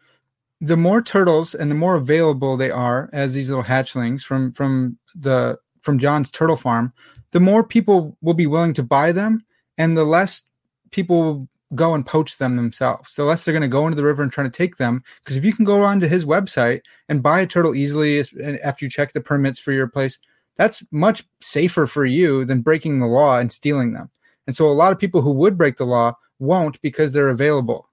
the 0.61 0.77
more 0.77 1.01
turtles 1.01 1.55
and 1.55 1.71
the 1.71 1.75
more 1.75 1.95
available 1.95 2.57
they 2.57 2.71
are 2.71 3.09
as 3.13 3.33
these 3.33 3.49
little 3.49 3.63
hatchlings 3.63 4.21
from 4.21 4.51
from 4.51 4.97
the 5.15 5.57
from 5.81 5.99
John's 5.99 6.29
turtle 6.29 6.57
farm, 6.57 6.93
the 7.31 7.39
more 7.39 7.63
people 7.63 8.17
will 8.21 8.33
be 8.33 8.47
willing 8.47 8.73
to 8.73 8.83
buy 8.83 9.11
them, 9.11 9.43
and 9.77 9.97
the 9.97 10.03
less 10.03 10.43
people 10.91 11.47
go 11.75 11.93
and 11.93 12.05
poach 12.05 12.37
them 12.37 12.55
themselves. 12.55 13.13
The 13.15 13.23
less 13.23 13.45
they're 13.45 13.53
going 13.53 13.61
to 13.61 13.67
go 13.67 13.85
into 13.85 13.95
the 13.95 14.03
river 14.03 14.23
and 14.23 14.31
try 14.31 14.43
to 14.43 14.49
take 14.49 14.77
them. 14.77 15.03
Because 15.23 15.37
if 15.37 15.45
you 15.45 15.53
can 15.53 15.65
go 15.65 15.83
onto 15.83 16.07
his 16.07 16.25
website 16.25 16.81
and 17.07 17.23
buy 17.23 17.41
a 17.41 17.47
turtle 17.47 17.75
easily 17.75 18.19
after 18.63 18.85
you 18.85 18.89
check 18.89 19.13
the 19.13 19.21
permits 19.21 19.59
for 19.59 19.71
your 19.71 19.87
place, 19.87 20.19
that's 20.57 20.83
much 20.91 21.23
safer 21.41 21.87
for 21.87 22.05
you 22.05 22.43
than 22.43 22.61
breaking 22.61 22.99
the 22.99 23.07
law 23.07 23.37
and 23.37 23.51
stealing 23.51 23.93
them. 23.93 24.09
And 24.47 24.55
so 24.55 24.67
a 24.67 24.71
lot 24.71 24.91
of 24.91 24.99
people 24.99 25.21
who 25.21 25.31
would 25.31 25.57
break 25.57 25.77
the 25.77 25.85
law 25.85 26.13
won't 26.39 26.81
because 26.81 27.13
they're 27.13 27.29
available 27.29 27.89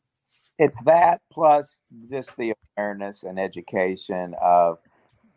it's 0.59 0.83
that 0.83 1.21
plus 1.31 1.83
just 2.11 2.37
the 2.37 2.55
awareness 2.77 3.23
and 3.23 3.39
education 3.39 4.35
of 4.41 4.79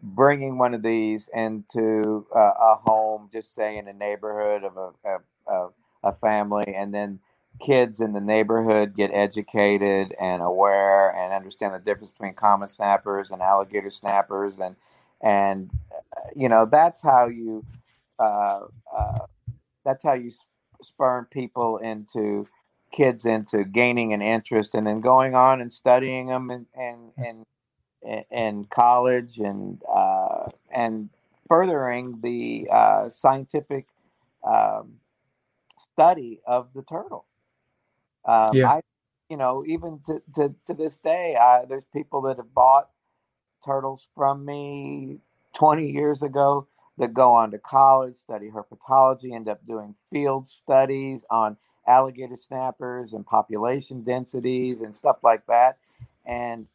bringing 0.01 0.57
one 0.57 0.73
of 0.73 0.81
these 0.81 1.29
into 1.33 2.25
uh, 2.33 2.53
a 2.59 2.75
home, 2.75 3.29
just 3.33 3.53
say 3.53 3.77
in 3.77 3.87
a 3.87 3.93
neighborhood 3.93 4.63
of 4.63 4.77
a, 4.77 5.17
a, 5.51 5.67
a, 6.03 6.13
family, 6.13 6.73
and 6.73 6.93
then 6.93 7.19
kids 7.59 7.99
in 7.99 8.13
the 8.13 8.21
neighborhood 8.21 8.95
get 8.95 9.11
educated 9.13 10.15
and 10.19 10.41
aware 10.41 11.15
and 11.15 11.33
understand 11.33 11.73
the 11.73 11.79
difference 11.79 12.11
between 12.11 12.33
common 12.33 12.67
snappers 12.67 13.31
and 13.31 13.41
alligator 13.41 13.91
snappers, 13.91 14.59
and 14.59 14.75
and 15.21 15.69
you 16.35 16.49
know 16.49 16.67
that's 16.69 17.01
how 17.01 17.27
you 17.27 17.65
uh, 18.19 18.61
uh, 18.95 19.19
that's 19.85 20.03
how 20.03 20.13
you 20.13 20.31
spurn 20.81 21.25
people 21.31 21.77
into 21.77 22.47
kids 22.91 23.25
into 23.25 23.63
gaining 23.63 24.13
an 24.13 24.21
interest 24.21 24.73
and 24.73 24.87
then 24.87 25.01
going 25.01 25.35
on 25.35 25.61
and 25.61 25.71
studying 25.71 26.27
them 26.27 26.49
in 26.51 26.65
in 26.75 27.45
in, 28.01 28.23
in 28.31 28.65
college 28.65 29.39
and 29.39 29.81
uh, 29.93 30.45
and 30.71 31.09
furthering 31.47 32.19
the 32.21 32.67
uh, 32.71 33.09
scientific 33.09 33.87
um, 34.47 34.93
study 35.77 36.39
of 36.45 36.69
the 36.73 36.83
turtle. 36.83 37.25
Um, 38.25 38.51
yeah. 38.53 38.69
I, 38.69 38.81
you 39.29 39.37
know, 39.37 39.63
even 39.67 39.99
to, 40.05 40.21
to, 40.35 40.53
to 40.67 40.73
this 40.73 40.97
day, 40.97 41.35
I, 41.35 41.65
there's 41.65 41.85
people 41.93 42.21
that 42.23 42.37
have 42.37 42.53
bought 42.53 42.89
turtles 43.63 44.07
from 44.15 44.45
me 44.45 45.19
20 45.55 45.89
years 45.89 46.23
ago 46.23 46.67
that 46.97 47.13
go 47.13 47.33
on 47.33 47.51
to 47.51 47.59
college, 47.59 48.15
study 48.15 48.49
herpetology, 48.49 49.33
end 49.33 49.47
up 49.47 49.65
doing 49.65 49.95
field 50.11 50.47
studies 50.47 51.23
on 51.29 51.57
alligator 51.87 52.37
snappers 52.37 53.13
and 53.13 53.25
population 53.25 54.03
densities 54.03 54.81
and 54.81 54.95
stuff 54.95 55.17
like 55.23 55.45
that. 55.47 55.77
And 56.25 56.67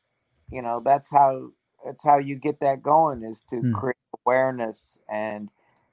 you 0.50 0.62
know, 0.62 0.80
that's 0.84 1.10
how 1.10 1.50
that's 1.84 2.02
how 2.02 2.18
you 2.18 2.36
get 2.36 2.60
that 2.60 2.82
going 2.82 3.22
is 3.22 3.42
to 3.50 3.56
hmm. 3.56 3.72
create 3.72 3.96
awareness 4.24 4.98
and 5.08 5.50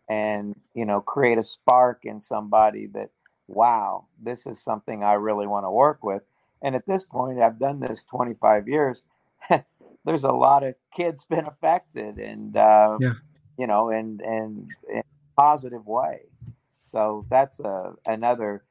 and 0.10 0.56
you 0.74 0.86
know 0.86 1.02
create 1.02 1.38
a 1.38 1.44
spark 1.44 2.02
in 2.04 2.22
somebody 2.22 2.88
that 2.88 3.10
wow 3.48 4.06
this 4.22 4.46
is 4.46 4.62
something 4.62 5.04
i 5.04 5.14
really 5.14 5.48
want 5.48 5.66
to 5.66 5.72
work 5.72 6.04
with 6.04 6.24
and 6.62 6.76
at 6.76 6.86
this 6.86 7.04
point 7.04 7.42
i've 7.42 7.60
done 7.60 7.80
this 7.80 8.04
25 8.06 8.68
years 8.68 9.04
there's 10.06 10.24
a 10.24 10.32
lot 10.32 10.64
of 10.64 10.76
kids 10.96 11.26
been 11.26 11.46
affected 11.46 12.18
and 12.18 12.56
uh, 12.56 12.98
yeah. 13.00 13.14
you 13.58 13.68
know 13.68 13.90
and 13.90 14.22
and 14.22 14.70
in 14.90 15.00
a 15.00 15.04
positive 15.36 15.86
way 15.86 16.22
so 16.82 17.26
that's 17.30 17.60
a 17.60 17.94
another 18.06 18.64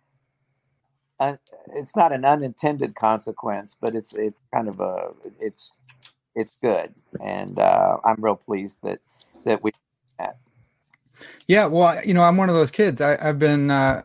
it's 1.75 1.95
not 1.95 2.13
an 2.13 2.25
unintended 2.25 2.95
consequence, 2.95 3.77
but 3.81 3.95
it's 3.95 4.15
it's 4.15 4.43
kind 4.53 4.69
of 4.69 4.81
a 4.81 5.11
it's 5.39 5.73
it's 6.35 6.55
good, 6.63 6.95
and 7.23 7.59
uh, 7.59 7.99
I'm 8.05 8.17
real 8.19 8.37
pleased 8.37 8.79
that 8.83 9.01
that 9.45 9.63
we. 9.63 9.73
Yeah, 11.47 11.67
well, 11.67 12.03
you 12.03 12.15
know, 12.15 12.23
I'm 12.23 12.39
one 12.39 12.49
of 12.49 12.55
those 12.55 12.71
kids. 12.71 13.03
I, 13.03 13.23
have 13.23 13.39
been 13.39 13.71
uh, 13.71 14.05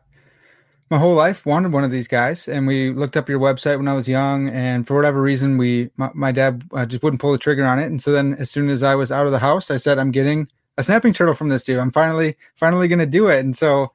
my 0.89 0.97
whole 0.97 1.15
life 1.15 1.45
wanted 1.45 1.71
one 1.71 1.83
of 1.83 1.91
these 1.91 2.07
guys, 2.07 2.47
and 2.47 2.67
we 2.67 2.91
looked 2.91 3.17
up 3.17 3.27
your 3.27 3.39
website 3.39 3.77
when 3.77 3.87
I 3.87 3.93
was 3.93 4.07
young, 4.07 4.49
and 4.51 4.85
for 4.85 4.95
whatever 4.95 5.21
reason, 5.21 5.57
we 5.57 5.89
my, 5.97 6.11
my 6.13 6.31
dad 6.31 6.63
uh, 6.73 6.85
just 6.85 7.01
wouldn't 7.01 7.21
pull 7.21 7.31
the 7.31 7.37
trigger 7.37 7.65
on 7.65 7.79
it, 7.79 7.85
and 7.85 8.01
so 8.01 8.11
then 8.11 8.35
as 8.35 8.51
soon 8.51 8.69
as 8.69 8.83
I 8.83 8.95
was 8.95 9.11
out 9.11 9.25
of 9.25 9.31
the 9.31 9.39
house, 9.39 9.71
I 9.71 9.77
said, 9.77 9.97
"I'm 9.97 10.11
getting 10.11 10.47
a 10.77 10.83
snapping 10.83 11.13
turtle 11.13 11.33
from 11.33 11.49
this 11.49 11.63
dude. 11.63 11.79
I'm 11.79 11.91
finally 11.91 12.37
finally 12.55 12.87
going 12.87 12.99
to 12.99 13.05
do 13.05 13.27
it," 13.27 13.39
and 13.39 13.55
so 13.55 13.91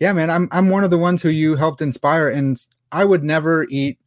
yeah, 0.00 0.12
man, 0.14 0.30
I'm 0.30 0.48
I'm 0.50 0.70
one 0.70 0.82
of 0.82 0.90
the 0.90 0.98
ones 0.98 1.20
who 1.20 1.28
you 1.28 1.56
helped 1.56 1.82
inspire, 1.82 2.28
and 2.30 2.58
I 2.90 3.04
would 3.04 3.22
never 3.22 3.66
eat, 3.68 3.98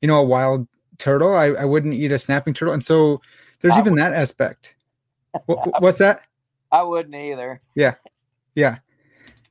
you 0.00 0.08
know, 0.08 0.18
a 0.18 0.24
wild 0.24 0.66
turtle. 0.96 1.34
I, 1.34 1.48
I 1.48 1.64
wouldn't 1.66 1.94
eat 1.94 2.10
a 2.10 2.18
snapping 2.18 2.54
turtle, 2.54 2.72
and 2.72 2.84
so 2.84 3.20
there's 3.60 3.76
even 3.76 3.94
that 3.96 4.12
aspect. 4.12 4.74
What, 5.44 5.82
what's 5.82 5.98
that? 5.98 6.22
I 6.72 6.82
wouldn't 6.82 7.14
either. 7.14 7.60
Yeah, 7.74 7.96
yeah, 8.54 8.78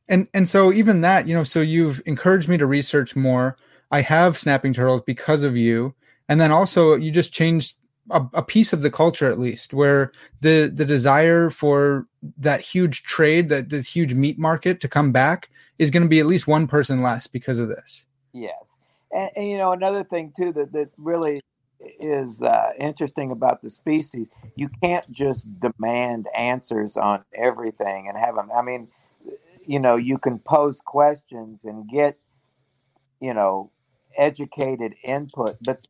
and 0.08 0.28
and 0.34 0.48
so 0.48 0.72
even 0.72 1.02
that, 1.02 1.28
you 1.28 1.34
know, 1.34 1.44
so 1.44 1.62
you've 1.62 2.02
encouraged 2.06 2.48
me 2.48 2.58
to 2.58 2.66
research 2.66 3.16
more. 3.16 3.58
I 3.92 4.02
have 4.02 4.38
snapping 4.38 4.74
turtles 4.74 5.02
because 5.02 5.42
of 5.42 5.56
you, 5.56 5.94
and 6.28 6.40
then 6.40 6.52
also 6.52 6.96
you 6.96 7.12
just 7.12 7.34
changed 7.34 7.78
a, 8.12 8.24
a, 8.34 8.44
piece 8.44 8.72
of 8.72 8.82
the 8.82 8.92
culture 8.92 9.32
at 9.32 9.40
least 9.40 9.74
where 9.74 10.12
the 10.42 10.72
the 10.74 10.86
desire 10.86 11.50
for 11.50 12.06
that 12.38 12.62
huge 12.62 13.04
trade 13.04 13.50
that 13.50 13.70
the 13.70 13.82
huge 13.82 14.14
meat 14.14 14.38
market 14.38 14.80
to 14.82 14.88
come 14.88 15.12
back 15.12 15.50
is 15.80 15.90
going 15.90 16.04
to 16.04 16.10
be 16.10 16.20
at 16.20 16.26
least 16.26 16.48
one 16.48 16.68
person 16.68 17.02
less 17.02 17.28
because 17.28 17.60
of 17.60 17.68
this. 17.68 18.06
Yes. 18.34 18.78
And, 19.12 19.30
and 19.36 19.50
you 19.50 19.58
know 19.58 19.72
another 19.72 20.04
thing 20.04 20.34
too 20.38 20.52
that 20.54 20.72
that 20.74 20.90
really 20.98 21.42
is 22.00 22.42
uh, 22.42 22.72
interesting 22.80 23.32
about 23.32 23.62
the 23.62 23.70
species 23.70 24.28
you 24.56 24.70
can't 24.82 25.10
just 25.12 25.48
demand 25.60 26.28
answers 26.36 26.98
on 26.98 27.24
everything 27.36 28.08
and 28.08 28.18
have 28.18 28.36
them 28.36 28.50
i 28.56 28.62
mean 28.62 28.88
you 29.68 29.80
know 29.80 29.96
you 29.96 30.18
can 30.18 30.40
pose 30.40 30.82
questions 30.82 31.66
and 31.66 31.88
get 31.90 32.18
you 33.20 33.34
know 33.34 33.72
educated 34.18 34.96
input 35.04 35.58
but 35.66 35.88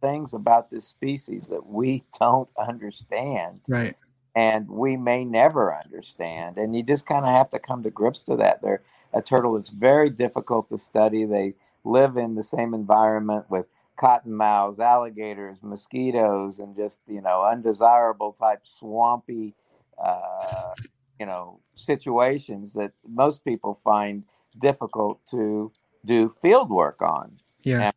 things 0.00 0.34
about 0.34 0.70
this 0.70 0.86
species 0.86 1.48
that 1.48 1.66
we 1.66 2.04
don't 2.18 2.48
understand. 2.58 3.60
Right. 3.68 3.94
And 4.34 4.68
we 4.68 4.96
may 4.96 5.24
never 5.24 5.74
understand. 5.74 6.58
And 6.58 6.76
you 6.76 6.82
just 6.82 7.06
kind 7.06 7.24
of 7.24 7.32
have 7.32 7.50
to 7.50 7.58
come 7.58 7.82
to 7.82 7.90
grips 7.90 8.22
to 8.22 8.36
that. 8.36 8.62
They're 8.62 8.82
a 9.12 9.22
turtle 9.22 9.56
is 9.56 9.70
very 9.70 10.10
difficult 10.10 10.68
to 10.68 10.78
study. 10.78 11.24
They 11.24 11.54
live 11.84 12.18
in 12.18 12.34
the 12.34 12.42
same 12.42 12.74
environment 12.74 13.46
with 13.48 13.66
cottonmouths, 13.98 14.78
alligators, 14.78 15.58
mosquitoes, 15.62 16.58
and 16.58 16.76
just, 16.76 17.00
you 17.08 17.22
know, 17.22 17.42
undesirable 17.42 18.32
type 18.32 18.60
swampy, 18.64 19.54
uh, 20.02 20.74
you 21.18 21.26
know, 21.26 21.58
situations 21.74 22.74
that 22.74 22.92
most 23.06 23.44
people 23.44 23.80
find 23.84 24.24
difficult 24.58 25.20
to 25.30 25.72
do 26.04 26.28
field 26.42 26.70
work 26.70 27.02
on. 27.02 27.32
Yeah. 27.64 27.90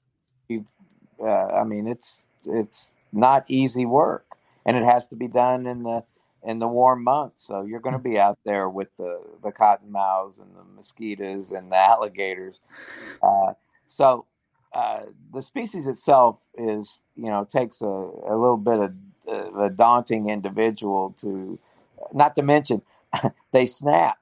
Uh, 1.24 1.26
I 1.28 1.64
mean, 1.64 1.88
it's 1.88 2.26
it's 2.46 2.92
not 3.14 3.46
easy 3.48 3.86
work, 3.86 4.26
and 4.66 4.76
it 4.76 4.84
has 4.84 5.08
to 5.08 5.16
be 5.16 5.28
done 5.28 5.68
in 5.68 5.84
the 5.84 6.04
in 6.44 6.58
the 6.58 6.68
warm 6.68 7.04
months. 7.04 7.46
So 7.46 7.62
you're 7.62 7.80
going 7.80 7.94
to 7.94 8.00
be 8.00 8.18
out 8.18 8.40
there 8.44 8.70
with 8.70 8.90
the 8.98 9.22
the 9.44 9.52
cottonmouths 9.52 10.40
and 10.40 10.50
the 10.56 10.64
mosquitoes 10.76 11.52
and 11.52 11.72
the 11.72 11.78
alligators. 11.78 12.60
Uh, 13.22 13.54
so 13.86 14.26
uh, 14.74 15.02
the 15.34 15.42
species 15.42 15.88
itself 15.88 16.40
is, 16.58 17.02
you 17.16 17.30
know, 17.30 17.46
takes 17.46 17.82
a, 17.82 17.86
a 17.86 18.36
little 18.36 18.58
bit 18.58 18.80
of 18.80 18.94
a 19.60 19.70
daunting 19.70 20.30
individual 20.30 21.14
to, 21.20 21.60
not 22.14 22.36
to 22.36 22.42
mention, 22.42 22.82
they 23.52 23.66
snap. 23.66 24.20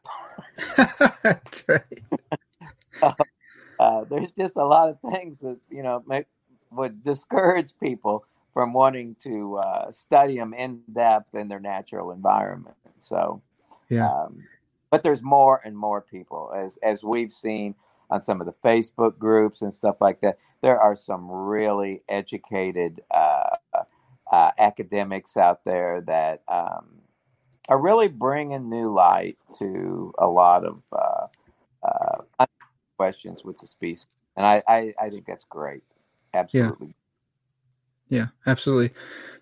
That's 1.24 1.64
right. 1.68 2.04
uh, 3.80 4.04
there's 4.10 4.32
just 4.32 4.58
a 4.58 4.66
lot 4.66 4.90
of 4.90 5.14
things 5.14 5.40
that 5.40 5.58
you 5.70 5.84
know 5.84 6.04
make 6.08 6.26
would 6.72 7.04
discourage 7.04 7.74
people 7.82 8.26
from 8.54 8.74
wanting 8.74 9.16
to 9.16 9.58
uh, 9.58 9.92
study 9.92 10.38
them 10.38 10.54
in 10.54 10.82
depth 10.92 11.34
in 11.36 11.48
their 11.48 11.60
natural 11.60 12.12
environment. 12.12 12.76
So, 13.00 13.42
yeah. 13.90 14.10
Um, 14.10 14.44
but 14.92 15.04
there's 15.04 15.22
more 15.22 15.62
and 15.64 15.78
more 15.78 16.02
people, 16.02 16.52
as 16.56 16.78
as 16.84 17.04
we've 17.04 17.32
seen 17.32 17.76
on 18.10 18.22
some 18.22 18.42
of 18.42 18.48
the 18.48 18.54
Facebook 18.64 19.18
groups 19.18 19.62
and 19.62 19.74
stuff 19.74 19.98
like 20.02 20.22
that. 20.22 20.38
There 20.62 20.80
are 20.80 20.96
some 20.96 21.30
really 21.30 22.02
educated 22.10 23.02
uh, 23.12 23.56
uh, 24.32 24.52
academics 24.58 25.38
out 25.38 25.64
there 25.64 26.02
that 26.02 26.42
um, 26.48 26.88
are 27.70 27.78
really 27.78 28.08
bringing 28.08 28.70
new 28.70 28.92
light 28.92 29.38
to 29.60 30.14
a 30.18 30.28
lot 30.28 30.66
of 30.66 30.82
uh, 30.92 31.28
uh, 31.84 32.46
questions 32.98 33.44
with 33.44 33.58
the 33.60 33.68
species, 33.68 34.08
and 34.36 34.46
I, 34.46 34.64
I, 34.68 34.94
I 35.00 35.10
think 35.10 35.26
that's 35.26 35.46
great. 35.46 35.84
Absolutely. 36.34 36.96
Yeah, 38.10 38.20
yeah 38.20 38.28
absolutely. 38.46 38.92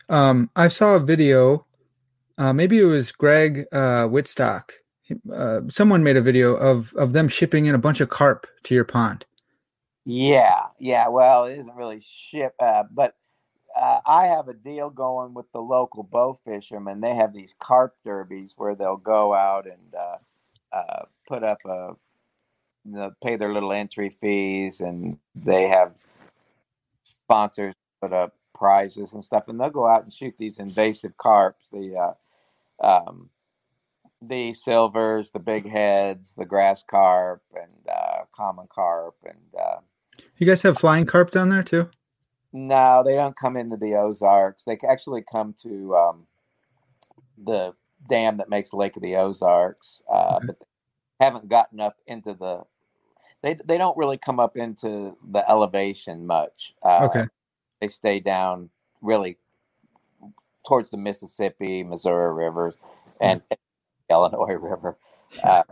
Um, 0.09 0.49
I 0.55 0.67
saw 0.67 0.95
a 0.95 0.99
video. 0.99 1.65
Uh, 2.37 2.53
maybe 2.53 2.79
it 2.79 2.85
was 2.85 3.11
Greg 3.11 3.65
uh, 3.71 4.07
Wittstock. 4.07 4.71
Uh, 5.33 5.61
someone 5.69 6.03
made 6.03 6.17
a 6.17 6.21
video 6.21 6.53
of 6.55 6.93
of 6.95 7.13
them 7.13 7.29
shipping 7.29 7.65
in 7.65 7.75
a 7.75 7.79
bunch 7.79 8.01
of 8.01 8.09
carp 8.09 8.45
to 8.63 8.75
your 8.75 8.83
pond. 8.83 9.25
Yeah, 10.05 10.63
yeah. 10.79 11.07
Well, 11.07 11.45
it 11.45 11.57
isn't 11.59 11.75
really 11.75 12.01
ship, 12.01 12.53
uh, 12.59 12.83
but 12.91 13.15
uh, 13.77 13.99
I 14.05 14.25
have 14.25 14.47
a 14.47 14.53
deal 14.53 14.89
going 14.89 15.33
with 15.33 15.51
the 15.51 15.61
local 15.61 16.03
bow 16.03 16.39
fishermen. 16.45 16.99
They 16.99 17.13
have 17.13 17.33
these 17.33 17.55
carp 17.59 17.95
derbies 18.03 18.55
where 18.57 18.75
they'll 18.75 18.97
go 18.97 19.33
out 19.33 19.67
and 19.67 19.93
uh, 19.95 20.75
uh, 20.75 21.05
put 21.27 21.43
up 21.43 21.59
a, 21.65 21.95
you 22.85 22.95
know, 22.95 23.11
pay 23.23 23.35
their 23.35 23.53
little 23.53 23.71
entry 23.71 24.09
fees, 24.09 24.81
and 24.81 25.17
they 25.35 25.67
have 25.67 25.93
sponsors 27.03 27.75
put 28.01 28.13
up 28.13 28.33
prizes 28.55 29.13
and 29.13 29.23
stuff, 29.23 29.47
and 29.47 29.59
they'll 29.59 29.69
go 29.69 29.87
out 29.87 30.03
and 30.03 30.11
shoot 30.11 30.35
these 30.37 30.57
invasive 30.57 31.15
carps, 31.17 31.69
the 31.69 32.13
uh, 32.81 32.85
um, 32.85 33.29
the 34.21 34.53
silvers, 34.53 35.29
the 35.29 35.39
big 35.39 35.69
heads, 35.69 36.33
the 36.35 36.45
grass 36.45 36.83
carp, 36.83 37.43
and 37.53 37.87
uh, 37.95 38.23
common 38.35 38.67
carp, 38.73 39.15
and 39.23 39.61
uh, 39.61 39.77
you 40.37 40.47
guys 40.47 40.63
have 40.63 40.79
flying 40.79 41.05
carp 41.05 41.29
down 41.29 41.49
there 41.49 41.63
too. 41.63 41.89
No, 42.53 43.03
they 43.05 43.15
don't 43.15 43.35
come 43.35 43.57
into 43.57 43.77
the 43.77 43.95
Ozarks. 43.95 44.63
They 44.63 44.77
actually 44.87 45.23
come 45.29 45.53
to 45.63 45.95
um, 45.95 46.27
the 47.37 47.73
dam 48.07 48.37
that 48.37 48.49
makes 48.49 48.73
Lake 48.73 48.95
of 48.95 49.01
the 49.01 49.15
Ozarks, 49.17 50.01
uh, 50.11 50.39
but 50.45 50.63
haven't 51.19 51.49
gotten 51.49 51.79
up 51.79 51.97
into 52.07 52.33
the 52.33 52.63
they 53.41 53.55
they 53.65 53.77
don't 53.77 53.97
really 53.97 54.17
come 54.17 54.39
up 54.39 54.57
into 54.57 55.15
the 55.31 55.49
elevation 55.49 56.25
much. 56.25 56.73
Uh, 56.83 57.05
okay, 57.09 57.25
they 57.81 57.87
stay 57.87 58.19
down 58.19 58.69
really 59.01 59.37
towards 60.67 60.91
the 60.91 60.97
Mississippi, 60.97 61.83
Missouri 61.83 62.33
rivers, 62.33 62.75
and 63.21 63.41
Illinois 64.09 64.53
River. 64.53 64.97
Uh, 65.43 65.63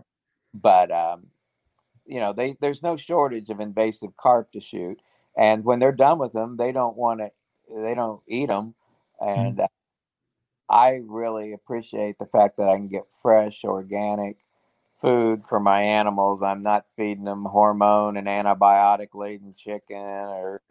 but 0.53 0.91
um, 0.91 1.27
you 2.05 2.19
know, 2.19 2.33
they 2.33 2.55
there's 2.61 2.83
no 2.83 2.95
shortage 2.95 3.49
of 3.49 3.59
invasive 3.59 4.15
carp 4.17 4.51
to 4.51 4.61
shoot, 4.61 5.01
and 5.37 5.63
when 5.63 5.79
they're 5.79 5.91
done 5.91 6.19
with 6.19 6.33
them, 6.33 6.57
they 6.57 6.71
don't 6.71 6.97
want 6.97 7.19
to, 7.19 7.31
they 7.83 7.95
don't 7.95 8.21
eat 8.27 8.49
them, 8.49 8.75
and 9.19 9.57
mm. 9.57 9.67
I 10.69 11.01
really 11.05 11.53
appreciate 11.53 12.17
the 12.17 12.25
fact 12.25 12.57
that 12.57 12.67
I 12.67 12.75
can 12.75 12.87
get 12.87 13.11
fresh, 13.21 13.63
organic 13.63 14.37
food 15.01 15.43
for 15.47 15.59
my 15.59 15.81
animals. 15.81 16.41
I'm 16.41 16.63
not 16.63 16.85
feeding 16.95 17.25
them 17.25 17.45
hormone 17.45 18.17
and 18.17 18.27
antibiotic 18.27 19.09
laden 19.13 19.53
chicken, 19.55 19.97
or 19.97 20.61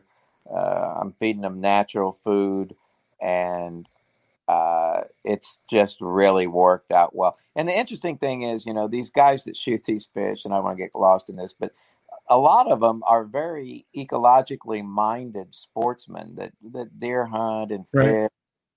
uh, 0.53 0.99
I'm 1.01 1.13
feeding 1.21 1.43
them 1.43 1.61
natural 1.61 2.13
food, 2.13 2.75
and 3.21 3.89
uh, 4.49 5.03
it's 5.25 5.59
just 5.71 6.01
really 6.01 6.47
worked 6.47 6.93
out 6.93 7.15
well. 7.15 7.39
And 7.55 7.69
the 7.69 7.79
interesting 7.79 8.19
thing 8.19 8.43
is, 8.43 8.67
you 8.67 8.75
know, 8.75 8.89
these 8.89 9.11
guys 9.11 9.45
that 9.45 9.57
shoot 9.57 9.85
these 9.85 10.07
fish, 10.07 10.45
and 10.45 10.53
I 10.53 10.59
want 10.59 10.77
to 10.77 10.83
get 10.83 10.95
lost 10.95 11.31
in 11.31 11.37
this, 11.37 11.55
but 11.55 11.73
a 12.29 12.39
lot 12.39 12.71
of 12.71 12.81
them 12.81 13.03
are 13.07 13.25
very 13.25 13.87
ecologically 13.97 14.85
minded 14.85 15.55
sportsmen 15.55 16.35
that 16.37 16.53
that 16.73 16.99
deer 16.99 17.25
hunt 17.25 17.71
and 17.71 17.89
fish, 17.89 18.03
right. 18.03 18.31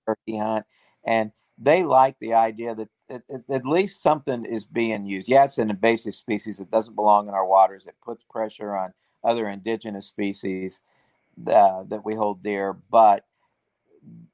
turkey 0.06 0.38
hunt, 0.38 0.66
and 1.04 1.32
they 1.58 1.82
like 1.82 2.16
the 2.20 2.34
idea 2.34 2.74
that 2.74 2.88
at, 3.10 3.22
at, 3.50 3.66
least 3.66 4.02
something 4.02 4.44
is 4.44 4.64
being 4.64 5.06
used. 5.06 5.28
Yeah, 5.28 5.44
it's 5.44 5.58
an 5.58 5.70
invasive 5.70 6.14
species. 6.14 6.60
It 6.60 6.70
doesn't 6.70 6.94
belong 6.94 7.28
in 7.28 7.34
our 7.34 7.46
waters. 7.46 7.86
It 7.86 7.96
puts 8.04 8.22
pressure 8.24 8.76
on 8.76 8.92
other 9.24 9.48
indigenous 9.48 10.06
species 10.06 10.82
uh, 11.46 11.84
that 11.88 12.04
we 12.04 12.14
hold 12.14 12.42
dear, 12.42 12.76
but 12.90 13.24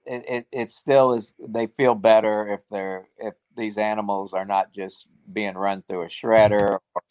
it, 0.05 0.25
it, 0.29 0.47
it 0.53 0.71
still 0.71 1.15
is. 1.15 1.35
They 1.39 1.67
feel 1.67 1.95
better 1.95 2.49
if 2.49 2.61
they're 2.71 3.09
if 3.19 3.35
these 3.57 3.79
animals 3.79 4.35
are 4.35 4.45
not 4.45 4.73
just 4.73 5.07
being 5.33 5.55
run 5.55 5.83
through 5.87 6.03
a 6.03 6.07
shredder 6.07 6.79
or 6.95 7.03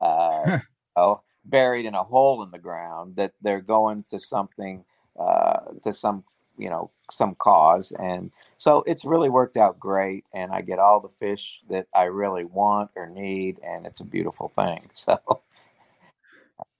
uh, 0.00 0.58
oh, 0.96 1.22
buried 1.48 1.86
in 1.86 1.94
a 1.94 2.02
hole 2.02 2.42
in 2.42 2.50
the 2.50 2.58
ground. 2.58 3.16
That 3.16 3.32
they're 3.40 3.60
going 3.60 4.04
to 4.08 4.20
something 4.20 4.84
uh, 5.18 5.60
to 5.82 5.92
some 5.92 6.24
you 6.58 6.70
know 6.70 6.90
some 7.10 7.34
cause 7.36 7.92
and 7.98 8.30
so 8.58 8.82
it's 8.86 9.04
really 9.04 9.28
worked 9.28 9.56
out 9.56 9.78
great 9.78 10.24
and 10.32 10.52
i 10.52 10.60
get 10.60 10.78
all 10.78 11.00
the 11.00 11.08
fish 11.08 11.60
that 11.68 11.86
i 11.94 12.04
really 12.04 12.44
want 12.44 12.90
or 12.96 13.08
need 13.08 13.58
and 13.62 13.86
it's 13.86 14.00
a 14.00 14.04
beautiful 14.04 14.52
thing 14.56 14.88
so 14.94 15.18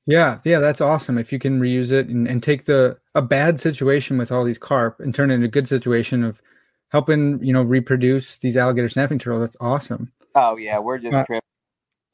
yeah 0.06 0.38
yeah 0.44 0.58
that's 0.58 0.80
awesome 0.80 1.18
if 1.18 1.32
you 1.32 1.38
can 1.38 1.60
reuse 1.60 1.92
it 1.92 2.08
and, 2.08 2.26
and 2.26 2.42
take 2.42 2.64
the 2.64 2.96
a 3.14 3.22
bad 3.22 3.60
situation 3.60 4.18
with 4.18 4.32
all 4.32 4.44
these 4.44 4.58
carp 4.58 4.98
and 5.00 5.14
turn 5.14 5.30
it 5.30 5.34
into 5.34 5.46
a 5.46 5.50
good 5.50 5.68
situation 5.68 6.24
of 6.24 6.40
helping 6.88 7.42
you 7.42 7.52
know 7.52 7.62
reproduce 7.62 8.38
these 8.38 8.56
alligator 8.56 8.88
snapping 8.88 9.18
turtles 9.18 9.42
that's 9.42 9.56
awesome 9.60 10.12
oh 10.34 10.56
yeah 10.56 10.78
we're 10.78 10.98
just 10.98 11.14
uh, 11.14 11.24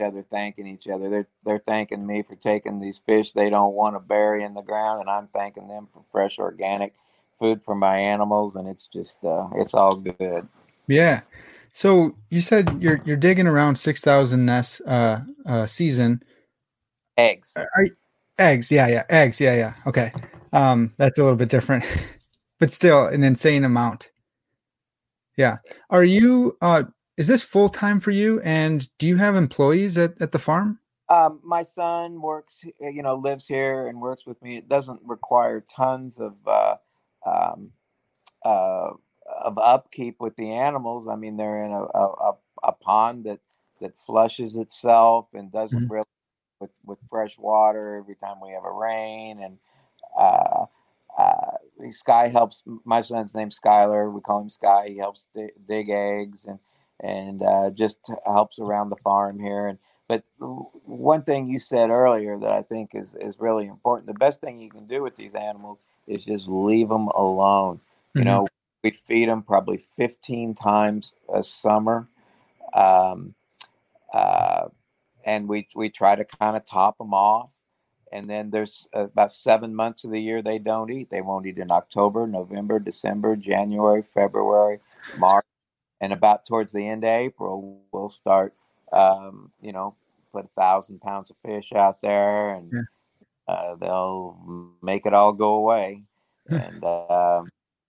other 0.01 0.25
thanking 0.31 0.67
each 0.67 0.89
other 0.89 1.09
they're 1.09 1.29
they're 1.45 1.59
thanking 1.59 2.07
me 2.07 2.23
for 2.23 2.35
taking 2.35 2.81
these 2.81 2.99
fish 2.99 3.33
they 3.33 3.51
don't 3.51 3.75
want 3.75 3.95
to 3.95 4.01
bury 4.01 4.43
in 4.43 4.55
the 4.55 4.63
ground 4.63 5.01
and 5.01 5.09
i'm 5.09 5.29
thanking 5.29 5.69
them 5.69 5.87
for 5.93 6.03
fresh 6.11 6.39
organic 6.39 6.93
food 7.43 7.61
for 7.65 7.75
my 7.75 7.99
animals, 7.99 8.55
and 8.55 8.69
it's 8.69 8.87
just 8.87 9.19
uh, 9.25 9.49
it's 9.57 9.75
all 9.75 9.97
good. 9.97 10.47
Yeah. 10.87 11.23
So 11.73 12.15
you 12.31 12.41
said 12.41 12.81
you're 12.81 13.03
you're 13.05 13.17
digging 13.17 13.49
around 13.49 13.77
six 13.77 14.01
thousand 14.01 14.47
nests 14.47 14.81
uh, 14.83 15.23
uh, 15.45 15.67
season. 15.67 16.23
Eggs. 17.17 17.53
Are, 17.57 17.87
eggs. 18.39 18.71
Yeah, 18.71 18.87
yeah. 18.87 19.03
Eggs. 19.11 19.41
Yeah, 19.41 19.57
yeah. 19.57 19.75
Okay. 19.87 20.13
Um, 20.53 20.95
that's 20.99 21.19
a 21.19 21.23
little 21.23 21.37
bit 21.37 21.49
different. 21.49 21.85
but 22.61 22.73
still 22.73 23.07
an 23.07 23.25
insane 23.25 23.65
amount. 23.65 24.13
Yeah. 25.37 25.57
Are 25.91 26.05
you 26.05 26.57
uh 26.63 26.85
is 27.23 27.29
this 27.29 27.45
full 27.45 27.69
time 27.69 28.01
for 28.01 28.11
you 28.11 28.41
and 28.41 28.89
do 28.99 29.07
you 29.07 29.15
have 29.15 29.37
employees 29.37 29.97
at, 29.97 30.21
at 30.21 30.33
the 30.33 30.41
farm? 30.41 30.81
Um, 31.09 31.39
my 31.45 31.63
son 31.63 32.21
works, 32.21 32.65
you 32.81 33.01
know, 33.01 33.15
lives 33.15 33.47
here 33.47 33.87
and 33.87 34.01
works 34.01 34.27
with 34.27 34.43
me. 34.43 34.57
It 34.57 34.69
doesn't 34.69 34.99
require 35.05 35.61
tons 35.61 36.19
of 36.19 36.35
uh, 36.49 36.75
um, 37.25 37.71
uh, 38.45 38.91
of 39.41 39.57
upkeep 39.57 40.17
with 40.19 40.35
the 40.35 40.51
animals. 40.51 41.07
I 41.07 41.15
mean, 41.15 41.37
they're 41.37 41.65
in 41.65 41.71
a, 41.71 41.85
a, 41.85 42.33
a 42.65 42.73
pond 42.73 43.23
that 43.27 43.39
that 43.81 43.97
flushes 43.97 44.57
itself 44.57 45.29
and 45.33 45.53
doesn't 45.53 45.79
mm-hmm. 45.79 45.93
really 45.93 46.07
with 46.59 46.71
with 46.85 46.99
fresh 47.09 47.39
water 47.39 47.99
every 47.99 48.17
time 48.17 48.39
we 48.43 48.51
have 48.51 48.65
a 48.65 48.73
rain 48.73 49.41
and 49.45 49.59
uh, 50.19 50.65
uh, 51.17 51.57
Sky 51.93 52.27
helps. 52.27 52.65
My 52.85 53.01
son's 53.01 53.33
name's 53.33 53.61
Skyler. 53.61 54.13
We 54.13 54.21
call 54.23 54.41
him 54.41 54.51
Sky. 54.51 54.87
He 54.89 54.97
helps 54.97 55.29
dig, 55.37 55.51
dig 55.69 55.89
eggs 55.89 56.47
and 56.47 56.59
and 57.03 57.43
uh, 57.43 57.71
just 57.71 57.99
helps 58.25 58.59
around 58.59 58.91
the 58.91 58.97
farm 58.97 59.39
here. 59.39 59.69
And 59.69 59.79
but 60.09 60.25
one 60.85 61.23
thing 61.23 61.49
you 61.49 61.59
said 61.59 61.91
earlier 61.91 62.39
that 62.39 62.51
I 62.51 62.63
think 62.63 62.95
is 62.95 63.15
is 63.21 63.39
really 63.41 63.67
important. 63.67 64.07
The 64.07 64.15
best 64.15 64.41
thing 64.41 64.61
you 64.61 64.71
can 64.71 64.87
do 64.87 65.03
with 65.03 65.17
these 65.17 65.35
animals 65.35 65.79
is 66.07 66.25
just 66.25 66.49
leave 66.49 66.89
them 66.89 67.09
alone. 67.09 67.77
Mm-hmm. 67.77 68.19
You 68.19 68.25
know, 68.25 68.49
we 68.83 68.91
feed 69.07 69.29
them 69.29 69.43
probably 69.43 69.85
15 69.97 70.55
times 70.55 71.15
a 71.33 71.43
summer. 71.43 72.07
Um, 72.75 73.35
uh, 74.13 74.69
and 75.25 75.49
we 75.49 75.69
we 75.75 75.89
try 75.89 76.15
to 76.15 76.25
kind 76.25 76.57
of 76.57 76.65
top 76.65 76.99
them 76.99 77.15
off 77.15 77.51
and 78.13 78.29
then 78.29 78.51
there's 78.51 78.87
about 78.93 79.33
seven 79.33 79.75
months 79.75 80.05
of 80.05 80.11
the 80.11 80.21
year 80.21 80.43
they 80.43 80.59
don't 80.59 80.91
eat. 80.91 81.11
They 81.11 81.23
won't 81.23 81.47
eat 81.47 81.57
in 81.57 81.71
October, 81.71 82.27
November, 82.27 82.79
December, 82.79 83.37
January, 83.37 84.03
February, 84.03 84.81
March, 85.19 85.42
and 86.03 86.13
about 86.13 86.45
towards 86.45 86.73
the 86.73 86.87
end 86.87 87.05
of 87.05 87.09
April, 87.11 87.81
we'll 87.93 88.09
start, 88.09 88.53
um, 88.93 89.53
you 89.63 89.73
know, 89.73 89.95
put 90.33 90.47
a 90.47 90.61
thousand 90.61 91.01
pounds 91.01 91.31
of 91.31 91.37
fish 91.47 91.73
out 91.73 92.01
there, 92.01 92.51
and 92.55 92.73
yeah. 92.73 93.55
uh, 93.55 93.75
they'll 93.77 94.75
make 94.83 95.07
it 95.07 95.15
all 95.15 95.33
go 95.33 95.55
away. 95.55 96.03
and 96.51 96.83
uh, 96.83 97.43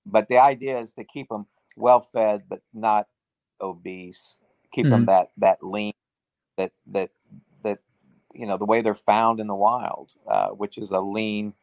but 0.06 0.28
the 0.28 0.38
idea 0.38 0.80
is 0.80 0.93
to 0.93 1.04
keep 1.04 1.28
them 1.28 1.47
well 1.76 2.02
fed, 2.02 2.43
but 2.47 2.62
not 2.71 3.08
obese. 3.60 4.38
Keep 4.71 4.86
mm-hmm. 4.86 4.91
them 4.91 5.06
that 5.06 5.32
that 5.38 5.63
lean, 5.63 5.93
that 6.58 6.71
that 6.91 7.10
that 7.63 7.80
you 8.36 8.45
know 8.45 8.60
the 8.60 8.65
way 8.65 8.82
they're 8.82 8.93
found 8.93 9.39
in 9.39 9.47
the 9.47 9.56
wild, 9.56 10.12
uh, 10.28 10.49
which 10.49 10.78
is 10.78 10.91
a 10.91 10.99
lean 10.99 11.56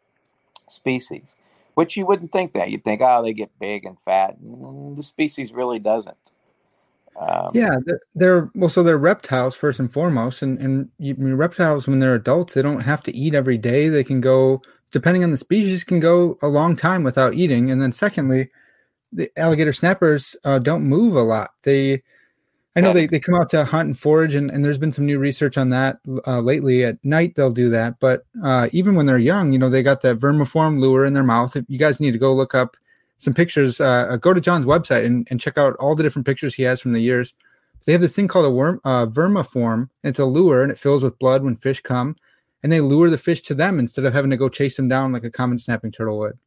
species. 0.68 1.36
Which 1.74 1.96
you 1.96 2.04
wouldn't 2.04 2.32
think 2.32 2.54
that 2.54 2.70
you'd 2.70 2.82
think, 2.82 3.00
oh, 3.00 3.22
they 3.22 3.32
get 3.32 3.56
big 3.60 3.84
and 3.84 3.98
fat. 4.00 4.36
And 4.36 4.98
the 4.98 5.02
species 5.04 5.52
really 5.52 5.78
doesn't. 5.78 6.32
Um, 7.20 7.50
yeah, 7.52 7.76
they're, 7.85 8.00
they're, 8.14 8.50
well, 8.54 8.70
so 8.70 8.83
they're 8.83 8.96
reptiles 8.96 9.54
first 9.54 9.78
and 9.78 9.92
foremost, 9.92 10.40
and 10.40 10.59
and 10.59 10.88
you, 10.98 11.14
I 11.14 11.22
mean, 11.22 11.35
reptiles 11.35 11.87
when 11.87 12.00
they're 12.00 12.14
adults, 12.14 12.54
they 12.54 12.62
don't 12.62 12.80
have 12.80 13.02
to 13.04 13.14
eat 13.14 13.35
every 13.35 13.59
day. 13.59 13.88
They 13.88 14.04
can 14.04 14.20
go, 14.20 14.62
depending 14.90 15.22
on 15.22 15.30
the 15.30 15.37
species, 15.37 15.85
can 15.85 16.00
go 16.00 16.38
a 16.40 16.48
long 16.48 16.76
time 16.76 17.02
without 17.04 17.35
eating. 17.35 17.70
And 17.70 17.80
then 17.80 17.92
secondly, 17.92 18.50
the 19.12 19.30
alligator 19.37 19.72
snappers 19.72 20.35
uh, 20.44 20.61
don't 20.61 20.85
move 20.85 21.14
a 21.14 21.22
lot. 21.22 21.50
They 21.62 22.02
I 22.76 22.80
know 22.80 22.92
they, 22.92 23.06
they 23.06 23.18
come 23.18 23.35
out 23.35 23.50
to 23.50 23.64
hunt 23.64 23.88
and 23.88 23.98
forage, 23.98 24.37
and, 24.37 24.48
and 24.50 24.64
there's 24.64 24.78
been 24.78 24.92
some 24.92 25.04
new 25.04 25.18
research 25.18 25.59
on 25.59 25.70
that 25.70 25.98
uh, 26.26 26.40
lately. 26.40 26.85
At 26.85 27.04
night, 27.04 27.35
they'll 27.35 27.50
do 27.50 27.68
that. 27.70 27.98
But 27.98 28.24
uh, 28.44 28.68
even 28.72 28.94
when 28.94 29.06
they're 29.06 29.18
young, 29.18 29.52
you 29.52 29.59
know, 29.59 29.68
they 29.68 29.83
got 29.83 30.02
that 30.02 30.18
vermiform 30.18 30.78
lure 30.78 31.04
in 31.04 31.12
their 31.12 31.24
mouth. 31.24 31.56
If 31.56 31.64
you 31.68 31.78
guys 31.78 31.98
need 31.98 32.12
to 32.12 32.18
go 32.18 32.33
look 32.33 32.54
up 32.54 32.76
some 33.20 33.35
pictures, 33.35 33.80
uh, 33.80 34.09
uh, 34.11 34.16
go 34.16 34.33
to 34.33 34.40
John's 34.40 34.64
website 34.64 35.04
and, 35.04 35.28
and 35.30 35.38
check 35.38 35.59
out 35.59 35.76
all 35.76 35.94
the 35.94 36.02
different 36.02 36.26
pictures 36.26 36.54
he 36.54 36.62
has 36.64 36.80
from 36.80 36.92
the 36.92 37.00
years. 37.00 37.35
They 37.85 37.92
have 37.92 38.00
this 38.00 38.16
thing 38.16 38.28
called 38.28 38.46
a 38.46 38.50
worm, 38.50 38.80
uh, 38.83 39.06
vermiform. 39.06 39.90
It's 40.02 40.18
a 40.18 40.24
lure, 40.24 40.62
and 40.62 40.72
it 40.72 40.78
fills 40.78 41.02
with 41.02 41.18
blood 41.18 41.44
when 41.44 41.54
fish 41.54 41.80
come. 41.80 42.16
And 42.62 42.72
they 42.72 42.80
lure 42.80 43.11
the 43.11 43.18
fish 43.18 43.42
to 43.42 43.54
them 43.54 43.78
instead 43.78 44.04
of 44.04 44.12
having 44.12 44.30
to 44.30 44.37
go 44.37 44.48
chase 44.48 44.76
them 44.76 44.88
down 44.88 45.12
like 45.12 45.24
a 45.24 45.30
common 45.30 45.59
snapping 45.59 45.92
turtle 45.92 46.18
would. 46.18 46.38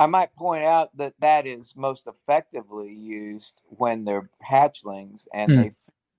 I 0.00 0.06
might 0.06 0.34
point 0.34 0.64
out 0.64 0.96
that 0.96 1.14
that 1.20 1.46
is 1.46 1.74
most 1.76 2.06
effectively 2.06 2.92
used 2.92 3.60
when 3.66 4.04
they're 4.04 4.28
hatchlings 4.48 5.26
and 5.32 5.50
mm. 5.50 5.56
they 5.56 5.72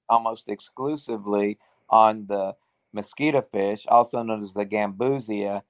almost 0.09 0.49
exclusively 0.49 1.57
on 1.89 2.25
the 2.27 2.55
mosquito 2.93 3.41
fish, 3.41 3.85
also 3.87 4.23
known 4.23 4.41
as 4.41 4.53
the 4.53 4.65
gambusia. 4.65 5.61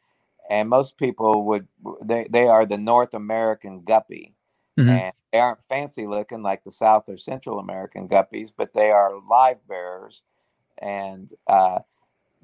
And 0.50 0.68
most 0.68 0.98
people 0.98 1.46
would, 1.46 1.68
they, 2.04 2.28
they 2.30 2.48
are 2.48 2.66
the 2.66 2.78
North 2.78 3.14
American 3.14 3.84
guppy. 3.84 4.34
Mm-hmm. 4.80 4.90
And 4.90 5.14
they 5.32 5.40
aren't 5.40 5.64
fancy 5.64 6.08
looking 6.08 6.42
like 6.42 6.64
the 6.64 6.72
South 6.72 7.08
or 7.08 7.18
Central 7.18 7.60
American 7.60 8.08
guppies, 8.08 8.52
but 8.56 8.74
they 8.74 8.90
are 8.90 9.20
live 9.30 9.58
bearers. 9.68 10.24
And 10.82 11.32
uh, 11.48 11.80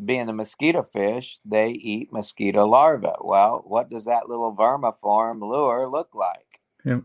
being 0.03 0.29
a 0.29 0.33
mosquito 0.33 0.83
fish, 0.83 1.39
they 1.45 1.69
eat 1.69 2.13
mosquito 2.13 2.67
larvae. 2.67 3.07
Well, 3.21 3.63
what 3.65 3.89
does 3.89 4.05
that 4.05 4.29
little 4.29 4.55
vermiform 4.55 5.41
lure 5.41 5.87
look 5.87 6.13
like? 6.13 6.59
Yep. 6.83 7.03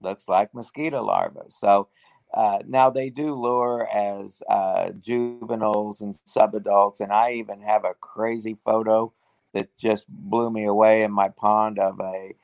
Looks 0.00 0.28
like 0.28 0.54
mosquito 0.54 1.02
larvae. 1.02 1.40
So 1.50 1.88
uh, 2.34 2.58
now 2.66 2.90
they 2.90 3.10
do 3.10 3.34
lure 3.34 3.88
as 3.94 4.42
uh, 4.50 4.90
juveniles 5.00 6.00
and 6.00 6.18
subadults, 6.26 7.00
and 7.00 7.12
I 7.12 7.32
even 7.32 7.60
have 7.60 7.84
a 7.84 7.94
crazy 8.00 8.56
photo 8.64 9.12
that 9.58 9.76
just 9.76 10.08
blew 10.08 10.50
me 10.50 10.64
away 10.64 11.02
in 11.02 11.10
my 11.10 11.28
pond 11.28 11.78
of 11.78 12.00
a 12.00 12.34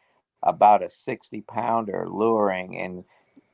about 0.42 0.82
a 0.82 0.88
60 0.88 1.40
pounder 1.42 2.06
luring 2.08 2.74
in 2.74 3.04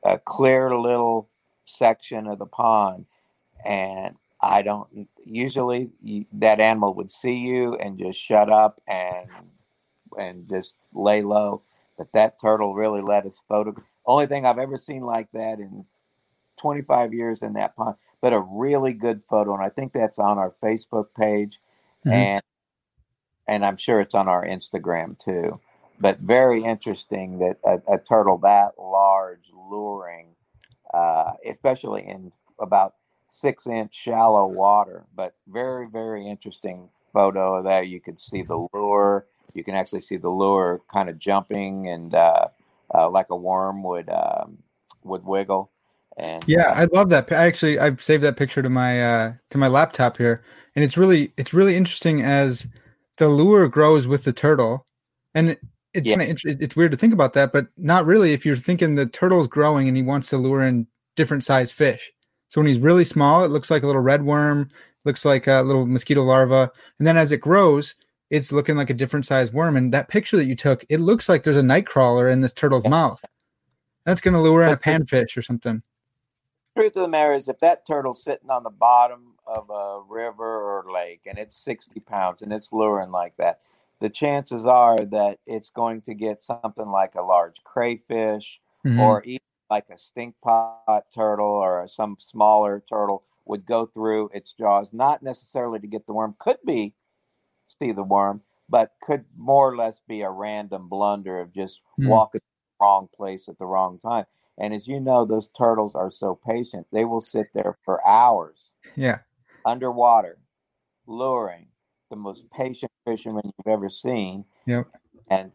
a 0.03 0.17
clear 0.17 0.77
little 0.77 1.29
section 1.65 2.27
of 2.27 2.39
the 2.39 2.45
pond 2.45 3.05
and 3.65 4.15
I 4.41 4.63
don't 4.63 5.07
usually 5.23 5.89
that 6.33 6.59
animal 6.59 6.95
would 6.95 7.11
see 7.11 7.35
you 7.35 7.75
and 7.75 7.99
just 7.99 8.19
shut 8.19 8.49
up 8.49 8.81
and 8.87 9.29
and 10.17 10.49
just 10.49 10.73
lay 10.93 11.21
low. 11.21 11.61
But 11.97 12.11
that 12.13 12.41
turtle 12.41 12.73
really 12.73 13.01
let 13.01 13.25
us 13.25 13.41
photo. 13.47 13.75
Only 14.05 14.25
thing 14.25 14.45
I've 14.45 14.57
ever 14.57 14.77
seen 14.77 15.03
like 15.03 15.31
that 15.33 15.59
in 15.59 15.85
25 16.57 17.13
years 17.13 17.43
in 17.43 17.53
that 17.53 17.75
pond. 17.75 17.95
But 18.19 18.33
a 18.33 18.39
really 18.39 18.93
good 18.93 19.23
photo, 19.29 19.53
and 19.53 19.63
I 19.63 19.69
think 19.69 19.93
that's 19.93 20.19
on 20.19 20.37
our 20.37 20.53
Facebook 20.61 21.07
page, 21.17 21.59
mm-hmm. 22.05 22.11
and 22.11 22.43
and 23.47 23.65
I'm 23.65 23.77
sure 23.77 23.99
it's 23.99 24.15
on 24.15 24.27
our 24.27 24.45
Instagram 24.45 25.17
too. 25.17 25.59
But 25.99 26.19
very 26.19 26.63
interesting 26.63 27.39
that 27.39 27.57
a, 27.63 27.93
a 27.93 27.97
turtle 27.99 28.39
that 28.39 28.71
large 28.79 29.51
luring, 29.69 30.27
uh, 30.93 31.33
especially 31.47 32.07
in 32.07 32.31
about 32.59 32.95
six 33.27 33.67
inch 33.67 33.93
shallow 33.93 34.47
water, 34.47 35.05
but 35.15 35.35
very, 35.47 35.87
very 35.87 36.27
interesting 36.27 36.89
photo 37.13 37.57
of 37.57 37.65
that. 37.65 37.87
You 37.87 37.99
could 37.99 38.21
see 38.21 38.41
the 38.41 38.67
lure. 38.73 39.27
You 39.53 39.63
can 39.63 39.75
actually 39.75 40.01
see 40.01 40.17
the 40.17 40.29
lure 40.29 40.81
kind 40.91 41.09
of 41.09 41.19
jumping 41.19 41.87
and 41.89 42.15
uh, 42.15 42.47
uh, 42.93 43.09
like 43.09 43.27
a 43.29 43.35
worm 43.35 43.83
would 43.83 44.09
um, 44.09 44.57
would 45.03 45.25
wiggle. 45.25 45.71
And 46.17 46.43
yeah, 46.47 46.73
I 46.75 46.85
love 46.93 47.09
that. 47.09 47.31
I 47.31 47.45
actually 47.45 47.79
I've 47.79 48.03
saved 48.03 48.23
that 48.23 48.37
picture 48.37 48.61
to 48.61 48.69
my 48.69 49.03
uh, 49.03 49.33
to 49.49 49.57
my 49.57 49.67
laptop 49.67 50.17
here, 50.17 50.43
and 50.75 50.83
it's 50.83 50.97
really 50.97 51.31
it's 51.37 51.53
really 51.53 51.75
interesting 51.75 52.21
as 52.21 52.67
the 53.21 53.29
lure 53.29 53.67
grows 53.67 54.07
with 54.07 54.23
the 54.23 54.33
turtle, 54.33 54.87
and 55.35 55.55
it's 55.93 56.07
yeah. 56.07 56.17
kind 56.17 56.31
of 56.31 56.39
it's 56.43 56.75
weird 56.75 56.89
to 56.89 56.97
think 56.97 57.13
about 57.13 57.33
that, 57.33 57.53
but 57.53 57.67
not 57.77 58.07
really 58.07 58.33
if 58.33 58.47
you're 58.47 58.55
thinking 58.55 58.95
the 58.95 59.05
turtle's 59.05 59.47
growing 59.47 59.87
and 59.87 59.95
he 59.95 60.01
wants 60.01 60.31
to 60.31 60.39
lure 60.39 60.63
in 60.63 60.87
different 61.15 61.43
size 61.43 61.71
fish. 61.71 62.11
So 62.49 62.59
when 62.59 62.67
he's 62.67 62.79
really 62.79 63.05
small, 63.05 63.43
it 63.43 63.51
looks 63.51 63.69
like 63.69 63.83
a 63.83 63.85
little 63.85 64.01
red 64.01 64.23
worm, 64.23 64.71
looks 65.05 65.23
like 65.23 65.45
a 65.45 65.61
little 65.61 65.85
mosquito 65.85 66.23
larva. 66.23 66.71
And 66.97 67.07
then 67.07 67.15
as 67.15 67.31
it 67.31 67.41
grows, 67.41 67.93
it's 68.31 68.51
looking 68.51 68.75
like 68.75 68.89
a 68.89 68.95
different 68.95 69.27
size 69.27 69.53
worm. 69.53 69.77
And 69.77 69.93
that 69.93 70.07
picture 70.07 70.37
that 70.37 70.45
you 70.45 70.55
took, 70.55 70.83
it 70.89 70.99
looks 70.99 71.29
like 71.29 71.43
there's 71.43 71.55
a 71.57 71.61
night 71.61 71.85
crawler 71.85 72.27
in 72.27 72.41
this 72.41 72.53
turtle's 72.53 72.87
mouth. 72.87 73.23
That's 74.03 74.21
going 74.21 74.33
to 74.33 74.41
lure 74.41 74.63
in 74.63 74.73
a 74.73 74.77
panfish 74.77 75.37
or 75.37 75.43
something. 75.43 75.83
Truth 76.75 76.95
of 76.95 77.03
the 77.03 77.07
matter 77.07 77.35
is, 77.35 77.49
if 77.49 77.59
that 77.59 77.85
turtle's 77.85 78.23
sitting 78.23 78.49
on 78.49 78.63
the 78.63 78.71
bottom 78.71 79.30
of 79.47 79.69
a 79.69 80.01
river 80.07 80.43
or 80.43 80.91
lake 80.91 81.21
and 81.25 81.37
it's 81.37 81.55
60 81.57 81.99
pounds 82.01 82.41
and 82.41 82.53
it's 82.53 82.71
luring 82.71 83.11
like 83.11 83.35
that, 83.37 83.59
the 83.99 84.09
chances 84.09 84.65
are 84.65 84.97
that 84.97 85.39
it's 85.45 85.69
going 85.69 86.01
to 86.01 86.13
get 86.13 86.41
something 86.41 86.89
like 86.89 87.15
a 87.15 87.23
large 87.23 87.63
crayfish 87.63 88.59
mm-hmm. 88.85 88.99
or 88.99 89.23
even 89.23 89.39
like 89.69 89.89
a 89.89 89.97
stink 89.97 90.35
pot 90.43 91.05
turtle 91.13 91.45
or 91.45 91.87
some 91.87 92.17
smaller 92.19 92.83
turtle 92.87 93.23
would 93.45 93.65
go 93.65 93.85
through 93.85 94.29
its 94.33 94.53
jaws, 94.53 94.93
not 94.93 95.23
necessarily 95.23 95.79
to 95.79 95.87
get 95.87 96.05
the 96.05 96.13
worm, 96.13 96.35
could 96.39 96.57
be 96.65 96.93
see 97.67 97.91
the 97.91 98.03
worm, 98.03 98.41
but 98.69 98.93
could 99.01 99.25
more 99.37 99.69
or 99.69 99.75
less 99.75 100.01
be 100.07 100.21
a 100.21 100.29
random 100.29 100.87
blunder 100.87 101.39
of 101.39 101.53
just 101.53 101.79
mm. 101.99 102.07
walking 102.07 102.41
the 102.41 102.85
wrong 102.85 103.07
place 103.15 103.47
at 103.47 103.57
the 103.57 103.65
wrong 103.65 103.99
time. 103.99 104.25
And 104.57 104.73
as 104.73 104.87
you 104.87 104.99
know, 104.99 105.25
those 105.25 105.47
turtles 105.49 105.95
are 105.95 106.11
so 106.11 106.39
patient; 106.45 106.85
they 106.91 107.05
will 107.05 107.21
sit 107.21 107.47
there 107.53 107.77
for 107.83 108.05
hours, 108.07 108.73
yeah, 108.95 109.19
underwater, 109.65 110.37
luring. 111.07 111.67
The 112.09 112.17
most 112.17 112.49
patient 112.51 112.91
fisherman 113.05 113.43
you've 113.45 113.73
ever 113.73 113.89
seen. 113.89 114.43
Yep. 114.65 114.87
And 115.29 115.51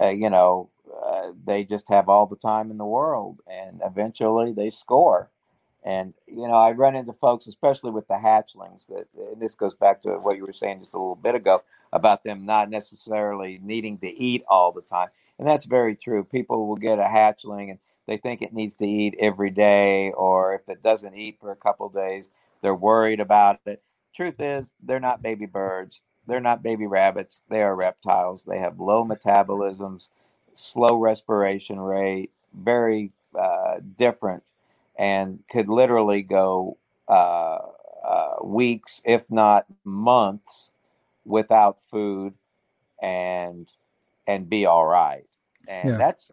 uh, 0.00 0.08
you 0.08 0.28
know, 0.28 0.70
uh, 1.04 1.30
they 1.46 1.64
just 1.64 1.88
have 1.88 2.08
all 2.08 2.26
the 2.26 2.36
time 2.36 2.70
in 2.70 2.78
the 2.78 2.84
world, 2.84 3.40
and 3.46 3.80
eventually 3.84 4.52
they 4.52 4.70
score. 4.70 5.30
And 5.84 6.14
you 6.26 6.48
know, 6.48 6.54
I 6.54 6.72
run 6.72 6.96
into 6.96 7.12
folks, 7.12 7.46
especially 7.46 7.92
with 7.92 8.08
the 8.08 8.14
hatchlings. 8.14 8.88
That 8.88 9.06
this 9.38 9.54
goes 9.54 9.74
back 9.74 10.02
to 10.02 10.14
what 10.18 10.36
you 10.36 10.44
were 10.44 10.52
saying 10.52 10.80
just 10.80 10.94
a 10.94 10.98
little 10.98 11.14
bit 11.14 11.36
ago 11.36 11.62
about 11.92 12.24
them 12.24 12.44
not 12.44 12.70
necessarily 12.70 13.60
needing 13.62 13.98
to 13.98 14.08
eat 14.08 14.42
all 14.48 14.72
the 14.72 14.82
time, 14.82 15.08
and 15.38 15.46
that's 15.46 15.66
very 15.66 15.94
true. 15.94 16.24
People 16.24 16.66
will 16.66 16.76
get 16.76 16.98
a 16.98 17.02
hatchling 17.02 17.70
and 17.70 17.78
they 18.06 18.16
think 18.18 18.42
it 18.42 18.52
needs 18.52 18.76
to 18.76 18.86
eat 18.86 19.16
every 19.18 19.50
day, 19.50 20.12
or 20.12 20.54
if 20.54 20.68
it 20.68 20.82
doesn't 20.82 21.14
eat 21.14 21.38
for 21.40 21.52
a 21.52 21.56
couple 21.56 21.88
days, 21.88 22.30
they're 22.64 22.74
worried 22.74 23.20
about 23.20 23.60
it. 23.66 23.82
Truth 24.16 24.40
is, 24.40 24.72
they're 24.82 24.98
not 24.98 25.20
baby 25.20 25.44
birds. 25.44 26.00
They're 26.26 26.40
not 26.40 26.62
baby 26.62 26.86
rabbits. 26.86 27.42
They 27.50 27.60
are 27.60 27.76
reptiles. 27.76 28.42
They 28.44 28.58
have 28.58 28.80
low 28.80 29.04
metabolisms, 29.04 30.08
slow 30.54 30.96
respiration 30.96 31.78
rate, 31.78 32.30
very 32.54 33.12
uh, 33.38 33.80
different 33.98 34.42
and 34.96 35.40
could 35.50 35.68
literally 35.68 36.22
go 36.22 36.78
uh, 37.06 37.58
uh, 38.02 38.36
weeks, 38.42 39.02
if 39.04 39.30
not 39.30 39.66
months, 39.84 40.70
without 41.26 41.76
food 41.90 42.32
and 43.02 43.68
and 44.26 44.48
be 44.48 44.64
all 44.64 44.86
right. 44.86 45.26
And 45.68 45.90
yeah. 45.90 45.96
that's 45.98 46.30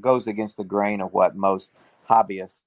goes 0.00 0.26
against 0.26 0.56
the 0.56 0.64
grain 0.64 1.00
of 1.00 1.12
what 1.12 1.36
most 1.36 1.70
hobbyists 2.10 2.62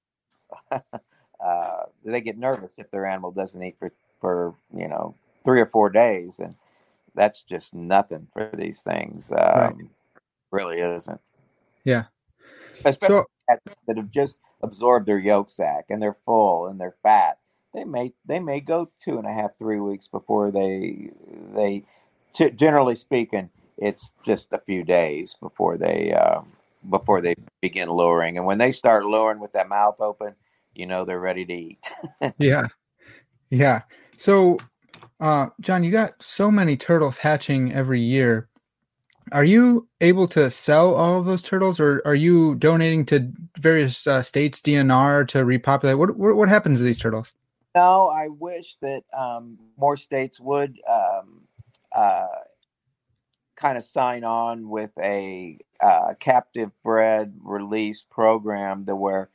uh, 1.44 1.84
they 2.04 2.22
get 2.22 2.38
nervous 2.38 2.80
if 2.80 2.90
their 2.92 3.06
animal 3.06 3.32
doesn't 3.32 3.62
eat 3.62 3.76
for 3.80 3.92
for 4.20 4.56
you 4.76 4.88
know 4.88 5.16
three 5.46 5.62
or 5.62 5.68
four 5.68 5.90
days, 5.90 6.40
and 6.40 6.56
that's 7.16 7.44
just 7.44 7.74
nothing 7.74 8.28
for 8.34 8.50
these 8.54 8.82
things. 8.82 9.32
Um, 9.32 9.38
right. 9.38 9.76
Really 10.52 10.80
isn't. 10.80 11.22
Yeah. 11.84 12.04
Especially 12.86 13.18
so, 13.18 13.26
that 13.86 13.98
have 13.98 14.12
just 14.12 14.38
absorbed 14.62 15.06
their 15.06 15.20
yolk 15.20 15.50
sac 15.50 15.86
and 15.90 16.02
they're 16.02 16.18
full 16.26 16.68
and 16.68 16.80
they're 16.80 16.96
fat, 17.04 17.38
they 17.74 17.84
may 17.84 18.14
they 18.26 18.40
may 18.40 18.60
go 18.60 18.90
two 19.00 19.18
and 19.18 19.28
a 19.28 19.34
half 19.34 19.58
three 19.58 19.80
weeks 19.80 20.08
before 20.08 20.52
they 20.52 21.12
they 21.54 21.84
generally 22.56 22.96
speaking 22.96 23.50
it's 23.78 24.12
just 24.24 24.54
a 24.54 24.60
few 24.60 24.84
days 24.84 25.36
before 25.40 25.78
they 25.78 26.14
uh, 26.14 26.42
before 26.90 27.22
they 27.22 27.36
begin 27.62 27.90
lowering. 27.90 28.38
and 28.38 28.46
when 28.46 28.58
they 28.58 28.72
start 28.72 29.06
lowering 29.06 29.40
with 29.40 29.54
that 29.54 29.70
mouth 29.70 30.00
open 30.00 30.34
you 30.78 30.86
know 30.86 31.06
they're 31.06 31.20
ready 31.20 31.46
to 31.46 31.54
eat 31.54 31.92
yeah 32.38 32.68
yeah 33.50 33.82
so 34.18 34.58
uh, 35.20 35.48
john 35.62 35.84
you 35.84 35.92
got 35.92 36.14
so 36.22 36.52
many 36.52 36.78
turtles 36.78 37.18
hatching 37.18 37.74
every 37.74 38.02
year 38.02 38.48
are 39.32 39.44
you 39.44 39.88
able 40.00 40.28
to 40.30 40.50
sell 40.50 40.94
all 40.94 41.20
of 41.20 41.26
those 41.26 41.44
turtles, 41.44 41.80
or 41.80 42.02
are 42.06 42.16
you 42.16 42.56
donating 42.56 43.06
to 43.08 43.32
various 43.58 44.08
uh, 44.08 44.24
states 44.24 44.62
DNR 44.62 45.28
to 45.30 45.44
repopulate? 45.44 45.98
What, 45.98 46.16
what, 46.18 46.36
what 46.36 46.50
happens 46.50 46.80
to 46.80 46.84
these 46.84 47.00
turtles? 47.00 47.34
No, 47.76 48.08
I 48.08 48.30
wish 48.30 48.78
that 48.82 49.04
um, 49.18 49.58
more 49.78 49.98
states 49.98 50.40
would 50.40 50.80
um, 50.90 51.42
uh, 51.94 52.28
kind 53.56 53.78
of 53.78 53.84
sign 53.84 54.24
on 54.24 54.70
with 54.70 54.92
a 55.00 55.60
uh, 55.82 56.14
captive 56.20 56.72
bred 56.84 57.34
release 57.44 58.04
program 58.04 58.86
to 58.86 58.96
where, 58.96 59.30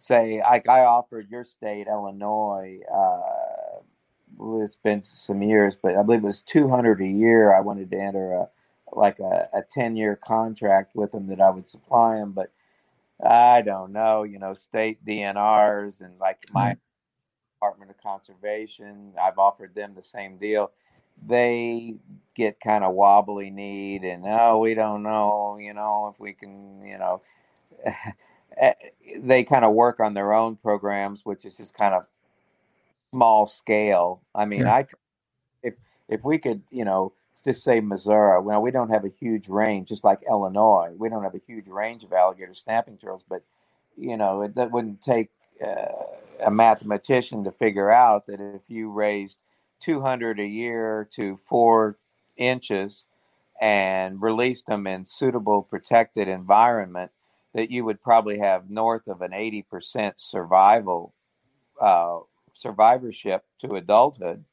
say, 0.00 0.40
like 0.40 0.68
I 0.68 0.84
offered 0.84 1.30
your 1.30 1.44
state, 1.44 1.86
Illinois. 1.86 2.80
Uh, 2.92 3.80
it's 4.62 4.76
been 4.76 5.02
some 5.02 5.42
years, 5.42 5.76
but 5.76 5.96
I 5.96 6.02
believe 6.02 6.22
it 6.22 6.26
was 6.26 6.42
two 6.42 6.68
hundred 6.68 7.00
a 7.00 7.06
year. 7.06 7.54
I 7.54 7.60
wanted 7.60 7.90
to 7.90 7.98
enter 8.00 8.32
a 8.32 8.48
like 8.92 9.18
a, 9.20 9.48
a 9.52 9.62
10 9.62 9.96
year 9.96 10.16
contract 10.16 10.94
with 10.94 11.12
them 11.12 11.28
that 11.28 11.40
I 11.40 11.50
would 11.50 11.68
supply 11.68 12.16
them. 12.16 12.32
But 12.32 12.50
I 13.24 13.62
don't 13.62 13.92
know, 13.92 14.22
you 14.22 14.38
know, 14.38 14.54
state 14.54 15.04
DNRs 15.04 16.00
and 16.00 16.18
like 16.18 16.44
my 16.52 16.70
mm-hmm. 16.70 16.78
Department 17.56 17.90
of 17.90 18.02
Conservation, 18.02 19.12
I've 19.20 19.38
offered 19.38 19.74
them 19.74 19.92
the 19.94 20.02
same 20.02 20.38
deal. 20.38 20.70
They 21.26 21.96
get 22.34 22.60
kind 22.60 22.82
of 22.82 22.94
wobbly 22.94 23.50
kneed 23.50 24.04
and, 24.04 24.24
oh, 24.26 24.58
we 24.58 24.74
don't 24.74 25.02
know, 25.02 25.58
you 25.60 25.74
know, 25.74 26.10
if 26.14 26.20
we 26.20 26.32
can, 26.32 26.82
you 26.82 26.98
know, 26.98 27.20
they 29.18 29.44
kind 29.44 29.64
of 29.64 29.72
work 29.72 30.00
on 30.00 30.14
their 30.14 30.32
own 30.32 30.56
programs, 30.56 31.24
which 31.24 31.44
is 31.44 31.56
just 31.56 31.74
kind 31.74 31.94
of 31.94 32.04
small 33.10 33.46
scale. 33.46 34.20
I 34.34 34.44
mean, 34.44 34.60
yeah. 34.62 34.74
I, 34.74 34.86
if, 35.62 35.74
if 36.08 36.24
we 36.24 36.38
could, 36.38 36.62
you 36.70 36.84
know, 36.84 37.12
just 37.44 37.64
say 37.64 37.80
Missouri. 37.80 38.40
Well, 38.40 38.60
we 38.60 38.70
don't 38.70 38.90
have 38.90 39.04
a 39.04 39.12
huge 39.20 39.48
range, 39.48 39.88
just 39.88 40.04
like 40.04 40.20
Illinois. 40.28 40.92
We 40.96 41.08
don't 41.08 41.22
have 41.22 41.34
a 41.34 41.40
huge 41.46 41.68
range 41.68 42.04
of 42.04 42.12
alligator 42.12 42.54
snapping 42.54 42.98
turtles, 42.98 43.24
but 43.28 43.42
you 43.96 44.16
know, 44.16 44.42
it 44.42 44.54
that 44.54 44.70
wouldn't 44.70 45.02
take 45.02 45.30
uh, 45.64 46.04
a 46.44 46.50
mathematician 46.50 47.44
to 47.44 47.50
figure 47.52 47.90
out 47.90 48.26
that 48.26 48.40
if 48.40 48.62
you 48.68 48.90
raised 48.90 49.38
200 49.80 50.40
a 50.40 50.46
year 50.46 51.08
to 51.12 51.36
four 51.36 51.96
inches 52.36 53.06
and 53.60 54.20
released 54.22 54.66
them 54.66 54.86
in 54.86 55.04
suitable 55.04 55.62
protected 55.62 56.28
environment, 56.28 57.10
that 57.54 57.70
you 57.70 57.84
would 57.84 58.02
probably 58.02 58.38
have 58.38 58.70
north 58.70 59.06
of 59.08 59.22
an 59.22 59.32
80% 59.32 60.12
survival 60.16 61.14
uh, 61.80 62.18
survivorship 62.54 63.44
to 63.60 63.76
adulthood 63.76 64.44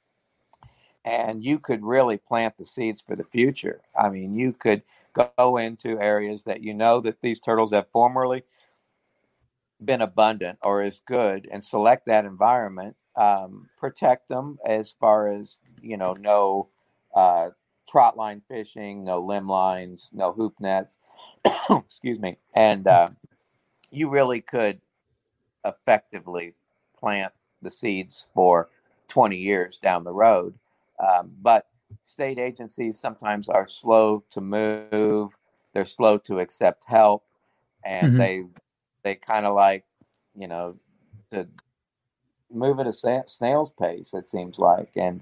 and 1.08 1.42
you 1.42 1.58
could 1.58 1.84
really 1.84 2.18
plant 2.18 2.58
the 2.58 2.66
seeds 2.66 3.02
for 3.02 3.16
the 3.16 3.24
future. 3.24 3.82
I 3.98 4.10
mean, 4.10 4.36
you 4.36 4.52
could 4.52 4.84
go 5.38 5.58
into 5.58 6.00
areas 6.00 6.44
that 6.44 6.62
you 6.62 6.74
know 6.74 7.00
that 7.02 7.22
these 7.22 7.40
turtles 7.40 7.72
have 7.72 7.88
formerly 7.92 8.44
been 9.84 10.02
abundant 10.02 10.60
or 10.64 10.84
is 10.84 11.02
good 11.06 11.48
and 11.52 11.64
select 11.64 12.06
that 12.08 12.26
environment 12.26 12.96
um, 13.16 13.70
protect 13.78 14.28
them 14.28 14.60
as 14.66 14.92
far 14.92 15.32
as 15.32 15.60
you 15.82 15.98
know 15.98 16.14
no 16.14 16.68
uh, 17.16 17.50
trot 17.88 18.18
line 18.18 18.42
fishing 18.48 19.04
no 19.04 19.20
limb 19.20 19.48
lines 19.48 20.10
no 20.14 20.32
hoop 20.32 20.56
nets 20.60 20.98
excuse 21.70 22.20
me 22.20 22.38
and 22.56 22.88
uh, 22.88 23.10
you 23.92 24.10
really 24.10 24.42
could 24.42 24.80
effectively 25.66 26.54
plant 26.98 27.34
the 27.62 27.72
seeds 27.72 28.28
for 28.34 28.70
20 29.08 29.38
years 29.38 29.78
down 29.78 30.04
the 30.04 30.14
road 30.14 30.54
um, 31.00 31.32
but 31.42 31.68
state 32.04 32.40
agencies 32.40 33.00
sometimes 33.00 33.50
are 33.50 33.68
slow 33.68 34.24
to 34.32 34.42
move. 34.42 35.32
They're 35.74 35.86
slow 35.86 36.18
to 36.20 36.40
accept 36.40 36.86
help, 36.86 37.24
and 37.84 38.08
mm-hmm. 38.08 38.18
they 38.18 38.44
they 39.04 39.16
kind 39.16 39.46
of 39.46 39.56
like 39.56 39.86
you 40.36 40.48
know 40.48 40.76
to 41.32 41.48
move 42.52 42.80
at 42.80 42.88
a 42.88 43.24
snail's 43.28 43.72
pace. 43.72 44.14
It 44.14 44.30
seems 44.30 44.58
like, 44.58 44.90
and 44.96 45.22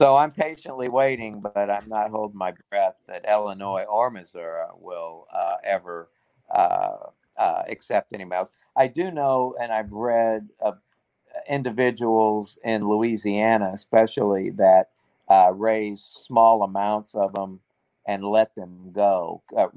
so 0.00 0.16
I'm 0.16 0.30
patiently 0.32 0.88
waiting, 0.88 1.40
but 1.40 1.70
I'm 1.70 1.88
not 1.88 2.10
holding 2.10 2.38
my 2.38 2.52
breath 2.70 2.96
that 3.08 3.26
Illinois 3.28 3.84
or 3.84 4.10
Missouri 4.10 4.64
will 4.78 5.26
uh, 5.32 5.56
ever 5.64 6.08
uh, 6.54 6.96
uh, 7.36 7.62
accept 7.68 8.12
anybody 8.12 8.38
else. 8.38 8.50
I 8.76 8.88
do 8.88 9.10
know, 9.10 9.54
and 9.60 9.72
I've 9.72 9.92
read 9.92 10.48
of 10.60 10.78
individuals 11.48 12.58
in 12.64 12.88
Louisiana, 12.88 13.72
especially 13.74 14.50
that 14.50 14.90
uh, 15.28 15.52
raise 15.52 16.02
small 16.02 16.62
amounts 16.62 17.14
of 17.14 17.32
them 17.32 17.60
and 18.06 18.24
let 18.24 18.54
them 18.54 18.92
go. 18.92 19.42
Uh, 19.56 19.68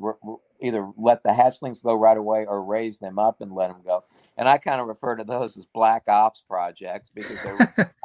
either 0.59 0.91
let 0.97 1.23
the 1.23 1.29
hatchlings 1.29 1.83
go 1.83 1.93
right 1.93 2.17
away 2.17 2.45
or 2.45 2.63
raise 2.63 2.97
them 2.97 3.19
up 3.19 3.41
and 3.41 3.53
let 3.53 3.69
them 3.69 3.81
go. 3.85 4.03
And 4.37 4.49
I 4.49 4.57
kind 4.57 4.81
of 4.81 4.87
refer 4.87 5.15
to 5.15 5.23
those 5.23 5.57
as 5.57 5.65
black 5.65 6.03
ops 6.07 6.43
projects 6.47 7.11
because 7.13 7.41
they're 7.41 7.61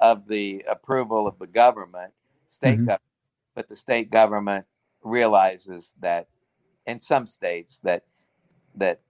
of 0.00 0.26
the 0.26 0.64
approval 0.68 1.26
of 1.26 1.38
the 1.38 1.46
government, 1.46 2.12
state 2.48 2.76
mm-hmm. 2.76 2.84
government. 2.84 3.02
But 3.54 3.68
the 3.68 3.76
state 3.76 4.10
government 4.10 4.66
realizes 5.02 5.92
that 6.00 6.28
in 6.86 7.00
some 7.00 7.26
states 7.26 7.80
that 7.84 8.04
that 8.76 9.00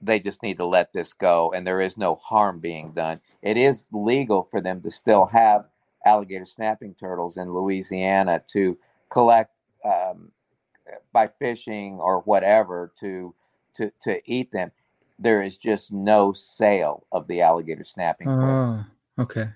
they 0.00 0.20
just 0.20 0.42
need 0.42 0.58
to 0.58 0.66
let 0.66 0.92
this 0.92 1.12
go 1.12 1.52
and 1.54 1.66
there 1.66 1.80
is 1.80 1.96
no 1.96 2.16
harm 2.16 2.60
being 2.60 2.92
done. 2.92 3.20
It 3.42 3.56
is 3.56 3.88
legal 3.92 4.46
for 4.50 4.60
them 4.60 4.82
to 4.82 4.90
still 4.90 5.26
have 5.26 5.64
alligator 6.04 6.46
snapping 6.46 6.94
turtles 6.94 7.36
in 7.36 7.52
Louisiana 7.52 8.42
to 8.52 8.76
collect 9.10 9.58
um, 9.84 10.30
by 11.12 11.28
fishing 11.38 11.98
or 12.00 12.20
whatever 12.20 12.92
to 13.00 13.34
to 13.76 13.90
to 14.02 14.20
eat 14.24 14.52
them. 14.52 14.70
There 15.18 15.42
is 15.42 15.56
just 15.56 15.92
no 15.92 16.32
sale 16.32 17.06
of 17.10 17.26
the 17.26 17.40
alligator 17.40 17.84
snapping. 17.84 18.28
Oh, 18.28 18.84
okay. 19.18 19.48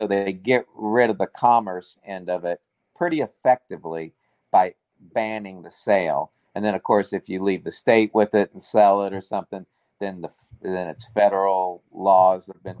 So 0.00 0.06
they 0.06 0.32
get 0.32 0.66
rid 0.74 1.10
of 1.10 1.18
the 1.18 1.26
commerce 1.26 1.96
end 2.04 2.28
of 2.28 2.44
it 2.44 2.60
pretty 2.96 3.20
effectively 3.20 4.12
by 4.50 4.74
banning 5.14 5.62
the 5.62 5.70
sale. 5.70 6.30
And 6.54 6.64
then, 6.64 6.74
of 6.74 6.82
course, 6.82 7.12
if 7.12 7.28
you 7.28 7.42
leave 7.42 7.64
the 7.64 7.72
state 7.72 8.14
with 8.14 8.34
it 8.34 8.50
and 8.52 8.62
sell 8.62 9.04
it 9.04 9.12
or 9.12 9.20
something, 9.20 9.66
then 10.00 10.20
the 10.22 10.30
then 10.62 10.88
it's 10.88 11.06
federal 11.14 11.82
laws 11.92 12.46
have 12.46 12.62
been 12.62 12.78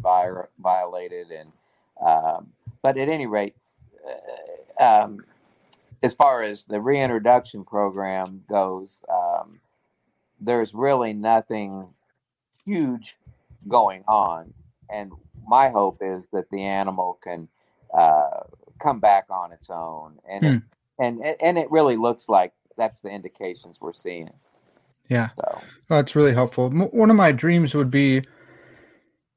violated, 0.58 1.30
and 1.30 1.52
um, 2.04 2.48
but 2.82 2.96
at 2.96 3.08
any 3.08 3.26
rate, 3.26 3.54
uh, 4.80 5.04
um, 5.04 5.24
as 6.02 6.14
far 6.14 6.42
as 6.42 6.64
the 6.64 6.80
reintroduction 6.80 7.64
program 7.64 8.42
goes, 8.48 9.02
um, 9.12 9.60
there's 10.40 10.74
really 10.74 11.12
nothing 11.12 11.86
huge 12.64 13.16
going 13.68 14.04
on. 14.08 14.52
And 14.90 15.12
my 15.46 15.68
hope 15.68 15.98
is 16.00 16.26
that 16.32 16.50
the 16.50 16.62
animal 16.62 17.18
can 17.22 17.48
uh, 17.92 18.40
come 18.78 19.00
back 19.00 19.26
on 19.30 19.52
its 19.52 19.70
own. 19.70 20.18
And, 20.28 20.44
hmm. 20.44 20.54
it, 20.54 20.62
and, 20.98 21.24
and 21.40 21.58
it 21.58 21.70
really 21.70 21.96
looks 21.96 22.28
like 22.28 22.52
that's 22.76 23.00
the 23.00 23.10
indications 23.10 23.78
we're 23.80 23.92
seeing. 23.92 24.30
Yeah. 25.08 25.28
So. 25.36 25.60
that's 25.88 26.16
really 26.16 26.34
helpful. 26.34 26.70
One 26.70 27.10
of 27.10 27.16
my 27.16 27.32
dreams 27.32 27.74
would 27.74 27.90
be 27.90 28.22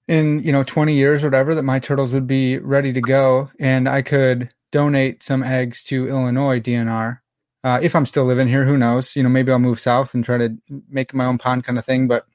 in, 0.07 0.41
you 0.43 0.51
know, 0.51 0.63
20 0.63 0.93
years 0.93 1.23
or 1.23 1.27
whatever 1.27 1.53
that 1.53 1.63
my 1.63 1.79
turtles 1.79 2.13
would 2.13 2.27
be 2.27 2.57
ready 2.57 2.91
to 2.93 3.01
go 3.01 3.51
and 3.59 3.87
I 3.87 4.01
could 4.01 4.49
donate 4.71 5.23
some 5.23 5.43
eggs 5.43 5.83
to 5.83 6.07
Illinois 6.07 6.59
DNR. 6.59 7.19
Uh, 7.63 7.79
if 7.81 7.95
I'm 7.95 8.05
still 8.05 8.25
living 8.25 8.47
here, 8.47 8.65
who 8.65 8.77
knows? 8.77 9.15
You 9.15 9.23
know, 9.23 9.29
maybe 9.29 9.51
I'll 9.51 9.59
move 9.59 9.79
south 9.79 10.13
and 10.13 10.23
try 10.23 10.37
to 10.37 10.57
make 10.89 11.13
my 11.13 11.25
own 11.25 11.37
pond 11.37 11.65
kind 11.65 11.77
of 11.77 11.85
thing. 11.85 12.07
But 12.07 12.25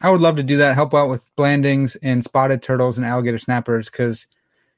I 0.00 0.10
would 0.10 0.20
love 0.20 0.36
to 0.36 0.42
do 0.42 0.56
that. 0.58 0.74
Help 0.74 0.94
out 0.94 1.08
with 1.08 1.30
blandings 1.36 1.96
and 1.96 2.22
spotted 2.22 2.62
turtles 2.62 2.98
and 2.98 3.06
alligator 3.06 3.38
snappers 3.38 3.90
because, 3.90 4.26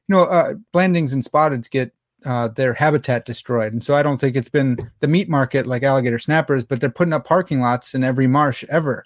you 0.09 0.15
know, 0.15 0.25
uh, 0.25 0.55
blandings 0.73 1.13
and 1.13 1.25
spotteds 1.25 1.71
get 1.71 1.93
uh, 2.25 2.49
their 2.49 2.75
habitat 2.75 3.25
destroyed, 3.25 3.73
and 3.73 3.83
so 3.83 3.95
I 3.95 4.03
don't 4.03 4.19
think 4.19 4.37
it's 4.37 4.49
been 4.49 4.91
the 5.01 5.09
meat 5.09 5.29
market 5.29 5.67
like 5.67 5.83
alligator 5.83 6.19
snappers. 6.19 6.65
But 6.65 6.81
they're 6.81 6.91
putting 6.91 7.13
up 7.13 7.27
parking 7.27 7.61
lots 7.61 7.95
in 7.95 8.05
every 8.05 8.27
marsh 8.27 8.65
ever. 8.71 9.05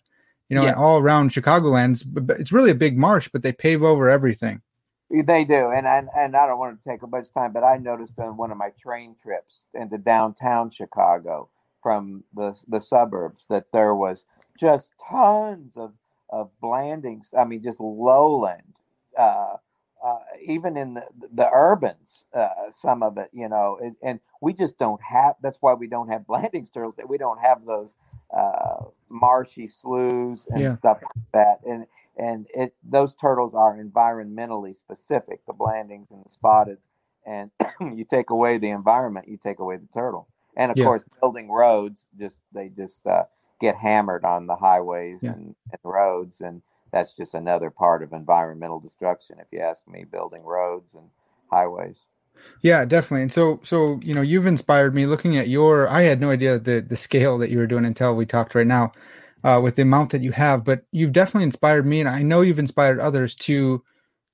You 0.49 0.57
know, 0.57 0.65
yeah. 0.65 0.75
all 0.75 0.99
around 0.99 1.31
Chicagolands. 1.31 2.05
It's 2.39 2.53
really 2.53 2.71
a 2.71 2.77
big 2.77 2.99
marsh, 2.99 3.29
but 3.33 3.43
they 3.43 3.53
pave 3.53 3.83
over 3.83 4.09
everything. 4.09 4.61
They 5.11 5.45
do, 5.45 5.71
and 5.71 5.87
and, 5.87 6.09
and 6.17 6.37
I 6.37 6.47
don't 6.47 6.59
want 6.59 6.81
to 6.81 6.89
take 6.89 7.03
a 7.03 7.07
bunch 7.07 7.29
of 7.29 7.35
time, 7.35 7.53
but 7.53 7.65
I 7.65 7.77
noticed 7.77 8.19
on 8.19 8.37
one 8.37 8.51
of 8.51 8.59
my 8.59 8.71
train 8.71 9.15
trips 9.21 9.67
into 9.75 9.99
downtown 9.99 10.71
Chicago 10.71 11.49
from 11.83 12.25
the 12.35 12.59
the 12.69 12.81
suburbs 12.81 13.47
that 13.49 13.71
there 13.73 13.95
was 13.95 14.27
just 14.59 14.93
tons 15.09 15.77
of 15.77 15.93
of 16.35 16.51
blandings. 16.61 17.33
I 17.39 17.45
mean, 17.45 17.63
just 17.63 17.79
lowland, 17.79 18.75
uh, 19.17 19.57
uh, 20.05 20.19
even 20.45 20.77
in 20.77 20.95
the 20.95 21.07
the 21.33 21.49
urbans, 21.49 22.27
uh, 22.35 22.49
some 22.71 23.03
of 23.03 23.17
it, 23.19 23.31
you 23.33 23.49
know, 23.49 23.79
and, 23.81 23.97
and, 24.03 24.21
we 24.43 24.53
just 24.53 24.77
don't 24.77 25.01
have. 25.03 25.37
That's 25.41 25.57
why 25.61 25.73
we 25.73 25.87
don't 25.87 26.09
have 26.09 26.27
blandings 26.33 26.71
turtles. 26.71 26.97
That 26.97 27.09
we 27.09 27.19
don't 27.19 27.41
have 27.41 27.65
those 27.65 27.97
uh, 28.37 28.85
marshy 29.09 29.67
sloughs 29.67 30.47
and 30.51 30.61
yeah. 30.61 30.73
stuff 30.73 30.99
like 31.03 31.25
that. 31.33 31.61
And 31.65 31.87
and 32.19 32.47
it 32.53 32.75
those 32.83 33.15
turtles 33.15 33.55
are 33.55 33.79
environmentally 33.79 34.75
specific, 34.75 35.47
the 35.47 35.53
blandings 35.53 36.11
and 36.11 36.25
the 36.25 36.29
spotted. 36.29 36.79
And 37.25 37.51
you 37.81 38.05
take 38.05 38.31
away 38.31 38.59
the 38.59 38.71
environment, 38.71 39.29
you 39.29 39.39
take 39.39 39.61
away 39.61 39.77
the 39.77 39.89
turtle. 39.95 40.29
And 40.57 40.71
of 40.71 40.77
yeah. 40.77 40.85
course, 40.85 41.05
building 41.21 41.49
roads 41.49 42.07
just 42.19 42.41
they 42.53 42.69
just 42.69 43.07
uh, 43.07 43.25
get 43.65 43.77
hammered 43.77 44.25
on 44.25 44.47
the 44.47 44.57
highways 44.57 45.23
yeah. 45.23 45.33
and, 45.33 45.55
and 45.71 45.81
roads, 45.83 46.41
and 46.41 46.63
that's 46.93 47.15
just 47.15 47.35
another 47.35 47.71
part 47.71 48.03
of 48.03 48.13
environmental 48.13 48.79
destruction, 48.79 49.39
if 49.41 49.47
you 49.51 49.61
ask 49.61 49.89
me. 49.89 50.05
Building 50.05 50.43
roads 50.45 50.95
and 50.95 51.09
highways. 51.51 52.09
Yeah, 52.63 52.85
definitely. 52.85 53.23
And 53.23 53.33
so, 53.33 53.61
so 53.63 53.99
you 54.03 54.15
know, 54.15 54.23
you've 54.23 54.47
inspired 54.47 54.95
me. 54.95 55.07
Looking 55.07 55.37
at 55.37 55.49
your, 55.49 55.89
I 55.89 56.03
had 56.03 56.21
no 56.21 56.31
idea 56.31 56.59
the 56.59 56.81
the 56.81 56.97
scale 56.97 57.39
that 57.39 57.51
you 57.51 57.59
were 57.59 57.67
doing 57.67 57.85
until 57.85 58.15
we 58.15 58.27
talked 58.27 58.55
right 58.55 58.67
now, 58.67 58.93
uh, 59.43 59.61
with 59.63 59.77
the 59.77 59.83
amount 59.83 60.11
that 60.11 60.23
you 60.23 60.33
have. 60.33 60.63
But 60.65 60.85
you've 60.93 61.13
definitely 61.13 61.45
inspired 61.45 61.87
me, 61.87 62.01
and 62.01 62.09
I 62.09 62.23
know 62.23 62.43
you've 62.43 62.59
inspired 62.59 63.01
others 63.01 63.35
to 63.37 63.83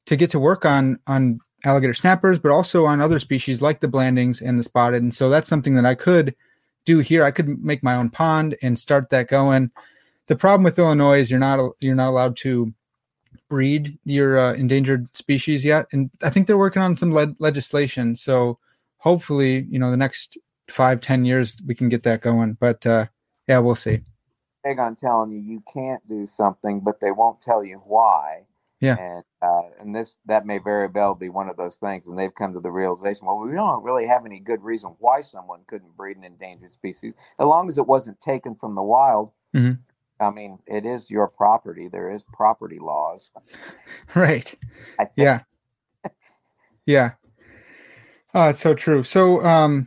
to 0.07 0.16
get 0.16 0.31
to 0.31 0.41
work 0.41 0.64
on 0.64 0.99
on 1.07 1.41
alligator 1.64 1.95
snappers, 1.95 2.39
but 2.39 2.51
also 2.51 2.87
on 2.87 3.01
other 3.01 3.18
species 3.18 3.62
like 3.62 3.81
the 3.81 3.89
blandings 3.89 4.43
and 4.43 4.59
the 4.59 4.62
spotted. 4.62 5.03
And 5.03 5.14
so 5.14 5.28
that's 5.28 5.49
something 5.49 5.74
that 5.74 5.87
I 5.87 5.95
could 5.95 6.35
do 6.85 6.99
here. 6.99 7.24
I 7.24 7.31
could 7.31 7.62
make 7.62 7.83
my 7.83 7.95
own 7.95 8.11
pond 8.11 8.57
and 8.62 8.78
start 8.78 9.11
that 9.11 9.28
going. 9.28 9.70
The 10.26 10.37
problem 10.37 10.64
with 10.64 10.78
Illinois 10.78 11.20
is 11.20 11.31
you're 11.31 11.41
not 11.41 11.74
you're 11.81 11.95
not 11.95 12.11
allowed 12.11 12.37
to 12.39 12.72
breed 13.49 13.99
your 14.05 14.39
uh, 14.39 14.53
endangered 14.55 15.14
species 15.16 15.64
yet, 15.64 15.87
and 15.93 16.11
I 16.22 16.31
think 16.31 16.47
they're 16.47 16.59
working 16.59 16.83
on 16.83 16.97
some 16.97 17.12
le- 17.12 17.35
legislation. 17.39 18.16
So 18.16 18.59
hopefully, 18.99 19.66
you 19.68 19.78
know, 19.78 19.91
the 19.91 19.97
next 19.97 20.39
five 20.68 21.01
ten 21.01 21.24
years 21.24 21.57
we 21.66 21.74
can 21.74 21.89
get 21.89 22.05
that 22.05 22.20
going. 22.20 22.55
But 22.55 22.87
uh, 22.87 23.07
yeah, 23.49 23.59
we'll 23.59 23.74
see. 23.74 24.01
Big 24.62 24.78
on 24.78 24.95
telling 24.95 25.33
you 25.33 25.41
you 25.41 25.62
can't 25.72 26.05
do 26.07 26.26
something, 26.26 26.81
but 26.81 27.01
they 27.01 27.11
won't 27.11 27.41
tell 27.41 27.64
you 27.64 27.78
why. 27.87 28.45
Yeah, 28.81 28.97
and 28.99 29.24
uh, 29.43 29.68
and 29.78 29.95
this 29.95 30.16
that 30.26 30.47
may 30.47 30.59
very 30.59 30.87
well 30.87 31.14
be 31.14 31.28
one 31.28 31.49
of 31.49 31.57
those 31.57 31.76
things, 31.76 32.09
and 32.09 32.18
they've 32.18 32.35
come 32.35 32.55
to 32.55 32.61
the 32.61 32.70
realization. 32.70 33.26
Well, 33.26 33.39
we 33.39 33.53
don't 33.55 33.85
really 33.85 34.07
have 34.07 34.24
any 34.24 34.41
good 34.41 34.62
reason 34.62 34.95
why 34.99 35.20
someone 35.20 35.61
couldn't 35.66 35.97
breed 35.97 36.16
an 36.16 36.24
endangered 36.24 36.72
species, 36.72 37.14
as 37.39 37.47
long 37.47 37.68
as 37.68 37.76
it 37.76 37.87
wasn't 37.87 38.20
taken 38.20 38.55
from 38.55 38.74
the 38.74 38.83
wild. 38.83 39.33
Mm-hmm. 39.55 39.72
I 40.20 40.31
mean, 40.31 40.59
it 40.66 40.85
is 40.85 41.11
your 41.11 41.28
property. 41.28 41.89
There 41.89 42.12
is 42.12 42.24
property 42.24 42.78
laws. 42.78 43.31
Right. 44.14 44.53
Yeah. 45.14 45.43
yeah. 46.85 47.12
Oh, 48.35 48.49
it's 48.49 48.61
so 48.61 48.74
true. 48.74 49.05
So, 49.05 49.45
um, 49.45 49.87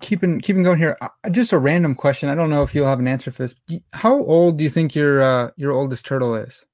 keeping 0.00 0.40
keeping 0.40 0.64
going 0.64 0.78
here, 0.78 0.96
uh, 1.00 1.30
just 1.30 1.52
a 1.52 1.58
random 1.58 1.94
question. 1.94 2.28
I 2.28 2.34
don't 2.34 2.50
know 2.50 2.64
if 2.64 2.74
you'll 2.74 2.86
have 2.86 2.98
an 2.98 3.06
answer 3.06 3.30
for 3.30 3.44
this. 3.44 3.54
How 3.92 4.18
old 4.24 4.58
do 4.58 4.64
you 4.64 4.70
think 4.70 4.96
your 4.96 5.22
uh, 5.22 5.50
your 5.56 5.72
oldest 5.72 6.06
turtle 6.06 6.34
is? 6.34 6.64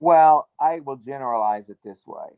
Well, 0.00 0.48
I 0.60 0.80
will 0.80 0.96
generalize 0.96 1.68
it 1.68 1.78
this 1.82 2.06
way. 2.06 2.28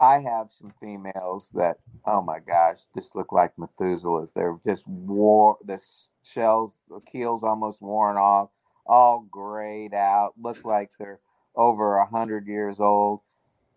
I 0.00 0.18
have 0.18 0.50
some 0.50 0.72
females 0.80 1.50
that, 1.54 1.78
oh 2.06 2.22
my 2.22 2.40
gosh, 2.40 2.78
just 2.92 3.14
look 3.14 3.30
like 3.30 3.52
Methuselahs. 3.56 4.32
They're 4.32 4.58
just 4.64 4.86
wore 4.88 5.58
The 5.64 5.80
shells, 6.24 6.80
the 6.88 7.00
keels 7.00 7.44
almost 7.44 7.80
worn 7.80 8.16
off, 8.16 8.50
all 8.84 9.26
grayed 9.30 9.94
out. 9.94 10.34
Look 10.42 10.64
like 10.64 10.90
they're 10.98 11.20
over 11.54 11.96
a 11.96 12.06
hundred 12.06 12.48
years 12.48 12.80
old, 12.80 13.20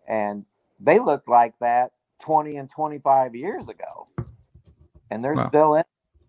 and 0.08 0.44
they 0.80 0.98
looked 0.98 1.28
like 1.28 1.54
that 1.60 1.92
twenty 2.18 2.56
and 2.56 2.68
twenty-five 2.68 3.36
years 3.36 3.68
ago, 3.68 4.08
and 5.10 5.24
they're 5.24 5.34
wow. 5.34 5.48
still 5.48 5.74
in, 5.74 5.84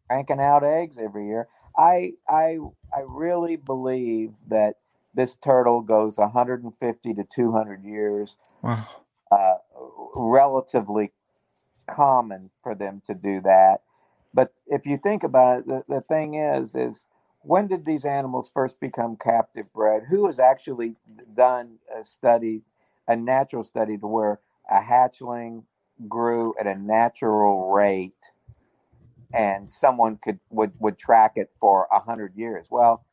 cranking 0.07 0.39
out 0.39 0.63
eggs 0.63 0.99
every 0.99 1.25
year. 1.25 1.47
I 1.75 2.13
I 2.29 2.57
I 2.93 3.01
really 3.07 3.55
believe 3.55 4.33
that 4.49 4.75
this 5.13 5.35
turtle 5.35 5.81
goes 5.81 6.17
150 6.17 7.13
to 7.13 7.23
200 7.23 7.83
years. 7.83 8.35
Wow. 8.61 8.87
Uh, 9.31 9.55
relatively 10.15 11.11
common 11.87 12.49
for 12.63 12.75
them 12.75 13.01
to 13.05 13.13
do 13.13 13.41
that. 13.41 13.81
But 14.33 14.53
if 14.67 14.85
you 14.85 14.97
think 14.97 15.23
about 15.23 15.59
it, 15.59 15.67
the, 15.67 15.83
the 15.87 16.01
thing 16.01 16.35
is, 16.35 16.75
is 16.75 17.07
when 17.41 17.67
did 17.67 17.85
these 17.85 18.05
animals 18.05 18.51
first 18.53 18.79
become 18.79 19.15
captive 19.15 19.71
bred? 19.73 20.03
Who 20.09 20.25
has 20.25 20.39
actually 20.39 20.95
done 21.33 21.77
a 21.97 22.03
study, 22.03 22.61
a 23.07 23.15
natural 23.15 23.63
study 23.63 23.97
to 23.97 24.07
where 24.07 24.39
a 24.69 24.79
hatchling 24.79 25.63
grew 26.07 26.53
at 26.59 26.67
a 26.67 26.75
natural 26.75 27.71
rate 27.71 28.31
and 29.33 29.69
someone 29.69 30.17
could 30.17 30.39
would, 30.49 30.73
would 30.79 30.97
track 30.97 31.33
it 31.35 31.49
for 31.59 31.87
a 31.91 31.99
hundred 31.99 32.35
years? 32.35 32.67
Well, 32.69 33.05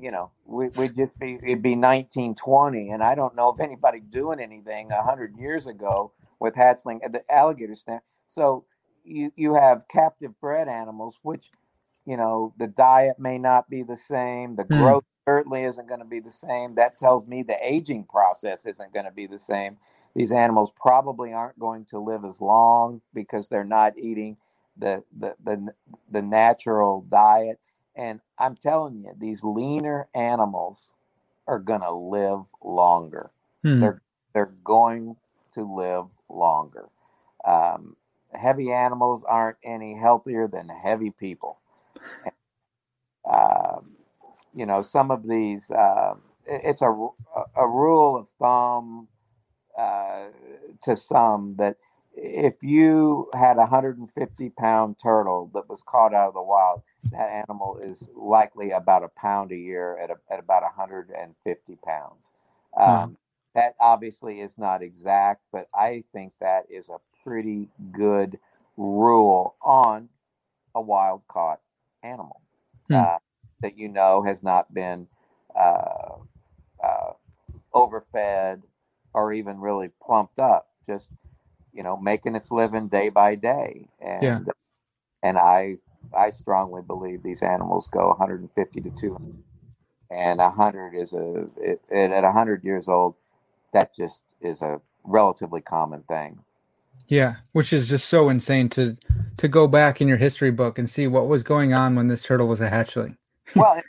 you 0.00 0.10
know, 0.10 0.30
we, 0.44 0.68
would 0.68 0.94
just 0.94 1.18
be 1.18 1.34
it'd 1.42 1.62
be 1.62 1.76
1920, 1.76 2.90
and 2.90 3.02
I 3.02 3.14
don't 3.14 3.36
know 3.36 3.50
if 3.50 3.60
anybody 3.60 4.00
doing 4.00 4.40
anything 4.40 4.90
a 4.92 5.02
hundred 5.02 5.36
years 5.36 5.66
ago 5.66 6.12
with 6.40 6.54
hatchling 6.54 7.00
the 7.12 7.22
alligator 7.32 7.74
snap. 7.74 8.02
So 8.26 8.64
you 9.04 9.32
you 9.36 9.54
have 9.54 9.88
captive 9.88 10.38
bred 10.40 10.68
animals, 10.68 11.18
which 11.22 11.50
you 12.06 12.16
know 12.16 12.54
the 12.58 12.66
diet 12.66 13.18
may 13.18 13.38
not 13.38 13.68
be 13.68 13.82
the 13.82 13.96
same, 13.96 14.56
the 14.56 14.64
mm. 14.64 14.78
growth 14.78 15.04
certainly 15.26 15.64
isn't 15.64 15.88
going 15.88 16.00
to 16.00 16.06
be 16.06 16.20
the 16.20 16.30
same. 16.30 16.74
That 16.74 16.96
tells 16.96 17.26
me 17.26 17.42
the 17.42 17.58
aging 17.62 18.04
process 18.04 18.66
isn't 18.66 18.92
going 18.92 19.06
to 19.06 19.12
be 19.12 19.26
the 19.26 19.38
same. 19.38 19.76
These 20.14 20.32
animals 20.32 20.72
probably 20.80 21.32
aren't 21.32 21.58
going 21.58 21.86
to 21.86 21.98
live 21.98 22.24
as 22.24 22.40
long 22.40 23.00
because 23.14 23.48
they're 23.48 23.64
not 23.64 23.98
eating 23.98 24.36
the 24.76 25.02
the 25.18 25.34
the, 25.44 25.74
the 26.10 26.22
natural 26.22 27.02
diet 27.08 27.58
and 27.96 28.20
I'm 28.38 28.56
telling 28.56 29.02
you, 29.04 29.12
these 29.18 29.44
leaner 29.44 30.08
animals 30.14 30.92
are 31.46 31.58
going 31.58 31.80
to 31.82 31.92
live 31.92 32.40
longer. 32.62 33.30
Hmm. 33.62 33.80
They're 33.80 34.02
they're 34.32 34.54
going 34.64 35.16
to 35.52 35.62
live 35.62 36.06
longer. 36.28 36.88
Um, 37.44 37.96
heavy 38.32 38.72
animals 38.72 39.24
aren't 39.24 39.58
any 39.64 39.96
healthier 39.96 40.48
than 40.48 40.68
heavy 40.68 41.10
people. 41.10 41.58
Um, 43.30 43.92
you 44.54 44.66
know, 44.66 44.82
some 44.82 45.10
of 45.10 45.26
these. 45.28 45.70
Uh, 45.70 46.14
it's 46.46 46.82
a 46.82 46.88
a 47.56 47.66
rule 47.66 48.16
of 48.16 48.28
thumb 48.40 49.08
uh, 49.78 50.26
to 50.82 50.96
some 50.96 51.56
that 51.56 51.76
if 52.16 52.62
you 52.62 53.28
had 53.34 53.56
a 53.56 53.60
150 53.60 54.50
pound 54.50 54.96
turtle 55.02 55.50
that 55.54 55.68
was 55.68 55.82
caught 55.86 56.14
out 56.14 56.28
of 56.28 56.34
the 56.34 56.42
wild, 56.42 56.82
that 57.12 57.30
animal 57.30 57.78
is 57.82 58.08
likely 58.14 58.70
about 58.70 59.04
a 59.04 59.08
pound 59.08 59.52
a 59.52 59.56
year 59.56 59.98
at, 59.98 60.10
a, 60.10 60.16
at 60.30 60.38
about 60.40 60.62
150 60.62 61.76
pounds. 61.76 62.32
Um, 62.76 63.16
That 63.54 63.74
obviously 63.80 64.40
is 64.40 64.58
not 64.58 64.82
exact, 64.82 65.42
but 65.52 65.68
I 65.74 66.04
think 66.12 66.32
that 66.40 66.66
is 66.70 66.88
a 66.88 66.98
pretty 67.22 67.68
good 67.92 68.38
rule 68.76 69.54
on 69.62 70.08
a 70.74 70.80
wild 70.80 71.22
caught 71.28 71.60
animal. 72.02 72.40
Hmm. 72.88 73.04
Uh, 73.04 73.18
that 73.62 73.76
you 73.78 73.88
know 73.88 74.22
has 74.22 74.42
not 74.42 74.72
been 74.74 75.06
uh, 75.54 76.16
uh, 76.82 77.12
overfed 77.72 78.62
or 79.14 79.32
even 79.32 79.60
really 79.60 79.90
plumped 80.02 80.38
up. 80.38 80.68
Just 80.86 81.10
you 81.72 81.82
know, 81.82 81.96
making 81.96 82.34
its 82.34 82.50
living 82.50 82.88
day 82.88 83.08
by 83.08 83.34
day. 83.34 83.88
And 84.00 84.36
Yeah. 84.44 84.52
and 85.22 85.38
I 85.38 85.76
I 86.16 86.30
strongly 86.30 86.82
believe 86.82 87.22
these 87.22 87.42
animals 87.42 87.86
go 87.88 88.08
150 88.08 88.80
to 88.80 88.90
200, 88.90 89.34
and 90.10 90.38
100 90.38 90.94
is 90.94 91.12
a 91.12 91.48
it, 91.56 91.80
it, 91.90 92.10
at 92.10 92.24
100 92.24 92.64
years 92.64 92.88
old, 92.88 93.14
that 93.72 93.94
just 93.94 94.34
is 94.40 94.62
a 94.62 94.80
relatively 95.04 95.60
common 95.60 96.02
thing. 96.02 96.40
Yeah, 97.08 97.36
which 97.52 97.72
is 97.72 97.88
just 97.88 98.08
so 98.08 98.28
insane 98.28 98.68
to 98.70 98.96
to 99.36 99.48
go 99.48 99.66
back 99.68 100.00
in 100.00 100.08
your 100.08 100.16
history 100.16 100.50
book 100.50 100.78
and 100.78 100.88
see 100.88 101.06
what 101.06 101.28
was 101.28 101.42
going 101.42 101.74
on 101.74 101.96
when 101.96 102.08
this 102.08 102.22
turtle 102.22 102.48
was 102.48 102.60
a 102.60 102.70
hatchling. 102.70 103.16
well, 103.56 103.80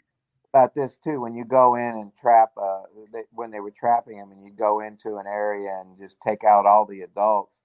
about 0.56 0.74
this 0.74 0.98
too, 0.98 1.20
when 1.22 1.36
you 1.36 1.46
go 1.46 1.76
in 1.76 1.96
and 1.96 2.16
trap, 2.16 2.52
uh, 2.58 2.84
they, 3.14 3.24
when 3.32 3.52
they 3.52 3.60
were 3.60 3.72
trapping 3.72 4.18
them, 4.18 4.32
and 4.32 4.46
you 4.46 4.52
go 4.52 4.80
into 4.80 5.18
an 5.18 5.28
area 5.28 5.82
and 5.82 5.98
just 6.00 6.18
take 6.22 6.44
out 6.44 6.66
all 6.66 6.86
the 6.86 7.02
adults, 7.02 7.62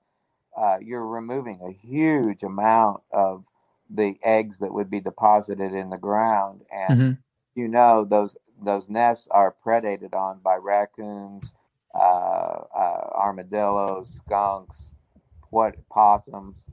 uh, 0.57 0.76
you're 0.80 1.07
removing 1.07 1.61
a 1.64 1.72
huge 1.72 2.42
amount 2.42 3.03
of 3.12 3.44
the 3.93 4.18
eggs 4.22 4.59
that 4.61 4.72
would 4.74 4.91
be 4.91 5.01
deposited 5.01 5.74
in 5.74 5.91
the 5.91 5.99
ground, 5.99 6.62
and 6.72 7.07
Mhm. 7.07 7.18
you 7.55 7.68
know 7.68 8.05
those 8.05 8.36
those 8.62 8.88
nests 8.88 9.28
are 9.30 9.55
predated 9.64 10.14
on 10.14 10.41
by 10.41 10.57
raccoons, 10.57 11.53
uh, 11.95 11.99
uh, 11.99 13.11
armadillos, 13.14 14.14
skunks, 14.16 14.93
what 15.51 15.76
possums, 15.91 16.66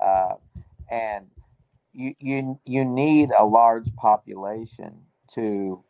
uh, 0.00 0.34
and 0.90 1.28
you 1.92 2.14
you 2.20 2.60
you 2.64 2.84
need 2.84 3.30
a 3.36 3.44
large 3.46 3.94
population 3.96 5.02
to 5.28 5.84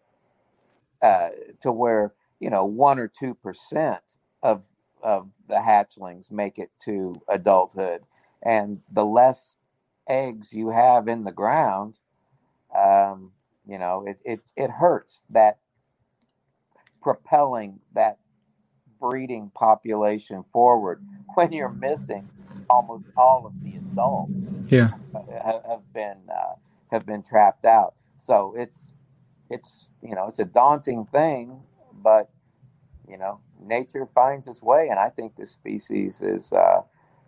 uh, 1.02 1.30
to 1.60 1.72
where 1.72 2.14
you 2.40 2.50
know 2.50 2.64
one 2.64 2.98
or 2.98 3.08
two 3.08 3.34
percent 3.34 4.02
of 4.42 4.66
of 5.02 5.30
the 5.48 5.56
hatchlings 5.56 6.30
make 6.30 6.58
it 6.58 6.70
to 6.80 7.22
adulthood, 7.28 8.04
and 8.42 8.80
the 8.92 9.04
less 9.06 9.56
eggs 10.08 10.52
you 10.52 10.70
have 10.70 11.08
in 11.08 11.24
the 11.24 11.32
ground, 11.32 11.98
um, 12.76 13.32
you 13.68 13.78
know 13.78 14.04
it, 14.06 14.20
it 14.24 14.40
it 14.56 14.70
hurts 14.70 15.22
that 15.30 15.58
propelling 17.02 17.80
that 17.94 18.18
breeding 19.00 19.50
population 19.54 20.44
forward 20.52 21.02
when 21.34 21.52
you're 21.52 21.70
missing 21.80 22.28
almost 22.70 23.04
all 23.16 23.46
of 23.46 23.52
the 23.62 23.76
adults 23.76 24.54
Yeah. 24.68 24.90
have, 25.44 25.62
have 25.68 25.92
been 25.94 26.18
uh, 26.30 26.54
have 26.90 27.06
been 27.06 27.22
trapped 27.22 27.64
out. 27.64 27.94
So 28.18 28.54
it's 28.56 28.94
it's 29.50 29.88
you 30.02 30.14
know 30.14 30.28
it's 30.28 30.40
a 30.40 30.44
daunting 30.44 31.06
thing, 31.06 31.60
but 32.02 32.30
you 33.08 33.18
know 33.18 33.40
nature 33.60 34.06
finds 34.06 34.48
its 34.48 34.62
way, 34.62 34.88
and 34.90 34.98
I 34.98 35.10
think 35.10 35.36
this 35.36 35.50
species 35.52 36.22
is 36.22 36.52
uh, 36.52 36.82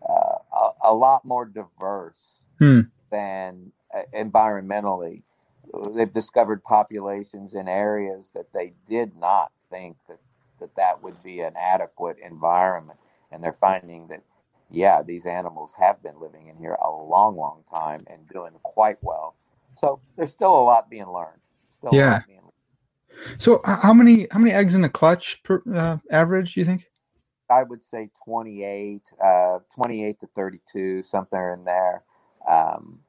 uh, 0.09 0.37
a, 0.55 0.71
a 0.87 0.95
lot 0.95 1.25
more 1.25 1.45
diverse 1.47 2.45
Hmm. 2.61 2.83
than 3.13 3.73
uh, 3.95 4.03
environmentally. 4.17 5.23
They've 5.95 6.13
discovered 6.13 6.65
populations 6.65 7.55
in 7.55 7.69
areas 7.69 8.31
that 8.35 8.53
they 8.55 8.75
did 8.87 9.17
not 9.17 9.53
think 9.71 9.97
that 10.09 10.19
that, 10.61 10.77
that 10.77 11.03
would 11.03 11.23
be 11.23 11.41
an 11.41 11.55
adequate 11.61 12.19
environment, 12.25 12.99
and 13.33 13.45
they're 13.45 13.53
finding 13.53 14.09
that 14.09 14.23
yeah, 14.71 15.03
these 15.03 15.27
animals 15.27 15.75
have 15.79 16.03
been 16.03 16.21
living 16.21 16.49
in 16.49 16.57
here 16.59 16.77
a 16.83 16.91
long, 16.91 17.37
long 17.37 17.63
time 17.71 18.05
and 18.09 18.29
doing 18.29 18.53
quite 18.65 18.99
well. 19.03 19.37
So 19.75 20.01
there's 20.17 20.33
still 20.33 20.55
a 20.59 20.65
lot 20.65 20.91
being 20.91 21.09
learned. 21.13 21.41
Still 21.71 21.95
a 21.95 21.99
Yeah. 21.99 22.13
lot 22.13 22.27
being 22.27 22.41
learned. 22.41 22.53
So 23.39 23.61
how 23.65 23.95
many 23.95 24.29
how 24.33 24.41
many 24.41 24.53
eggs 24.53 24.75
in 24.75 24.85
a 24.85 24.89
clutch 24.91 25.43
per 25.45 25.63
uh, 25.75 25.99
average? 26.11 26.55
Do 26.55 26.61
you 26.61 26.67
think? 26.67 26.87
I 27.51 27.63
would 27.63 27.83
say 27.83 28.11
28, 28.25 29.13
uh, 29.25 29.59
28 29.75 30.21
to 30.21 30.27
32, 30.35 31.03
something 31.03 31.39
in 31.41 31.65
there. 31.65 32.03
Um, 32.49 33.01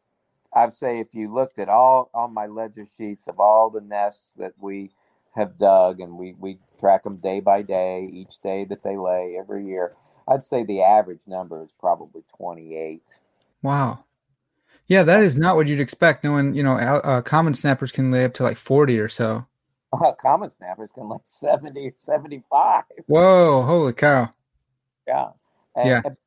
I'd 0.53 0.75
say 0.75 0.99
if 0.99 1.13
you 1.13 1.33
looked 1.33 1.59
at 1.59 1.69
all 1.69 2.09
on 2.13 2.33
my 2.33 2.47
ledger 2.47 2.85
sheets 2.97 3.27
of 3.27 3.39
all 3.39 3.69
the 3.69 3.81
nests 3.81 4.33
that 4.37 4.53
we 4.59 4.91
have 5.35 5.57
dug 5.57 5.99
and 6.01 6.17
we, 6.17 6.33
we 6.39 6.59
track 6.79 7.03
them 7.03 7.17
day 7.17 7.39
by 7.39 7.61
day, 7.61 8.09
each 8.11 8.41
day 8.41 8.65
that 8.65 8.83
they 8.83 8.97
lay 8.97 9.37
every 9.39 9.65
year, 9.65 9.93
I'd 10.27 10.43
say 10.43 10.63
the 10.63 10.81
average 10.83 11.21
number 11.27 11.63
is 11.63 11.71
probably 11.79 12.23
28. 12.37 13.01
Wow. 13.61 14.05
Yeah, 14.87 15.03
that 15.03 15.23
is 15.23 15.37
not 15.37 15.55
what 15.55 15.67
you'd 15.67 15.79
expect. 15.79 16.23
Knowing 16.23 16.53
you 16.53 16.63
know 16.63 16.73
uh, 16.73 17.21
common 17.21 17.53
snappers 17.53 17.93
can 17.93 18.11
lay 18.11 18.25
up 18.25 18.33
to 18.35 18.43
like 18.43 18.57
forty 18.57 18.99
or 18.99 19.07
so. 19.07 19.45
Common 20.21 20.49
snappers 20.49 20.89
can 20.93 21.09
lay 21.09 21.17
70 21.23 21.87
or 21.87 21.93
75. 21.99 22.83
Whoa! 23.07 23.63
Holy 23.63 23.93
cow! 23.93 24.31
Yeah. 25.07 25.29
And, 25.75 25.87
Yeah. 25.89 26.01
and 26.05 26.17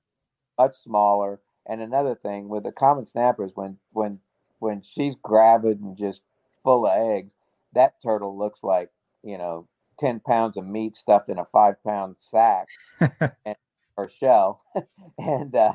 much 0.58 0.76
smaller. 0.76 1.40
And 1.66 1.80
another 1.80 2.14
thing 2.14 2.48
with 2.48 2.64
the 2.64 2.72
common 2.72 3.04
snappers, 3.04 3.52
when 3.54 3.78
when 3.92 4.20
when 4.58 4.82
she's 4.82 5.14
gravid 5.22 5.80
and 5.80 5.96
just 5.96 6.22
full 6.62 6.86
of 6.86 6.96
eggs, 6.98 7.34
that 7.72 8.00
turtle 8.02 8.36
looks 8.38 8.62
like 8.62 8.90
you 9.22 9.38
know 9.38 9.66
ten 9.98 10.20
pounds 10.20 10.56
of 10.56 10.66
meat 10.66 10.96
stuffed 10.96 11.28
in 11.28 11.38
a 11.38 11.44
five 11.46 11.82
pound 11.84 12.16
sack 12.18 12.68
and, 13.44 13.56
or 13.96 14.08
shell. 14.08 14.62
and 15.18 15.54
uh, 15.54 15.72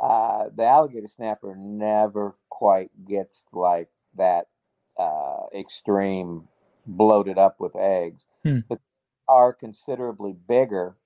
uh, 0.00 0.48
the 0.54 0.64
alligator 0.64 1.08
snapper 1.08 1.54
never 1.56 2.34
quite 2.48 2.90
gets 3.06 3.44
like 3.52 3.88
that 4.16 4.48
uh, 4.98 5.44
extreme 5.54 6.48
bloated 6.86 7.38
up 7.38 7.60
with 7.60 7.76
eggs, 7.76 8.24
Hmm. 8.44 8.60
but 8.68 8.80
are 9.28 9.52
considerably 9.52 10.32
bigger. 10.32 10.96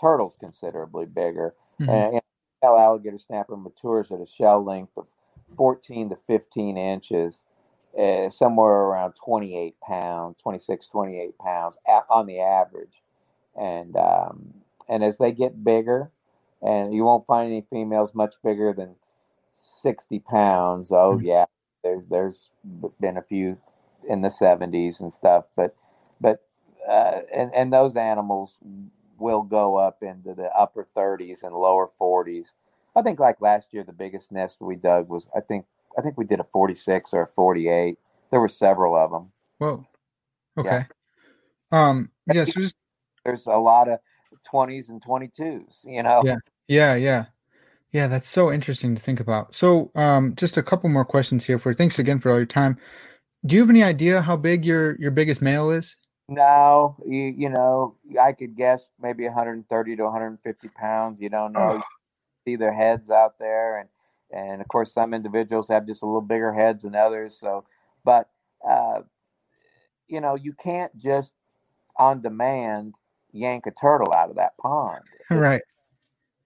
Turtles 0.00 0.36
considerably 0.38 1.06
bigger. 1.06 1.54
Mhm. 1.80 1.88
And, 1.88 2.14
and 2.14 2.22
male 2.64 2.78
alligator 2.78 3.18
snapper 3.18 3.56
matures 3.56 4.10
at 4.10 4.20
a 4.20 4.26
shell 4.26 4.64
length 4.64 4.96
of 4.96 5.06
14 5.56 6.10
to 6.10 6.16
15 6.16 6.76
inches, 6.76 7.42
uh, 7.98 8.28
somewhere 8.28 8.72
around 8.72 9.14
28 9.14 9.80
pounds, 9.80 10.36
26, 10.42 10.86
28 10.86 11.38
pounds 11.38 11.76
on 12.10 12.26
the 12.26 12.40
average. 12.40 13.02
And 13.56 13.96
um, 13.96 14.54
and 14.88 15.04
as 15.04 15.18
they 15.18 15.32
get 15.32 15.64
bigger, 15.64 16.10
and 16.62 16.94
you 16.94 17.04
won't 17.04 17.26
find 17.26 17.50
any 17.52 17.64
females 17.70 18.14
much 18.14 18.34
bigger 18.42 18.72
than 18.72 18.96
60 19.82 20.20
pounds. 20.20 20.90
Oh 20.92 21.18
Mhm. 21.18 21.24
yeah, 21.24 21.44
there's 21.82 22.04
there's 22.10 22.50
been 23.00 23.16
a 23.16 23.22
few 23.22 23.58
in 24.08 24.22
the 24.22 24.30
70s 24.30 25.00
and 25.00 25.12
stuff, 25.12 25.44
but 25.56 25.76
but 26.20 26.42
uh, 26.88 27.20
and 27.34 27.54
and 27.54 27.72
those 27.72 27.96
animals 27.96 28.56
will 29.18 29.42
go 29.42 29.76
up 29.76 30.02
into 30.02 30.34
the 30.34 30.50
upper 30.56 30.86
30s 30.96 31.42
and 31.42 31.54
lower 31.54 31.88
40s. 32.00 32.48
I 32.96 33.02
think 33.02 33.18
like 33.18 33.40
last 33.40 33.72
year, 33.72 33.84
the 33.84 33.92
biggest 33.92 34.30
nest 34.30 34.58
we 34.60 34.76
dug 34.76 35.08
was 35.08 35.28
I 35.36 35.40
think 35.40 35.66
I 35.98 36.02
think 36.02 36.16
we 36.16 36.24
did 36.24 36.40
a 36.40 36.44
46 36.44 37.12
or 37.12 37.22
a 37.22 37.26
48. 37.26 37.98
There 38.30 38.40
were 38.40 38.48
several 38.48 38.96
of 38.96 39.10
them. 39.10 39.32
Whoa. 39.58 39.86
Okay. 40.58 40.84
Um. 41.72 42.10
Yeah. 42.32 42.44
So 42.44 42.60
just 42.60 42.76
There's 43.24 43.46
a 43.46 43.56
lot 43.56 43.88
of 43.88 43.98
20s 44.52 44.88
and 44.90 45.02
22s. 45.02 45.84
You 45.84 46.02
know. 46.02 46.22
Yeah. 46.24 46.36
yeah, 46.68 46.94
yeah, 46.94 47.24
yeah. 47.92 48.06
That's 48.06 48.28
so 48.28 48.52
interesting 48.52 48.94
to 48.94 49.02
think 49.02 49.20
about. 49.20 49.54
So, 49.54 49.90
um, 49.94 50.34
just 50.36 50.56
a 50.56 50.62
couple 50.62 50.88
more 50.90 51.04
questions 51.04 51.44
here 51.44 51.58
for. 51.58 51.70
you. 51.70 51.74
Thanks 51.76 51.98
again 51.98 52.20
for 52.20 52.30
all 52.30 52.36
your 52.36 52.46
time. 52.46 52.78
Do 53.44 53.56
you 53.56 53.60
have 53.60 53.70
any 53.70 53.82
idea 53.82 54.22
how 54.22 54.36
big 54.36 54.64
your 54.64 54.96
your 55.00 55.10
biggest 55.10 55.42
male 55.42 55.70
is? 55.70 55.96
No, 56.28 56.96
you 57.06 57.34
you 57.36 57.48
know 57.50 57.96
I 58.20 58.32
could 58.32 58.56
guess 58.56 58.88
maybe 59.00 59.24
130 59.24 59.96
to 59.96 60.02
150 60.04 60.68
pounds. 60.68 61.20
You 61.20 61.28
don't 61.28 61.52
know. 61.52 61.60
Oh. 61.78 61.82
see 62.46 62.56
their 62.56 62.72
heads 62.72 63.10
out 63.10 63.38
there 63.38 63.78
and 63.78 63.88
and 64.30 64.60
of 64.60 64.68
course 64.68 64.92
some 64.92 65.14
individuals 65.14 65.68
have 65.68 65.86
just 65.86 66.02
a 66.02 66.06
little 66.06 66.20
bigger 66.20 66.52
heads 66.52 66.84
than 66.84 66.94
others 66.94 67.38
so 67.38 67.64
but 68.04 68.28
uh, 68.68 69.00
you 70.08 70.20
know 70.20 70.34
you 70.34 70.52
can't 70.52 70.94
just 70.96 71.34
on 71.98 72.20
demand 72.20 72.94
yank 73.32 73.66
a 73.66 73.70
turtle 73.70 74.12
out 74.12 74.28
of 74.30 74.36
that 74.36 74.56
pond 74.58 75.02
It's- 75.30 75.40
Right. 75.40 75.62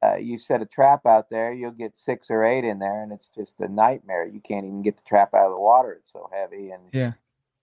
uh, 0.04 0.16
you 0.16 0.38
set 0.38 0.62
a 0.62 0.66
trap 0.66 1.04
out 1.06 1.30
there 1.30 1.52
you'll 1.52 1.70
get 1.72 1.96
six 1.98 2.30
or 2.30 2.44
eight 2.44 2.64
in 2.64 2.78
there 2.78 3.02
and 3.02 3.10
it's 3.12 3.28
just 3.28 3.58
a 3.60 3.66
nightmare 3.68 4.24
you 4.26 4.40
can't 4.40 4.66
even 4.66 4.82
get 4.82 4.96
the 4.98 5.04
trap 5.04 5.34
out 5.34 5.46
of 5.46 5.52
the 5.52 5.58
water 5.60 5.92
it's 5.94 6.12
so 6.12 6.28
heavy 6.32 6.70
and 6.70 6.82
Yeah. 6.92 7.12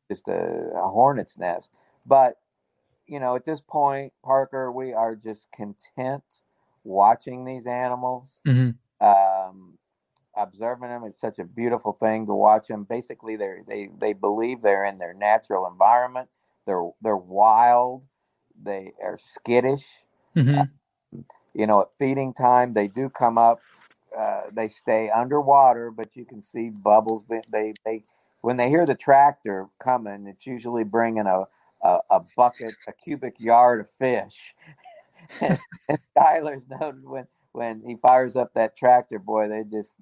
just 0.10 0.28
a, 0.28 0.72
a 0.76 0.90
hornet's 0.90 1.38
nest 1.38 1.74
but 2.06 2.38
you 3.08 3.20
know 3.20 3.36
at 3.36 3.46
this 3.46 3.62
point 3.62 4.14
parker 4.24 4.72
we 4.72 4.94
are 4.94 5.16
just 5.16 5.52
content 5.52 6.24
watching 6.84 7.46
these 7.46 7.68
animals 7.68 8.40
hmm 8.46 8.72
um, 9.02 9.78
observing 10.38 10.90
them. 10.90 11.04
It's 11.06 11.20
such 11.20 11.40
a 11.40 11.44
beautiful 11.44 11.94
thing 11.94 12.26
to 12.28 12.34
watch 12.34 12.68
them 12.68 12.86
basically 12.86 13.36
they 13.36 13.60
they 13.68 13.90
they 14.00 14.14
believe 14.14 14.62
they're 14.62 14.86
in 14.86 14.98
their 14.98 15.14
natural 15.14 15.68
environment. 15.68 16.30
They're 16.66 16.90
they're 17.02 17.18
wild. 17.18 18.04
They 18.64 18.94
are 19.04 19.18
skittish. 19.18 20.04
Hmm 20.34 20.62
you 21.54 21.66
know 21.68 21.82
at 21.82 21.88
feeding 21.98 22.34
time 22.34 22.74
they 22.74 22.88
do 22.88 23.10
come 23.10 23.38
up 23.38 23.62
uh, 24.18 24.42
they 24.54 24.68
stay 24.68 25.10
underwater 25.10 25.92
but 25.92 26.16
you 26.16 26.26
can 26.26 26.42
see 26.42 26.70
bubbles 26.70 27.24
they 27.50 27.74
they 27.86 28.04
when 28.46 28.58
they 28.58 28.70
hear 28.70 28.86
the 28.86 28.96
tractor 28.96 29.68
coming, 29.80 30.28
it's 30.28 30.46
usually 30.46 30.84
bringing 30.84 31.26
a 31.26 31.46
a, 31.82 32.00
a 32.10 32.22
bucket, 32.36 32.74
a 32.88 32.94
cubic 32.94 33.40
yard 33.40 33.82
of 33.82 33.90
fish. 33.90 34.56
and, 35.42 35.60
Tyler's 36.18 36.68
noted 36.70 37.06
when 37.06 37.28
when 37.52 37.82
he 37.86 37.96
fires 37.96 38.36
up 38.36 38.54
that 38.54 38.76
tractor, 38.76 39.20
boy, 39.20 39.48
they 39.48 39.64
just. 39.64 39.96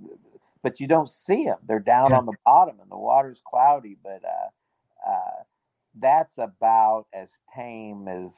But 0.62 0.80
you 0.80 0.88
don't 0.88 1.10
see 1.10 1.46
them; 1.46 1.58
they're 1.68 1.80
down 1.80 2.12
yeah. 2.12 2.18
on 2.18 2.26
the 2.26 2.38
bottom, 2.46 2.80
and 2.82 2.90
the 2.90 2.98
water's 2.98 3.42
cloudy. 3.46 3.98
But 4.02 4.22
uh, 4.24 5.10
uh, 5.10 5.44
that's 6.00 6.38
about 6.38 7.06
as 7.14 7.40
tame 7.56 8.08
as 8.08 8.32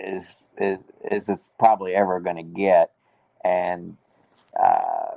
is 0.00 0.38
is, 0.58 0.78
is 1.10 1.28
it's 1.28 1.46
probably 1.58 1.94
ever 1.94 2.20
going 2.20 2.36
to 2.36 2.42
get, 2.42 2.90
and 3.44 3.96
uh, 4.60 5.16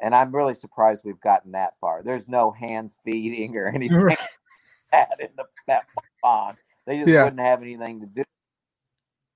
and 0.00 0.14
I'm 0.14 0.34
really 0.34 0.54
surprised 0.54 1.02
we've 1.04 1.20
gotten 1.20 1.52
that 1.52 1.74
far. 1.80 2.02
There's 2.02 2.28
no 2.28 2.50
hand 2.50 2.92
feeding 3.04 3.56
or 3.56 3.68
anything 3.74 3.98
right. 3.98 4.18
that 4.92 5.16
in 5.20 5.30
the 5.36 5.44
that 5.66 5.86
pond. 6.22 6.58
They 6.86 6.98
just 6.98 7.08
yeah. 7.08 7.24
wouldn't 7.24 7.40
have 7.40 7.62
anything 7.62 8.00
to 8.00 8.06
do. 8.06 8.24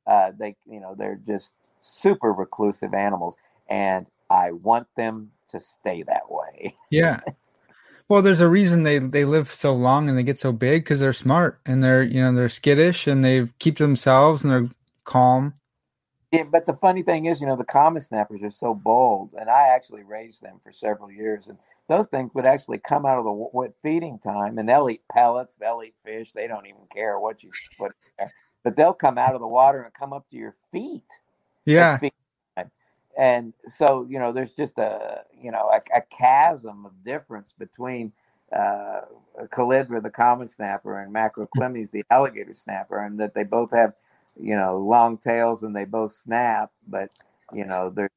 Uh, 0.07 0.33
they, 0.39 0.57
you 0.67 0.81
know, 0.81 0.95
they're 0.97 1.21
just 1.27 1.53
super 1.81 2.33
reclusive 2.33 2.95
animals, 2.95 3.37
and 3.69 4.07
I 4.31 4.53
want 4.53 4.87
them 4.97 5.31
to 5.49 5.61
stay 5.61 6.03
that 6.05 6.31
way. 6.31 6.77
Yeah. 6.91 7.21
Well, 8.09 8.23
there's 8.23 8.41
a 8.41 8.49
reason 8.49 8.85
they 8.85 8.99
they 8.99 9.27
live 9.27 9.53
so 9.53 9.75
long 9.75 10.09
and 10.09 10.17
they 10.17 10.23
get 10.23 10.39
so 10.39 10.51
big 10.51 10.83
because 10.83 10.99
they're 10.99 11.13
smart 11.13 11.61
and 11.67 11.83
they're 11.83 12.03
you 12.03 12.23
know 12.23 12.33
they're 12.33 12.49
skittish 12.49 13.07
and 13.07 13.23
they 13.23 13.47
keep 13.59 13.77
themselves 13.77 14.43
and 14.43 14.51
they're 14.51 14.71
calm. 15.05 15.53
Yeah, 16.31 16.43
but 16.45 16.67
the 16.67 16.75
funny 16.75 17.03
thing 17.03 17.25
is, 17.25 17.41
you 17.41 17.47
know, 17.47 17.57
the 17.57 17.65
common 17.65 18.01
snappers 18.01 18.43
are 18.43 18.51
so 18.51 18.75
bold, 18.75 19.31
and 19.41 19.49
I 19.49 19.69
actually 19.69 20.03
raised 20.03 20.43
them 20.43 20.61
for 20.63 20.73
several 20.73 21.11
years, 21.11 21.49
and 21.49 21.57
those 21.89 22.05
things 22.07 22.31
would 22.35 22.45
actually 22.45 22.79
come 22.79 23.07
out 23.07 23.19
of 23.19 23.25
the 23.25 23.33
what 23.33 23.73
feeding 23.83 24.19
time, 24.19 24.59
and 24.59 24.69
they'll 24.69 24.91
eat 24.91 25.03
pellets, 25.11 25.55
they'll 25.55 25.83
eat 25.83 25.95
fish, 26.05 26.33
they 26.33 26.47
don't 26.47 26.67
even 26.67 26.83
care 26.93 27.19
what 27.19 27.43
you 27.43 27.51
put 27.79 27.93
there, 28.19 28.31
but 28.63 28.77
they'll 28.77 28.93
come 28.93 29.17
out 29.17 29.35
of 29.35 29.41
the 29.41 29.47
water 29.47 29.83
and 29.83 29.95
come 29.95 30.13
up 30.13 30.29
to 30.31 30.37
your 30.37 30.55
feet. 30.71 31.11
Yeah. 31.65 31.99
And 33.19 33.53
so, 33.67 34.07
you 34.09 34.19
know, 34.19 34.31
there's 34.31 34.53
just 34.53 34.79
a, 34.79 35.23
you 35.37 35.51
know, 35.51 35.71
a, 35.73 35.81
a 35.97 36.03
chasm 36.03 36.87
of 36.87 36.93
difference 37.05 37.53
between 37.53 38.13
uh, 38.57 39.01
Chelydra, 39.47 40.01
the 40.01 40.11
common 40.11 40.47
snapper, 40.47 41.01
and 41.01 41.13
Macrochelys, 41.13 41.91
the 41.91 42.05
alligator 42.11 42.55
snapper, 42.55 43.03
and 43.05 43.19
that 43.19 43.35
they 43.35 43.43
both 43.43 43.73
have 43.73 43.95
you 44.41 44.57
know, 44.57 44.77
long 44.77 45.19
tails 45.19 45.63
and 45.63 45.75
they 45.75 45.85
both 45.85 46.13
snap, 46.13 46.71
but 46.87 47.11
you 47.53 47.65
know, 47.65 47.91
there's 47.91 48.11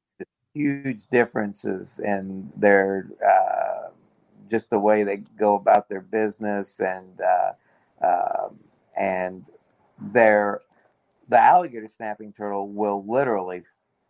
huge 0.54 1.06
differences 1.06 1.98
in 2.04 2.50
their 2.56 3.08
uh, 3.26 3.88
just 4.50 4.68
the 4.70 4.78
way 4.78 5.02
they 5.02 5.16
go 5.38 5.54
about 5.54 5.88
their 5.88 6.00
business 6.00 6.80
and 6.80 7.20
uh, 7.20 8.04
uh, 8.04 8.48
and 8.96 9.50
their 9.98 10.60
the 11.28 11.38
alligator 11.38 11.88
snapping 11.88 12.32
turtle 12.32 12.68
will 12.68 13.04
literally 13.06 13.62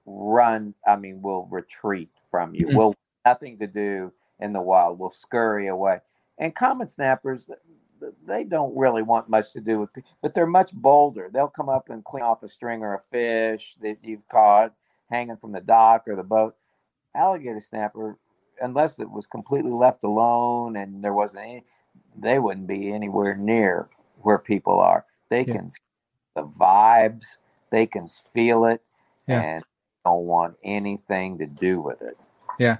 run. 0.06 0.74
I 0.86 0.96
mean, 0.96 1.22
will 1.22 1.46
retreat 1.50 2.10
from 2.30 2.54
you. 2.54 2.66
Mm-hmm. 2.66 2.76
Will 2.76 2.94
nothing 3.24 3.58
to 3.58 3.66
do 3.66 4.12
in 4.40 4.52
the 4.52 4.60
wild. 4.60 4.98
Will 4.98 5.10
scurry 5.10 5.68
away. 5.68 6.00
And 6.38 6.54
common 6.54 6.88
snappers, 6.88 7.48
they 8.26 8.44
don't 8.44 8.76
really 8.76 9.02
want 9.02 9.28
much 9.28 9.52
to 9.52 9.60
do 9.60 9.78
with 9.80 9.90
but 10.20 10.34
they're 10.34 10.46
much 10.46 10.72
bolder. 10.72 11.30
They'll 11.32 11.48
come 11.48 11.68
up 11.68 11.90
and 11.90 12.04
clean 12.04 12.22
off 12.22 12.42
a 12.42 12.48
stringer 12.48 12.94
of 12.94 13.00
fish 13.10 13.74
that 13.82 13.98
you've 14.02 14.26
caught 14.28 14.72
hanging 15.10 15.36
from 15.36 15.52
the 15.52 15.60
dock 15.60 16.04
or 16.06 16.16
the 16.16 16.22
boat. 16.22 16.56
Alligator 17.14 17.60
snapper 17.60 18.18
unless 18.60 19.00
it 19.00 19.10
was 19.10 19.26
completely 19.26 19.72
left 19.72 20.04
alone 20.04 20.76
and 20.76 21.02
there 21.02 21.14
wasn't 21.14 21.44
any 21.44 21.64
they 22.16 22.38
wouldn't 22.38 22.66
be 22.66 22.92
anywhere 22.92 23.36
near 23.36 23.88
where 24.22 24.38
people 24.38 24.78
are. 24.78 25.04
They 25.28 25.44
yeah. 25.44 25.54
can 25.54 25.70
the 26.34 26.44
vibes 26.44 27.36
they 27.70 27.86
can 27.86 28.10
feel 28.32 28.64
it 28.66 28.82
yeah. 29.26 29.40
and 29.40 29.64
don't 30.04 30.24
want 30.24 30.54
anything 30.64 31.38
to 31.38 31.46
do 31.46 31.80
with 31.80 32.00
it. 32.02 32.16
Yeah. 32.58 32.78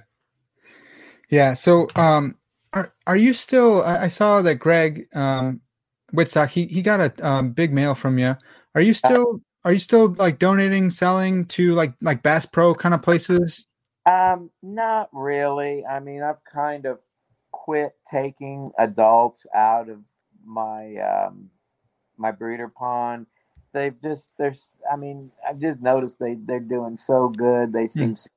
Yeah 1.29 1.53
so 1.53 1.87
um 1.95 2.37
are 2.73 2.93
are 3.07 3.15
you 3.15 3.33
still? 3.33 3.83
I, 3.83 4.07
saw 4.07 4.41
that 4.41 4.55
Greg 4.55 5.07
um, 5.15 5.61
Whitstock 6.13 6.49
he 6.49 6.65
he 6.65 6.81
got 6.81 6.99
a 6.99 7.27
um, 7.27 7.51
big 7.51 7.71
male 7.71 7.95
from 7.95 8.17
you. 8.17 8.35
Are 8.75 8.81
you 8.81 8.93
still 8.93 9.41
are 9.63 9.71
you 9.71 9.79
still 9.79 10.13
like 10.17 10.39
donating, 10.39 10.89
selling 10.91 11.45
to 11.47 11.73
like 11.73 11.93
like 12.01 12.23
Bass 12.23 12.45
Pro 12.45 12.73
kind 12.73 12.93
of 12.93 13.01
places? 13.01 13.65
Um, 14.05 14.49
not 14.61 15.09
really. 15.13 15.85
I 15.85 15.99
mean, 15.99 16.21
I've 16.21 16.43
kind 16.43 16.85
of 16.85 16.99
quit 17.51 17.93
taking 18.09 18.71
adults 18.77 19.45
out 19.53 19.89
of 19.89 19.99
my 20.43 20.95
um, 20.97 21.49
my 22.17 22.31
breeder 22.31 22.67
pond. 22.67 23.27
They've 23.71 23.99
just 24.01 24.29
there's 24.37 24.69
I 24.91 24.95
mean, 24.95 25.31
I've 25.47 25.59
just 25.59 25.79
noticed 25.79 26.19
they 26.19 26.35
they're 26.35 26.59
doing 26.59 26.97
so 26.97 27.29
good. 27.29 27.71
They 27.71 27.87
seem 27.87 28.15
mm. 28.15 28.27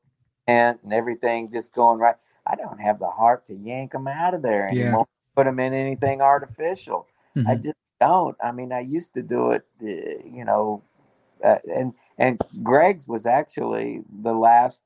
and 0.47 0.79
everything 0.93 1.51
just 1.51 1.75
going 1.75 1.99
right. 1.99 2.17
I 2.47 2.55
don't 2.55 2.81
have 2.81 2.99
the 2.99 3.09
heart 3.09 3.47
to 3.47 3.55
yank 3.55 3.93
them 3.93 4.07
out 4.07 4.35
of 4.35 4.43
there 4.43 4.69
anymore. 4.69 5.07
Yeah. 5.09 5.35
Put 5.35 5.45
them 5.45 5.59
in 5.59 5.75
anything 5.75 6.21
artificial. 6.23 7.07
Mm-hmm. 7.37 7.49
I 7.49 7.55
just 7.57 7.77
don't. 8.01 8.37
I 8.43 8.53
mean, 8.53 8.73
I 8.73 8.81
used 8.81 9.15
to 9.15 9.23
do 9.23 9.51
it, 9.51 9.65
uh, 9.83 10.27
you 10.27 10.45
know, 10.45 10.83
uh, 11.45 11.59
and 11.75 11.93
and 12.19 12.41
Greg's 12.63 13.07
was 13.09 13.27
actually 13.27 14.03
the 14.23 14.33
last. 14.33 14.83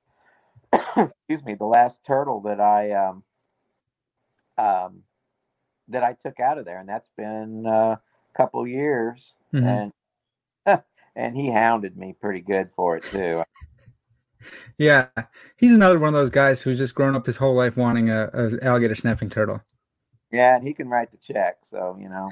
excuse 0.96 1.44
me, 1.44 1.54
the 1.54 1.64
last 1.64 2.04
turtle 2.04 2.40
that 2.42 2.60
I 2.60 2.92
um, 2.92 3.24
um, 4.56 5.02
that 5.88 6.04
I 6.04 6.14
took 6.14 6.40
out 6.40 6.58
of 6.58 6.64
there, 6.64 6.78
and 6.78 6.88
that's 6.88 7.10
been 7.16 7.66
uh, 7.66 7.96
a 7.96 8.00
couple 8.36 8.66
years, 8.66 9.34
mm-hmm. 9.52 9.90
and 10.66 10.82
and 11.16 11.36
he 11.36 11.50
hounded 11.50 11.96
me 11.96 12.14
pretty 12.20 12.40
good 12.40 12.70
for 12.74 12.96
it 12.96 13.04
too. 13.04 13.42
Yeah, 14.78 15.08
he's 15.56 15.72
another 15.72 15.98
one 15.98 16.08
of 16.08 16.14
those 16.14 16.30
guys 16.30 16.62
who's 16.62 16.78
just 16.78 16.94
grown 16.94 17.14
up 17.14 17.26
his 17.26 17.36
whole 17.36 17.54
life 17.54 17.76
wanting 17.76 18.10
a, 18.10 18.30
a 18.32 18.64
alligator 18.64 18.94
snapping 18.94 19.30
turtle. 19.30 19.60
Yeah, 20.32 20.56
and 20.56 20.66
he 20.66 20.72
can 20.72 20.88
write 20.88 21.10
the 21.10 21.16
check, 21.16 21.58
so 21.64 21.96
you 22.00 22.08
know. 22.08 22.30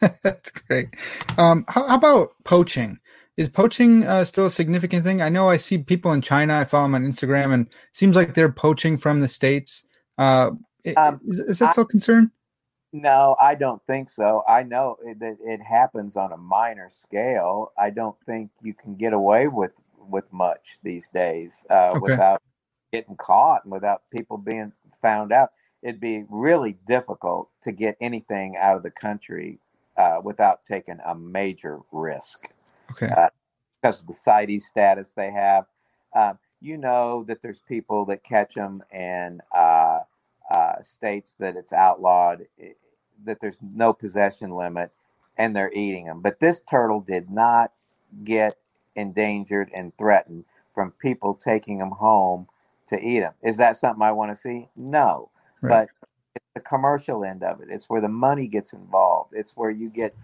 That's 0.22 0.50
great. 0.50 0.88
Um, 1.36 1.64
how, 1.68 1.86
how, 1.86 1.96
about 1.96 2.30
poaching? 2.44 2.98
Is 3.36 3.48
poaching 3.48 4.04
uh, 4.04 4.24
still 4.24 4.46
a 4.46 4.50
significant 4.50 5.04
thing? 5.04 5.22
I 5.22 5.28
know 5.28 5.48
I 5.48 5.56
see 5.56 5.78
people 5.78 6.12
in 6.12 6.20
China. 6.20 6.58
I 6.58 6.64
follow 6.64 6.84
them 6.86 6.96
on 6.96 7.10
Instagram, 7.10 7.54
and 7.54 7.68
seems 7.92 8.16
like 8.16 8.34
they're 8.34 8.50
poaching 8.50 8.98
from 8.98 9.20
the 9.20 9.28
states. 9.28 9.84
Uh, 10.18 10.50
um, 10.96 11.20
is, 11.26 11.38
is, 11.38 11.58
that 11.60 11.70
I, 11.70 11.72
so 11.72 11.84
concern? 11.84 12.32
No, 12.92 13.36
I 13.40 13.54
don't 13.54 13.82
think 13.86 14.10
so. 14.10 14.42
I 14.48 14.64
know 14.64 14.96
that 15.20 15.36
it 15.44 15.62
happens 15.62 16.16
on 16.16 16.32
a 16.32 16.36
minor 16.36 16.88
scale. 16.90 17.72
I 17.78 17.90
don't 17.90 18.16
think 18.26 18.50
you 18.62 18.74
can 18.74 18.96
get 18.96 19.12
away 19.12 19.46
with 19.46 19.72
with 20.08 20.24
much 20.32 20.78
these 20.82 21.08
days 21.08 21.64
uh, 21.70 21.90
okay. 21.90 21.98
without 22.00 22.42
getting 22.92 23.16
caught 23.16 23.64
and 23.64 23.72
without 23.72 24.02
people 24.10 24.38
being 24.38 24.72
found 25.00 25.32
out. 25.32 25.50
It'd 25.82 26.00
be 26.00 26.24
really 26.28 26.76
difficult 26.86 27.50
to 27.62 27.72
get 27.72 27.96
anything 28.00 28.56
out 28.56 28.76
of 28.76 28.82
the 28.82 28.90
country 28.90 29.60
uh, 29.96 30.20
without 30.22 30.64
taking 30.64 30.98
a 31.06 31.14
major 31.14 31.80
risk. 31.92 32.48
Okay. 32.90 33.06
Uh, 33.06 33.28
because 33.80 34.00
of 34.00 34.06
the 34.06 34.14
CITES 34.14 34.66
status 34.66 35.12
they 35.12 35.30
have. 35.30 35.66
Um, 36.14 36.38
you 36.60 36.76
know 36.76 37.24
that 37.28 37.42
there's 37.42 37.60
people 37.60 38.04
that 38.06 38.24
catch 38.24 38.54
them 38.54 38.82
in 38.92 39.40
uh, 39.54 40.00
uh, 40.50 40.82
states 40.82 41.34
that 41.38 41.56
it's 41.56 41.72
outlawed, 41.72 42.46
that 43.24 43.38
there's 43.40 43.58
no 43.62 43.92
possession 43.92 44.50
limit, 44.50 44.90
and 45.36 45.54
they're 45.54 45.72
eating 45.72 46.06
them. 46.06 46.20
But 46.20 46.40
this 46.40 46.60
turtle 46.60 47.00
did 47.00 47.30
not 47.30 47.72
get 48.24 48.56
endangered 48.98 49.70
and 49.74 49.96
threatened 49.96 50.44
from 50.74 50.90
people 50.92 51.34
taking 51.34 51.78
them 51.78 51.90
home 51.90 52.46
to 52.88 53.00
eat 53.00 53.20
them. 53.20 53.32
Is 53.42 53.56
that 53.58 53.76
something 53.76 54.02
I 54.02 54.12
want 54.12 54.32
to 54.32 54.36
see? 54.36 54.68
No. 54.76 55.30
Right. 55.60 55.88
But 55.88 56.08
it's 56.34 56.44
the 56.54 56.60
commercial 56.60 57.24
end 57.24 57.42
of 57.42 57.60
it. 57.60 57.68
It's 57.70 57.88
where 57.88 58.00
the 58.00 58.08
money 58.08 58.48
gets 58.48 58.72
involved. 58.72 59.34
It's 59.34 59.56
where 59.56 59.70
you 59.70 59.88
get 59.88 60.14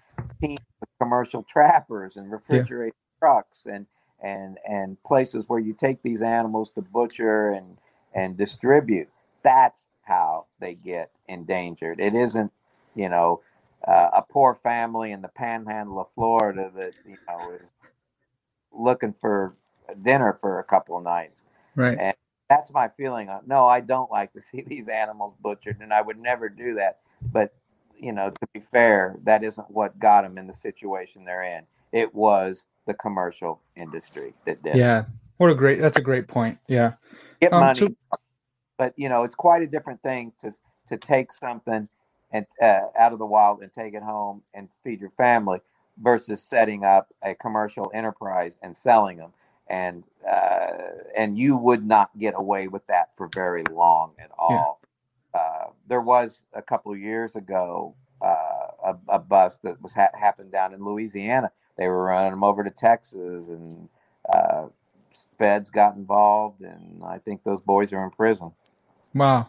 teams 0.41 0.61
of 0.83 0.89
commercial 1.01 1.43
trappers 1.43 2.17
and 2.17 2.31
refrigerated 2.31 2.95
yeah. 2.95 3.19
trucks 3.27 3.67
and 3.67 3.87
and 4.23 4.59
and 4.69 5.03
places 5.03 5.49
where 5.49 5.61
you 5.61 5.75
take 5.75 6.03
these 6.03 6.23
animals 6.23 6.71
to 6.71 6.83
butcher 6.83 7.51
and 7.51 7.77
and 8.15 8.37
distribute. 8.37 9.09
That's 9.43 9.89
how 10.03 10.47
they 10.61 10.75
get 10.75 11.11
endangered. 11.29 12.01
It 12.01 12.15
isn't, 12.15 12.53
you 12.95 13.09
know, 13.09 13.41
uh, 13.87 14.11
a 14.15 14.23
poor 14.23 14.55
family 14.55 15.13
in 15.13 15.21
the 15.21 15.29
panhandle 15.29 16.01
of 16.01 16.11
Florida 16.15 16.71
that 16.79 16.95
you 17.07 17.17
know 17.29 17.53
is 17.61 17.73
looking 18.77 19.15
for 19.21 19.55
dinner 20.03 20.37
for 20.41 20.59
a 20.59 20.65
couple 20.65 20.97
of 20.97 21.05
nights. 21.05 21.45
Right. 21.77 21.97
And 21.99 22.17
that's 22.49 22.73
my 22.73 22.89
feeling. 22.89 23.29
No, 23.47 23.67
I 23.67 23.81
don't 23.81 24.11
like 24.11 24.33
to 24.35 24.41
see 24.41 24.63
these 24.67 24.89
animals 24.89 25.35
butchered, 25.43 25.81
and 25.81 25.93
I 25.93 26.01
would 26.01 26.19
never 26.19 26.49
do 26.49 26.75
that. 26.75 27.01
But 27.33 27.55
you 27.97 28.13
know, 28.13 28.31
to 28.31 28.47
be 28.53 28.61
fair, 28.61 29.17
that 29.23 29.45
isn't 29.45 29.71
what 29.71 29.99
got 29.99 30.23
them 30.23 30.37
in 30.37 30.47
the 30.47 30.53
situation 30.53 31.25
they're 31.25 31.45
in. 31.45 31.65
It 31.93 32.15
was 32.15 32.67
the 32.87 32.95
commercial 32.95 33.61
industry 33.77 34.35
that 34.45 34.63
did. 34.63 34.77
Yeah. 34.77 35.05
What 35.39 35.51
a 35.51 35.55
great. 35.55 35.81
That's 35.81 35.97
a 35.97 36.03
great 36.03 36.29
point. 36.29 36.59
Yeah. 36.69 36.95
Get 37.41 37.53
um, 37.53 37.61
money, 37.61 37.79
so- 37.79 38.19
but 38.77 38.93
you 38.97 39.09
know, 39.09 39.25
it's 39.25 39.35
quite 39.35 39.63
a 39.63 39.67
different 39.67 40.03
thing 40.03 40.33
to 40.41 40.53
to 40.89 40.97
take 40.97 41.33
something 41.33 41.89
and 42.33 42.47
uh, 42.61 42.81
out 42.99 43.13
of 43.13 43.19
the 43.19 43.27
wild 43.27 43.63
and 43.63 43.73
take 43.73 43.95
it 43.95 44.03
home 44.03 44.43
and 44.55 44.69
feed 44.83 45.01
your 45.01 45.11
family 45.11 45.61
versus 46.01 46.43
setting 46.43 46.85
up 46.85 47.13
a 47.23 47.35
commercial 47.35 47.91
enterprise 47.95 48.59
and 48.63 48.77
selling 48.77 49.19
them 49.19 49.33
and 49.69 50.05
uh, 50.29 50.73
and 51.17 51.39
you 51.39 51.57
would 51.57 51.87
not 51.87 52.11
get 52.19 52.35
away 52.37 52.69
with 52.69 52.87
that 52.87 53.11
for 53.17 53.29
very 53.35 53.65
long 53.71 54.13
at 54.19 54.31
all. 54.39 54.81
Yeah. 55.35 55.41
uh, 55.41 55.67
there 55.89 56.01
was 56.01 56.45
a 56.53 56.63
couple 56.63 56.93
of 56.93 56.99
years 56.99 57.37
ago 57.37 57.95
uh, 58.23 58.93
a, 58.93 58.97
a, 59.09 59.19
bust 59.19 59.63
that 59.63 59.81
was 59.83 59.95
ha- 59.95 60.09
happened 60.19 60.53
down 60.53 60.73
in 60.73 60.85
louisiana. 60.85 61.51
They 61.77 61.89
were 61.89 62.05
running 62.05 62.31
them 62.31 62.45
over 62.45 62.63
to 62.65 62.71
texas 62.71 63.49
and 63.49 63.89
uh, 64.33 64.67
feds 65.39 65.71
got 65.71 65.97
involved 65.97 66.61
and 66.61 67.03
i 67.05 67.19
think 67.19 67.45
those 67.45 67.61
boys 67.61 67.93
are 67.93 68.05
in 68.05 68.11
prison. 68.11 68.53
Wow. 69.15 69.49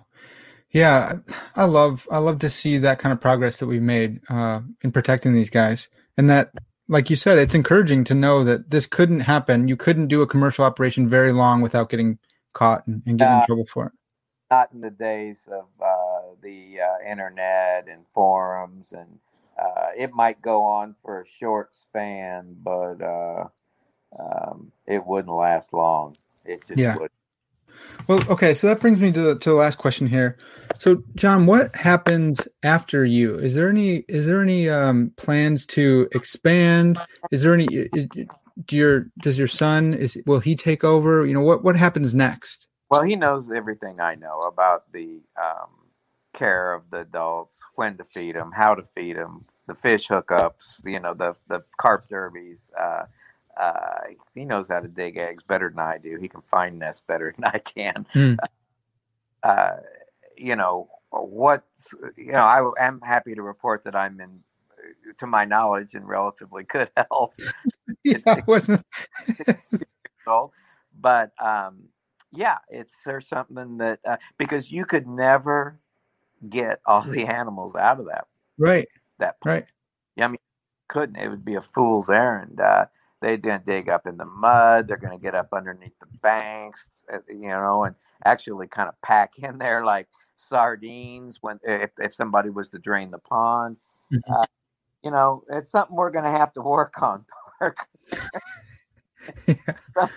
Yeah, 0.72 1.20
I 1.56 1.66
love 1.66 2.06
I 2.12 2.18
love 2.18 2.40
to 2.40 2.50
see 2.50 2.78
that 2.80 3.00
kind 3.00 3.14
of 3.14 3.22
progress 3.22 3.60
that 3.60 3.68
we've 3.68 3.82
made 3.82 4.20
uh, 4.30 4.60
in 4.82 4.92
protecting 4.92 5.34
these 5.34 5.50
guys, 5.50 5.88
and 6.18 6.30
that, 6.30 6.52
like 6.88 7.10
you 7.10 7.16
said, 7.16 7.38
it's 7.38 7.56
encouraging 7.56 8.04
to 8.06 8.14
know 8.14 8.44
that 8.44 8.70
this 8.70 8.86
couldn't 8.86 9.22
happen. 9.22 9.68
You 9.68 9.76
couldn't 9.76 10.08
do 10.08 10.22
a 10.22 10.28
commercial 10.28 10.66
operation 10.66 11.10
very 11.10 11.32
long 11.32 11.62
without 11.62 11.90
getting 11.90 12.20
caught 12.54 12.86
and, 12.88 13.02
and 13.06 13.18
getting 13.18 13.34
uh, 13.34 13.40
in 13.42 13.46
trouble 13.46 13.66
for 13.66 13.88
it. 13.88 13.92
Not 14.52 14.72
in 14.74 14.82
the 14.82 14.92
days 14.92 15.50
of 15.52 15.66
uh, 15.82 16.36
the 16.42 16.80
uh, 16.82 17.10
internet 17.10 17.88
and 17.88 18.06
forums, 18.14 18.94
and 18.94 19.20
uh, 19.60 19.88
it 19.98 20.14
might 20.14 20.42
go 20.42 20.64
on 20.64 20.96
for 21.02 21.22
a 21.22 21.26
short 21.26 21.76
span, 21.76 22.56
but 22.64 23.02
uh, 23.02 23.48
um, 24.20 24.72
it 24.86 25.06
wouldn't 25.06 25.34
last 25.34 25.74
long. 25.74 26.16
It 26.46 26.66
just 26.66 26.80
yeah. 26.80 26.98
would. 26.98 27.12
Well, 28.08 28.24
okay, 28.30 28.54
so 28.54 28.68
that 28.68 28.80
brings 28.80 29.00
me 29.00 29.12
to 29.12 29.22
the, 29.22 29.40
to 29.40 29.50
the 29.50 29.56
last 29.56 29.78
question 29.78 30.08
here. 30.08 30.38
So, 30.80 31.04
John, 31.16 31.46
what 31.46 31.76
happens 31.76 32.48
after 32.64 33.06
you? 33.06 33.36
Is 33.36 33.56
there 33.56 33.70
any 33.70 33.98
is 34.08 34.26
there 34.26 34.42
any 34.42 34.70
um, 34.70 35.12
plans 35.18 35.66
to 35.68 36.08
expand? 36.12 37.00
Is 37.32 37.42
there 37.42 37.54
any 37.54 37.68
do 38.66 38.76
your 38.76 39.08
does 39.20 39.38
your 39.38 39.48
son 39.48 39.94
is 39.94 40.18
will 40.26 40.40
he 40.40 40.56
take 40.56 40.84
over? 40.84 41.26
You 41.26 41.34
know 41.34 41.42
what 41.42 41.64
what 41.64 41.76
happens 41.76 42.14
next? 42.14 42.68
Well, 42.90 43.04
he 43.04 43.16
knows 43.16 43.52
everything 43.52 44.00
I 44.00 44.16
know 44.16 44.42
about 44.42 44.92
the 44.92 45.22
um, 45.42 45.70
care 46.34 46.74
of 46.74 46.84
the 46.92 47.00
adults, 47.00 47.64
when 47.76 47.98
to 47.98 48.04
feed 48.04 48.36
them, 48.36 48.52
how 48.52 48.76
to 48.76 48.84
feed 48.96 49.18
them, 49.18 49.46
the 49.68 49.76
fish 49.76 50.08
hookups, 50.08 50.86
you 50.86 51.00
know, 51.00 51.14
the 51.14 51.36
the 51.48 51.64
carp 51.80 52.10
derbies. 52.10 52.64
Uh, 52.80 53.06
uh, 53.58 54.00
he 54.34 54.46
knows 54.46 54.68
how 54.68 54.80
to 54.80 54.88
dig 54.88 55.18
eggs 55.18 55.44
better 55.44 55.70
than 55.70 55.80
I 55.80 55.98
do. 55.98 56.18
He 56.20 56.28
can 56.28 56.42
find 56.42 56.80
nests 56.80 57.04
better 57.06 57.34
than 57.38 57.46
I 57.46 57.60
can. 57.60 58.06
Mm. 58.14 58.38
Uh, 59.44 59.78
you 60.38 60.56
know 60.56 60.90
what's 61.12 61.94
you 62.18 62.32
know 62.32 62.40
I 62.40 62.86
am 62.86 63.00
happy 63.02 63.36
to 63.36 63.42
report 63.42 63.84
that 63.84 63.96
I'm 63.96 64.20
in, 64.20 64.40
to 65.20 65.28
my 65.28 65.46
knowledge, 65.46 65.94
in 65.94 66.06
relatively 66.06 66.64
good 66.64 66.90
health. 66.98 67.36
yeah, 68.04 68.18
it's, 68.26 68.48
wasn't. 68.48 68.86
but 71.00 71.32
um, 71.42 71.84
yeah, 72.32 72.58
it's 72.70 73.04
there's 73.06 73.28
something 73.28 73.78
that 73.78 74.00
uh, 74.06 74.18
because 74.38 74.72
you 74.72 74.86
could 74.86 75.08
never 75.08 75.80
get 76.50 76.80
all 76.86 77.02
the 77.02 77.26
animals 77.26 77.76
out 77.76 78.00
of 78.00 78.08
that. 78.08 78.28
Right. 78.58 78.88
That 79.20 79.40
point. 79.42 79.54
right. 79.54 79.66
Yeah, 80.16 80.26
I 80.26 80.28
mean, 80.30 80.38
couldn't. 80.88 81.18
It 81.18 81.30
would 81.30 81.46
be 81.46 81.56
a 81.56 81.62
fool's 81.62 82.10
errand. 82.10 82.60
Uh, 82.60 82.86
they're 83.22 83.38
going 83.38 83.60
to 83.60 83.66
dig 83.66 83.90
up 83.90 84.08
in 84.08 84.18
the 84.18 84.26
mud. 84.26 84.88
They're 84.88 84.98
going 84.98 85.18
to 85.18 85.22
get 85.22 85.36
up 85.36 85.50
underneath 85.54 85.98
the 86.00 86.08
banks, 86.22 86.90
uh, 87.12 87.20
you 87.28 87.48
know, 87.48 87.84
and 87.84 87.96
actually 88.26 88.68
kind 88.68 88.90
of 88.90 89.02
pack 89.02 89.40
in 89.40 89.58
there 89.58 89.86
like 89.86 90.08
sardines 90.36 91.40
when 91.42 91.60
if, 91.64 91.92
if 92.00 92.14
somebody 92.14 92.50
was 92.50 92.70
to 92.70 92.80
drain 92.80 93.12
the 93.12 93.20
pond. 93.20 93.78
Mm-hmm. 94.12 94.32
Uh, 94.32 94.46
you 95.04 95.12
know, 95.12 95.44
it's 95.50 95.70
something 95.70 95.96
we're 95.96 96.12
going 96.12 96.26
to 96.26 96.32
have 96.32 96.54
to 96.54 96.62
work 96.62 97.02
on. 97.02 97.26
Park. 97.60 97.78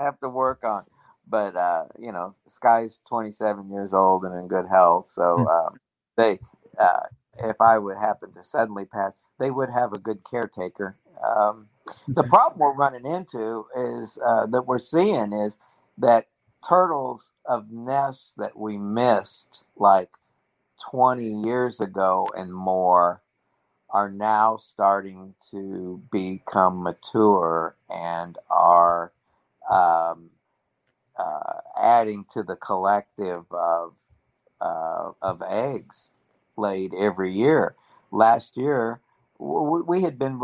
have 0.00 0.18
to 0.20 0.28
work 0.28 0.64
on. 0.64 0.84
But 1.28 1.56
uh, 1.56 1.84
you 1.98 2.12
know, 2.12 2.34
Sky's 2.46 3.02
27 3.08 3.70
years 3.70 3.92
old 3.92 4.24
and 4.24 4.34
in 4.38 4.46
good 4.46 4.66
health, 4.68 5.08
so 5.08 5.38
mm. 5.38 5.66
um, 5.66 5.76
they, 6.16 6.38
uh, 6.78 7.00
if 7.38 7.60
I 7.60 7.78
would 7.78 7.98
happen 7.98 8.30
to 8.32 8.42
suddenly 8.42 8.84
pass, 8.84 9.24
they 9.38 9.50
would 9.50 9.70
have 9.70 9.92
a 9.92 9.98
good 9.98 10.20
caretaker. 10.28 10.96
Um, 11.24 11.66
the 12.08 12.24
problem 12.24 12.60
we're 12.60 12.74
running 12.74 13.06
into 13.06 13.66
is 13.76 14.18
uh, 14.24 14.46
that 14.46 14.62
we're 14.62 14.78
seeing 14.78 15.32
is 15.32 15.58
that 15.98 16.28
turtles 16.66 17.34
of 17.46 17.70
nests 17.70 18.34
that 18.34 18.56
we 18.58 18.78
missed 18.78 19.64
like 19.76 20.10
20 20.90 21.42
years 21.44 21.80
ago 21.80 22.28
and 22.36 22.54
more 22.54 23.22
are 23.90 24.10
now 24.10 24.56
starting 24.56 25.34
to 25.50 26.02
become 26.10 26.82
mature 26.82 27.76
and 27.88 28.38
are 28.50 29.12
um, 29.70 30.30
uh, 31.18 31.60
adding 31.80 32.24
to 32.30 32.42
the 32.42 32.56
collective 32.56 33.44
of 33.50 33.94
uh, 34.60 35.12
of 35.22 35.42
eggs 35.48 36.10
laid 36.56 36.94
every 36.94 37.30
year. 37.30 37.76
Last 38.10 38.56
year, 38.56 39.00
we, 39.38 39.82
we 39.82 40.02
had 40.02 40.18
been 40.18 40.38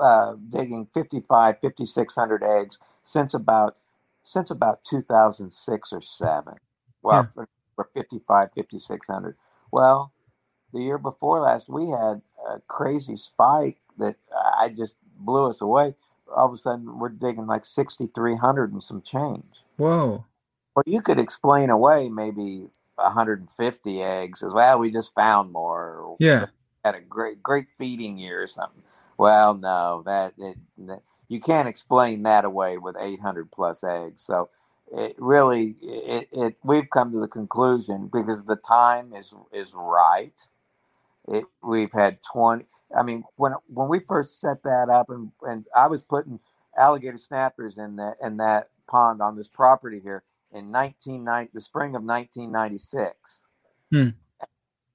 uh, 0.00 0.34
digging 0.48 0.88
55, 0.94 1.56
5,600 1.60 2.42
eggs 2.42 2.78
since 3.02 3.34
about 3.34 3.76
since 4.22 4.50
about 4.50 4.84
2006 4.84 5.92
or 5.92 6.00
seven. 6.00 6.54
Well, 7.02 7.22
yeah. 7.22 7.26
for, 7.34 7.48
for 7.74 7.88
55, 7.92 8.50
5,600. 8.54 9.36
Well, 9.72 10.12
the 10.72 10.80
year 10.80 10.98
before 10.98 11.40
last, 11.40 11.68
we 11.68 11.88
had 11.88 12.22
a 12.48 12.60
crazy 12.68 13.16
spike 13.16 13.78
that 13.98 14.16
I 14.58 14.68
just 14.68 14.94
blew 15.18 15.46
us 15.46 15.60
away. 15.60 15.94
All 16.34 16.46
of 16.46 16.52
a 16.52 16.56
sudden, 16.56 16.98
we're 16.98 17.08
digging 17.08 17.46
like 17.46 17.64
6,300 17.64 18.72
and 18.72 18.82
some 18.82 19.02
change. 19.02 19.44
Whoa. 19.76 20.24
Well, 20.74 20.84
you 20.86 21.02
could 21.02 21.18
explain 21.18 21.68
away 21.68 22.08
maybe 22.08 22.68
150 22.94 24.02
eggs 24.02 24.42
as 24.42 24.52
well. 24.52 24.78
We 24.78 24.90
just 24.90 25.14
found 25.14 25.52
more. 25.52 26.16
Yeah. 26.18 26.46
Had 26.84 26.94
a 26.94 27.00
great, 27.00 27.42
great 27.42 27.66
feeding 27.76 28.18
year 28.18 28.42
or 28.42 28.46
something. 28.46 28.82
Well, 29.18 29.54
no, 29.54 30.02
that, 30.06 30.34
it, 30.38 30.56
that 30.78 31.02
you 31.28 31.40
can't 31.40 31.68
explain 31.68 32.22
that 32.24 32.44
away 32.44 32.76
with 32.78 32.96
800 32.98 33.50
plus 33.50 33.82
eggs. 33.82 34.22
So 34.22 34.50
it 34.92 35.16
really, 35.18 35.76
it, 35.80 36.28
it 36.30 36.56
we've 36.62 36.90
come 36.90 37.12
to 37.12 37.20
the 37.20 37.28
conclusion 37.28 38.10
because 38.12 38.44
the 38.44 38.56
time 38.56 39.14
is 39.14 39.32
is 39.50 39.72
right. 39.74 40.46
It, 41.26 41.44
we've 41.62 41.92
had 41.92 42.18
20. 42.22 42.66
I 42.94 43.02
mean, 43.02 43.24
when 43.36 43.54
when 43.68 43.88
we 43.88 44.00
first 44.00 44.40
set 44.40 44.62
that 44.64 44.90
up, 44.90 45.08
and, 45.08 45.32
and 45.40 45.64
I 45.74 45.86
was 45.86 46.02
putting 46.02 46.40
alligator 46.76 47.16
snappers 47.16 47.78
in 47.78 47.96
that 47.96 48.16
in 48.22 48.36
that 48.36 48.68
pond 48.86 49.22
on 49.22 49.36
this 49.36 49.48
property 49.48 50.00
here 50.00 50.24
in 50.52 50.70
1990, 50.70 51.50
the 51.54 51.60
spring 51.62 51.94
of 51.94 52.02
1996. 52.02 53.48
Hmm. 53.90 54.08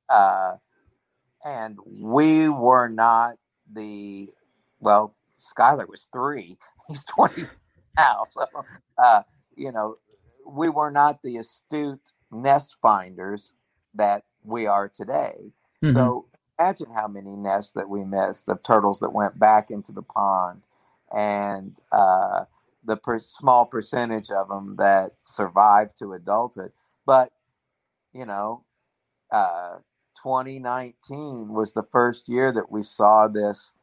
Uh, 0.07 0.57
and 1.43 1.79
we 1.85 2.47
were 2.47 2.87
not 2.87 3.37
the 3.71 4.29
well 4.79 5.15
Skyler 5.39 5.87
was 5.87 6.07
three. 6.11 6.57
He's 6.87 7.03
20 7.05 7.43
now. 7.97 8.25
So, 8.29 8.45
uh, 8.97 9.23
you 9.55 9.71
know, 9.71 9.97
we 10.45 10.69
were 10.69 10.91
not 10.91 11.21
the 11.23 11.37
astute 11.37 12.11
nest 12.31 12.77
finders 12.81 13.53
that 13.93 14.23
we 14.43 14.65
are 14.65 14.87
today. 14.87 15.51
Mm-hmm. 15.83 15.93
So 15.93 16.25
imagine 16.59 16.91
how 16.91 17.07
many 17.07 17.35
nests 17.35 17.73
that 17.73 17.89
we 17.89 18.03
missed 18.03 18.49
of 18.49 18.63
turtles 18.63 18.99
that 18.99 19.13
went 19.13 19.37
back 19.37 19.69
into 19.69 19.91
the 19.91 20.01
pond 20.01 20.61
and 21.13 21.79
uh, 21.91 22.45
the 22.83 22.97
per- 22.97 23.19
small 23.19 23.65
percentage 23.65 24.31
of 24.31 24.49
them 24.49 24.75
that 24.77 25.13
survived 25.23 25.97
to 25.99 26.13
adulthood. 26.13 26.71
But, 27.05 27.31
you 28.13 28.25
know, 28.25 28.63
uh, 29.31 29.77
2019 30.21 31.49
was 31.49 31.73
the 31.73 31.83
first 31.83 32.29
year 32.29 32.51
that 32.51 32.71
we 32.71 32.81
saw 32.81 33.27
this 33.27 33.73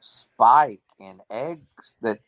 spike 0.00 0.80
in 1.00 1.20
eggs 1.30 1.96
that 2.02 2.20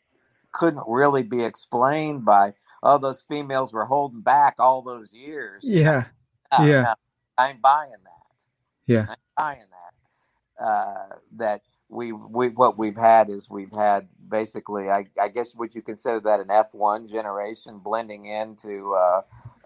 couldn't 0.51 0.83
really 0.87 1.23
be 1.23 1.43
explained 1.43 2.25
by 2.25 2.53
oh 2.83 2.97
those 2.97 3.21
females 3.21 3.73
were 3.73 3.85
holding 3.85 4.21
back 4.21 4.55
all 4.59 4.81
those 4.81 5.13
years. 5.13 5.63
Yeah, 5.67 6.05
no, 6.59 6.65
yeah. 6.65 6.81
No, 6.81 6.93
I'm 7.37 7.59
buying 7.61 7.91
that. 7.91 8.45
Yeah, 8.87 9.05
I'm 9.09 9.15
buying 9.37 9.59
that. 9.59 10.63
Uh, 10.63 11.15
that 11.37 11.61
we 11.89 12.11
we 12.11 12.49
what 12.49 12.77
we've 12.77 12.97
had 12.97 13.29
is 13.29 13.49
we've 13.49 13.71
had 13.71 14.07
basically 14.29 14.89
I, 14.89 15.05
I 15.19 15.27
guess 15.27 15.55
would 15.55 15.75
you 15.75 15.81
consider 15.81 16.19
that 16.21 16.39
an 16.39 16.47
F1 16.47 17.09
generation 17.09 17.79
blending 17.79 18.25
into 18.25 18.93
uh, 18.93 19.21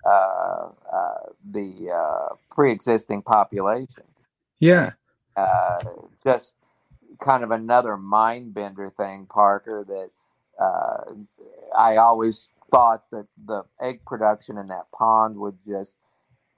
uh, 0.06 0.70
uh 0.92 1.30
the 1.52 1.92
uh, 1.92 2.36
pre-existing 2.52 3.22
population. 3.22 4.04
Yeah. 4.60 4.94
Uh, 5.36 5.84
just 6.24 6.56
kind 7.20 7.44
of 7.44 7.52
another 7.52 7.98
mind 7.98 8.54
bender 8.54 8.90
thing, 8.90 9.26
Parker, 9.26 9.84
that 9.88 10.10
uh, 10.64 11.14
I 11.78 11.98
always 11.98 12.50
thought 12.72 13.04
that 13.12 13.28
the 13.46 13.64
egg 13.82 14.02
production 14.06 14.58
in 14.58 14.68
that 14.68 14.92
pond 14.92 15.38
would 15.38 15.58
just 15.66 15.98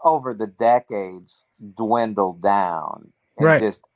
over 0.04 0.34
the 0.34 0.48
decades 0.48 1.44
dwindle 1.76 2.34
down 2.34 3.12
and 3.38 3.46
Right. 3.46 3.60
just 3.60 3.88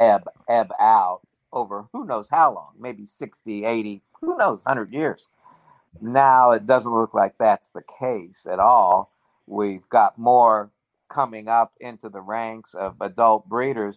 ebb 0.00 0.28
ebb 0.48 0.72
out 0.80 1.20
over 1.52 1.88
who 1.92 2.04
knows 2.04 2.28
how 2.30 2.52
long, 2.52 2.72
maybe 2.78 3.04
60, 3.04 3.64
80, 3.64 4.02
who 4.20 4.36
knows, 4.36 4.64
100 4.64 4.92
years. 4.92 5.28
Now 6.00 6.50
it 6.52 6.66
doesn't 6.66 6.92
look 6.94 7.14
like 7.14 7.36
that's 7.38 7.70
the 7.70 7.82
case 8.00 8.46
at 8.50 8.58
all. 8.58 9.12
We've 9.46 9.88
got 9.88 10.18
more 10.18 10.70
coming 11.08 11.48
up 11.48 11.72
into 11.80 12.08
the 12.08 12.20
ranks 12.20 12.74
of 12.74 12.96
adult 13.00 13.48
breeders 13.48 13.96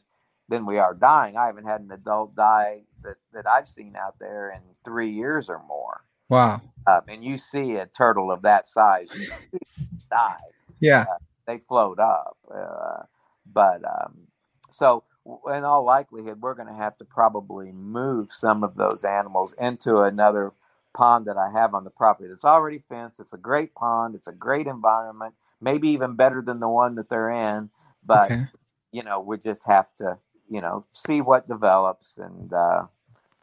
than 0.50 0.66
we 0.66 0.78
are 0.78 0.94
dying. 0.94 1.38
I 1.38 1.48
haven't 1.48 1.66
had 1.66 1.82
an 1.82 1.92
adult 1.92 2.36
die 2.36 2.82
that, 3.04 3.16
that 3.34 3.48
I've 3.48 3.68
seen 3.68 3.96
out 3.96 4.16
there 4.20 4.50
in 4.52 4.62
three 4.84 5.10
years 5.10 5.50
or 5.50 5.62
more. 5.68 6.02
Wow. 6.30 6.62
Um, 6.88 7.02
and 7.08 7.24
you 7.24 7.38
see 7.38 7.76
a 7.76 7.86
turtle 7.86 8.32
of 8.32 8.42
that 8.44 8.66
size, 8.68 9.10
you 9.14 9.26
see 9.26 9.60
die 10.12 10.38
Yeah. 10.80 11.06
they 11.48 11.58
float 11.58 12.00
up. 12.00 12.38
Uh, 12.54 13.04
but 13.52 13.82
um, 13.86 14.28
so, 14.70 15.04
in 15.52 15.64
all 15.64 15.84
likelihood, 15.86 16.42
we're 16.42 16.54
going 16.56 16.68
to 16.68 16.74
have 16.74 16.98
to 16.98 17.06
probably 17.06 17.72
move 17.72 18.32
some 18.32 18.64
of 18.64 18.76
those 18.76 19.04
animals 19.04 19.54
into 19.60 20.02
another 20.02 20.54
pond 20.96 21.28
that 21.28 21.38
I 21.38 21.52
have 21.52 21.76
on 21.76 21.86
the 21.86 21.92
property 21.92 22.30
that's 22.30 22.46
already 22.46 22.84
fenced. 22.90 23.20
It's 23.22 23.34
a 23.34 23.40
great 23.40 23.76
pond. 23.76 24.16
It's 24.16 24.28
a 24.28 24.34
great 24.34 24.68
environment, 24.68 25.36
maybe 25.62 25.90
even 25.90 26.16
better 26.16 26.42
than 26.42 26.62
the 26.62 26.70
one 26.70 26.96
that 26.96 27.10
they're 27.10 27.32
in. 27.32 27.72
But 28.06 28.32
Okay. 28.32 28.46
you 28.92 29.04
know, 29.04 29.22
we 29.22 29.38
just 29.38 29.64
have 29.68 29.88
to, 29.98 30.20
you 30.50 30.62
know, 30.62 30.86
see 30.94 31.22
what 31.22 31.48
develops 31.48 32.18
and 32.18 32.54
uh, 32.54 32.86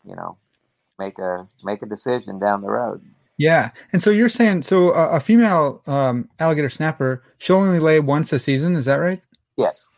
you 0.04 0.16
know, 0.16 0.38
make 0.98 1.18
a 1.20 1.48
make 1.64 1.82
a 1.82 1.86
decision 1.86 2.40
down 2.40 2.62
the 2.62 2.70
road. 2.70 3.02
Yeah. 3.38 3.70
And 3.92 4.02
so 4.02 4.10
you're 4.10 4.28
saying 4.28 4.62
so 4.62 4.92
a, 4.94 5.16
a 5.16 5.20
female 5.20 5.82
um, 5.86 6.28
alligator 6.38 6.70
snapper 6.70 7.24
she'll 7.38 7.56
only 7.56 7.80
lay 7.80 8.00
once 8.00 8.32
a 8.32 8.38
season, 8.38 8.76
is 8.76 8.86
that 8.86 8.96
right? 8.96 9.22
Yes. 9.58 9.90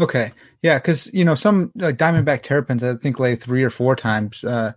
Okay. 0.00 0.32
Yeah, 0.62 0.78
because 0.78 1.12
you 1.12 1.24
know 1.24 1.34
some 1.34 1.72
like 1.76 1.98
diamondback 1.98 2.42
terrapins, 2.42 2.84
I 2.84 2.96
think 2.96 3.20
lay 3.20 3.36
three 3.36 3.62
or 3.64 3.70
four 3.70 3.96
times 3.96 4.44
uh, 4.44 4.72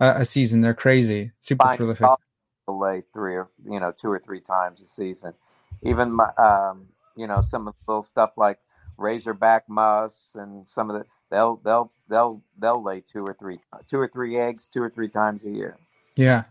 a 0.00 0.20
a 0.20 0.24
season. 0.24 0.60
They're 0.60 0.74
crazy, 0.74 1.32
super 1.40 1.66
Fine. 1.66 1.76
prolific. 1.76 2.08
will 2.66 2.80
lay 2.80 3.02
three 3.12 3.36
or 3.36 3.48
you 3.64 3.78
know 3.80 3.92
two 3.92 4.10
or 4.10 4.18
three 4.18 4.40
times 4.40 4.80
a 4.80 4.86
season. 4.86 5.34
Even 5.82 6.12
my, 6.12 6.30
um, 6.38 6.86
you 7.16 7.26
know 7.26 7.42
some 7.42 7.68
of 7.68 7.74
the 7.74 7.92
little 7.92 8.02
stuff 8.02 8.32
like 8.36 8.58
razorback 8.96 9.68
musk 9.68 10.34
and 10.34 10.68
some 10.68 10.90
of 10.90 10.98
the 10.98 11.06
they'll 11.30 11.56
they'll 11.56 11.92
they'll 12.08 12.42
they'll 12.58 12.82
lay 12.82 13.00
two 13.00 13.24
or 13.24 13.34
three 13.34 13.58
two 13.86 13.98
or 13.98 14.08
three 14.08 14.36
eggs 14.36 14.66
two 14.66 14.82
or 14.82 14.90
three 14.90 15.08
times 15.08 15.44
a 15.44 15.50
year. 15.50 15.76
Yeah. 16.16 16.44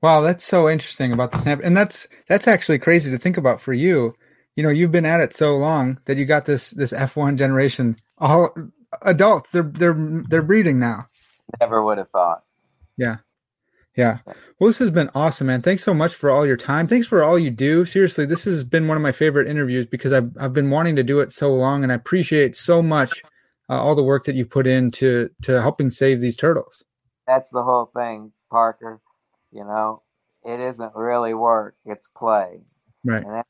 Wow, 0.00 0.20
that's 0.20 0.44
so 0.44 0.68
interesting 0.68 1.12
about 1.12 1.30
the 1.30 1.38
snap, 1.38 1.60
and 1.62 1.76
that's 1.76 2.08
that's 2.28 2.48
actually 2.48 2.80
crazy 2.80 3.10
to 3.12 3.18
think 3.18 3.36
about 3.36 3.60
for 3.60 3.72
you. 3.72 4.12
You 4.56 4.64
know, 4.64 4.68
you've 4.68 4.90
been 4.90 5.06
at 5.06 5.20
it 5.20 5.34
so 5.34 5.56
long 5.56 6.00
that 6.06 6.16
you 6.16 6.24
got 6.24 6.44
this 6.44 6.70
this 6.70 6.92
F 6.92 7.16
one 7.16 7.36
generation, 7.36 7.96
all 8.18 8.52
adults. 9.02 9.50
They're 9.50 9.62
they're 9.62 9.94
they're 10.28 10.42
breeding 10.42 10.80
now. 10.80 11.06
Never 11.60 11.82
would 11.84 11.98
have 11.98 12.10
thought. 12.10 12.42
Yeah. 12.96 13.16
Yeah. 13.96 14.18
Well, 14.26 14.68
this 14.68 14.78
has 14.78 14.90
been 14.90 15.10
awesome, 15.14 15.48
man. 15.48 15.60
Thanks 15.60 15.84
so 15.84 15.92
much 15.92 16.14
for 16.14 16.30
all 16.30 16.46
your 16.46 16.56
time. 16.56 16.86
Thanks 16.86 17.06
for 17.06 17.22
all 17.22 17.38
you 17.38 17.50
do. 17.50 17.84
Seriously, 17.84 18.24
this 18.24 18.44
has 18.44 18.64
been 18.64 18.88
one 18.88 18.96
of 18.96 19.02
my 19.02 19.12
favorite 19.12 19.48
interviews 19.48 19.84
because 19.84 20.12
I've 20.12 20.30
I've 20.40 20.54
been 20.54 20.70
wanting 20.70 20.96
to 20.96 21.02
do 21.02 21.20
it 21.20 21.32
so 21.32 21.52
long, 21.52 21.82
and 21.82 21.92
I 21.92 21.96
appreciate 21.96 22.56
so 22.56 22.80
much 22.80 23.22
uh, 23.68 23.80
all 23.80 23.94
the 23.94 24.02
work 24.02 24.24
that 24.24 24.34
you 24.34 24.46
put 24.46 24.66
into 24.66 24.90
to 24.92 25.30
to 25.42 25.60
helping 25.60 25.90
save 25.90 26.20
these 26.20 26.36
turtles. 26.36 26.82
That's 27.26 27.50
the 27.50 27.62
whole 27.62 27.90
thing, 27.94 28.32
Parker. 28.50 29.00
You 29.50 29.64
know, 29.64 30.02
it 30.42 30.58
isn't 30.58 30.92
really 30.94 31.34
work; 31.34 31.76
it's 31.84 32.08
play. 32.16 32.62
Right. 33.04 33.22
And 33.24 33.34
that, 33.34 33.46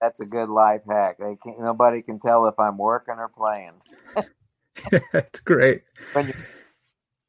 that's 0.00 0.20
a 0.20 0.26
good 0.26 0.48
life 0.48 0.82
hack. 0.88 1.18
They 1.18 1.36
can't, 1.42 1.60
nobody 1.60 2.02
can 2.02 2.18
tell 2.18 2.46
if 2.46 2.58
I'm 2.58 2.78
working 2.78 3.16
or 3.18 3.28
playing. 3.28 3.72
That's 5.12 5.40
great. 5.40 5.82
When 6.12 6.28
you 6.28 6.34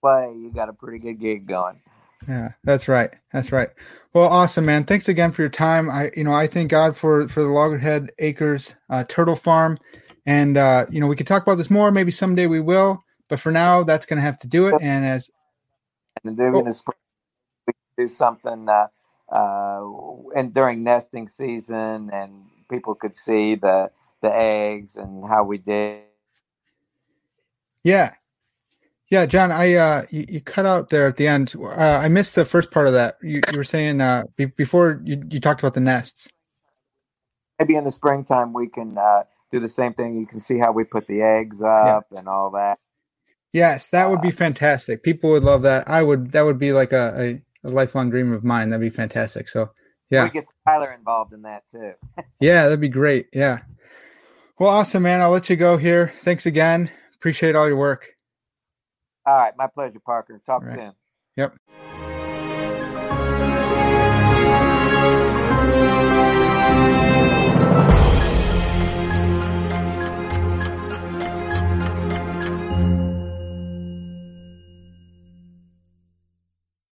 play, 0.08 0.34
you 0.38 0.52
got 0.52 0.70
a 0.70 0.74
pretty 0.74 1.00
good 1.00 1.20
gig 1.20 1.48
going. 1.48 1.82
Yeah, 2.28 2.54
that's 2.64 2.88
right. 2.88 3.12
That's 3.32 3.52
right. 3.52 3.70
Well, 4.14 4.26
awesome, 4.26 4.66
man. 4.66 4.86
Thanks 4.86 5.08
again 5.08 5.32
for 5.32 5.42
your 5.42 5.50
time. 5.50 5.90
I, 5.90 6.12
you 6.16 6.24
know, 6.24 6.34
I 6.34 6.48
thank 6.48 6.72
God 6.72 6.98
for 6.98 7.28
for 7.28 7.44
the 7.44 7.50
Loggerhead 7.50 8.12
Acres 8.20 8.76
uh, 8.90 9.04
Turtle 9.08 9.36
Farm, 9.36 9.78
and 10.26 10.58
uh, 10.58 10.86
you 10.90 11.00
know, 11.00 11.08
we 11.08 11.16
could 11.16 11.28
talk 11.28 11.44
about 11.44 11.56
this 11.56 11.70
more. 11.70 11.92
Maybe 11.92 12.12
someday 12.12 12.48
we 12.48 12.60
will, 12.60 13.04
but 13.28 13.40
for 13.40 13.52
now, 13.52 13.84
that's 13.84 14.06
going 14.06 14.18
to 14.18 14.24
have 14.24 14.40
to 14.40 14.48
do 14.48 14.68
it. 14.68 14.82
And 14.82 15.06
as 15.06 15.30
and 16.24 16.36
during 16.36 16.56
Oh. 16.56 16.64
the 16.64 16.74
spring 16.74 16.98
we 17.68 17.74
do 17.98 18.08
something 18.08 18.68
uh, 18.68 18.88
uh, 19.30 19.84
and 20.36 20.54
during 20.54 20.84
nesting 20.84 21.28
season 21.28 22.10
and 22.12 22.46
people 22.70 22.96
could 22.96 23.16
see 23.16 23.56
the 23.56 23.92
the 24.22 24.34
eggs 24.34 24.96
and 24.96 25.28
how 25.28 25.44
we 25.44 25.60
did 25.60 26.02
yeah, 27.88 28.16
yeah, 29.10 29.26
John, 29.26 29.52
I 29.52 29.74
uh, 29.76 30.06
you, 30.10 30.26
you 30.28 30.42
cut 30.42 30.66
out 30.66 30.90
there 30.90 31.08
at 31.08 31.16
the 31.16 31.28
end. 31.28 31.54
Uh, 31.58 31.70
I 31.70 32.08
missed 32.08 32.36
the 32.36 32.46
first 32.46 32.72
part 32.72 32.88
of 32.88 32.94
that. 32.94 33.18
You, 33.22 33.42
you 33.52 33.58
were 33.58 33.64
saying 33.64 34.02
uh, 34.02 34.26
be, 34.36 34.46
before 34.46 35.02
you, 35.04 35.24
you 35.30 35.40
talked 35.40 35.62
about 35.62 35.74
the 35.74 35.80
nests. 35.80 36.30
maybe 37.60 37.76
in 37.76 37.84
the 37.84 37.92
springtime 37.92 38.54
we 38.54 38.68
can 38.68 38.98
uh, 38.98 39.24
do 39.52 39.60
the 39.60 39.70
same 39.70 39.94
thing 39.94 40.18
you 40.18 40.26
can 40.26 40.40
see 40.40 40.58
how 40.58 40.72
we 40.72 40.84
put 40.84 41.08
the 41.08 41.22
eggs 41.22 41.62
up 41.62 42.06
and 42.12 42.28
all 42.28 42.52
that 42.52 42.78
Yes, 43.54 43.90
that 43.90 44.10
would 44.10 44.22
be 44.22 44.32
fantastic. 44.32 45.04
People 45.04 45.32
would 45.32 45.44
love 45.44 45.64
that. 45.64 45.90
I 45.90 46.04
would. 46.04 46.32
That 46.34 46.44
would 46.44 46.60
be 46.60 46.74
like 46.74 46.92
a, 46.92 47.42
a, 47.64 47.68
a 47.68 47.72
lifelong 47.72 48.10
dream 48.10 48.32
of 48.34 48.44
mine. 48.44 48.70
That'd 48.70 48.82
be 48.82 48.96
fantastic. 48.96 49.50
So, 49.50 49.72
yeah. 50.10 50.26
we 50.26 50.30
get 50.30 50.44
Tyler 50.68 50.92
involved 50.92 51.34
in 51.34 51.42
that 51.44 51.64
too 51.68 51.94
Yeah, 52.40 52.64
that'd 52.64 52.82
be 52.82 52.90
great. 52.90 53.28
Yeah. 53.34 53.60
Well, 54.60 54.70
awesome, 54.70 55.04
man. 55.04 55.22
I'll 55.22 55.32
let 55.32 55.50
you 55.50 55.56
go 55.56 55.78
here. 55.78 56.14
Thanks 56.18 56.46
again. 56.46 56.92
Appreciate 57.16 57.56
all 57.56 57.68
your 57.68 57.78
work. 57.78 58.17
All 59.28 59.36
right. 59.36 59.54
My 59.58 59.68
pleasure, 59.68 60.00
Parker. 60.00 60.42
Talk 60.46 60.64
right. 60.64 60.80
soon. 60.80 60.94
Yep. 61.36 61.58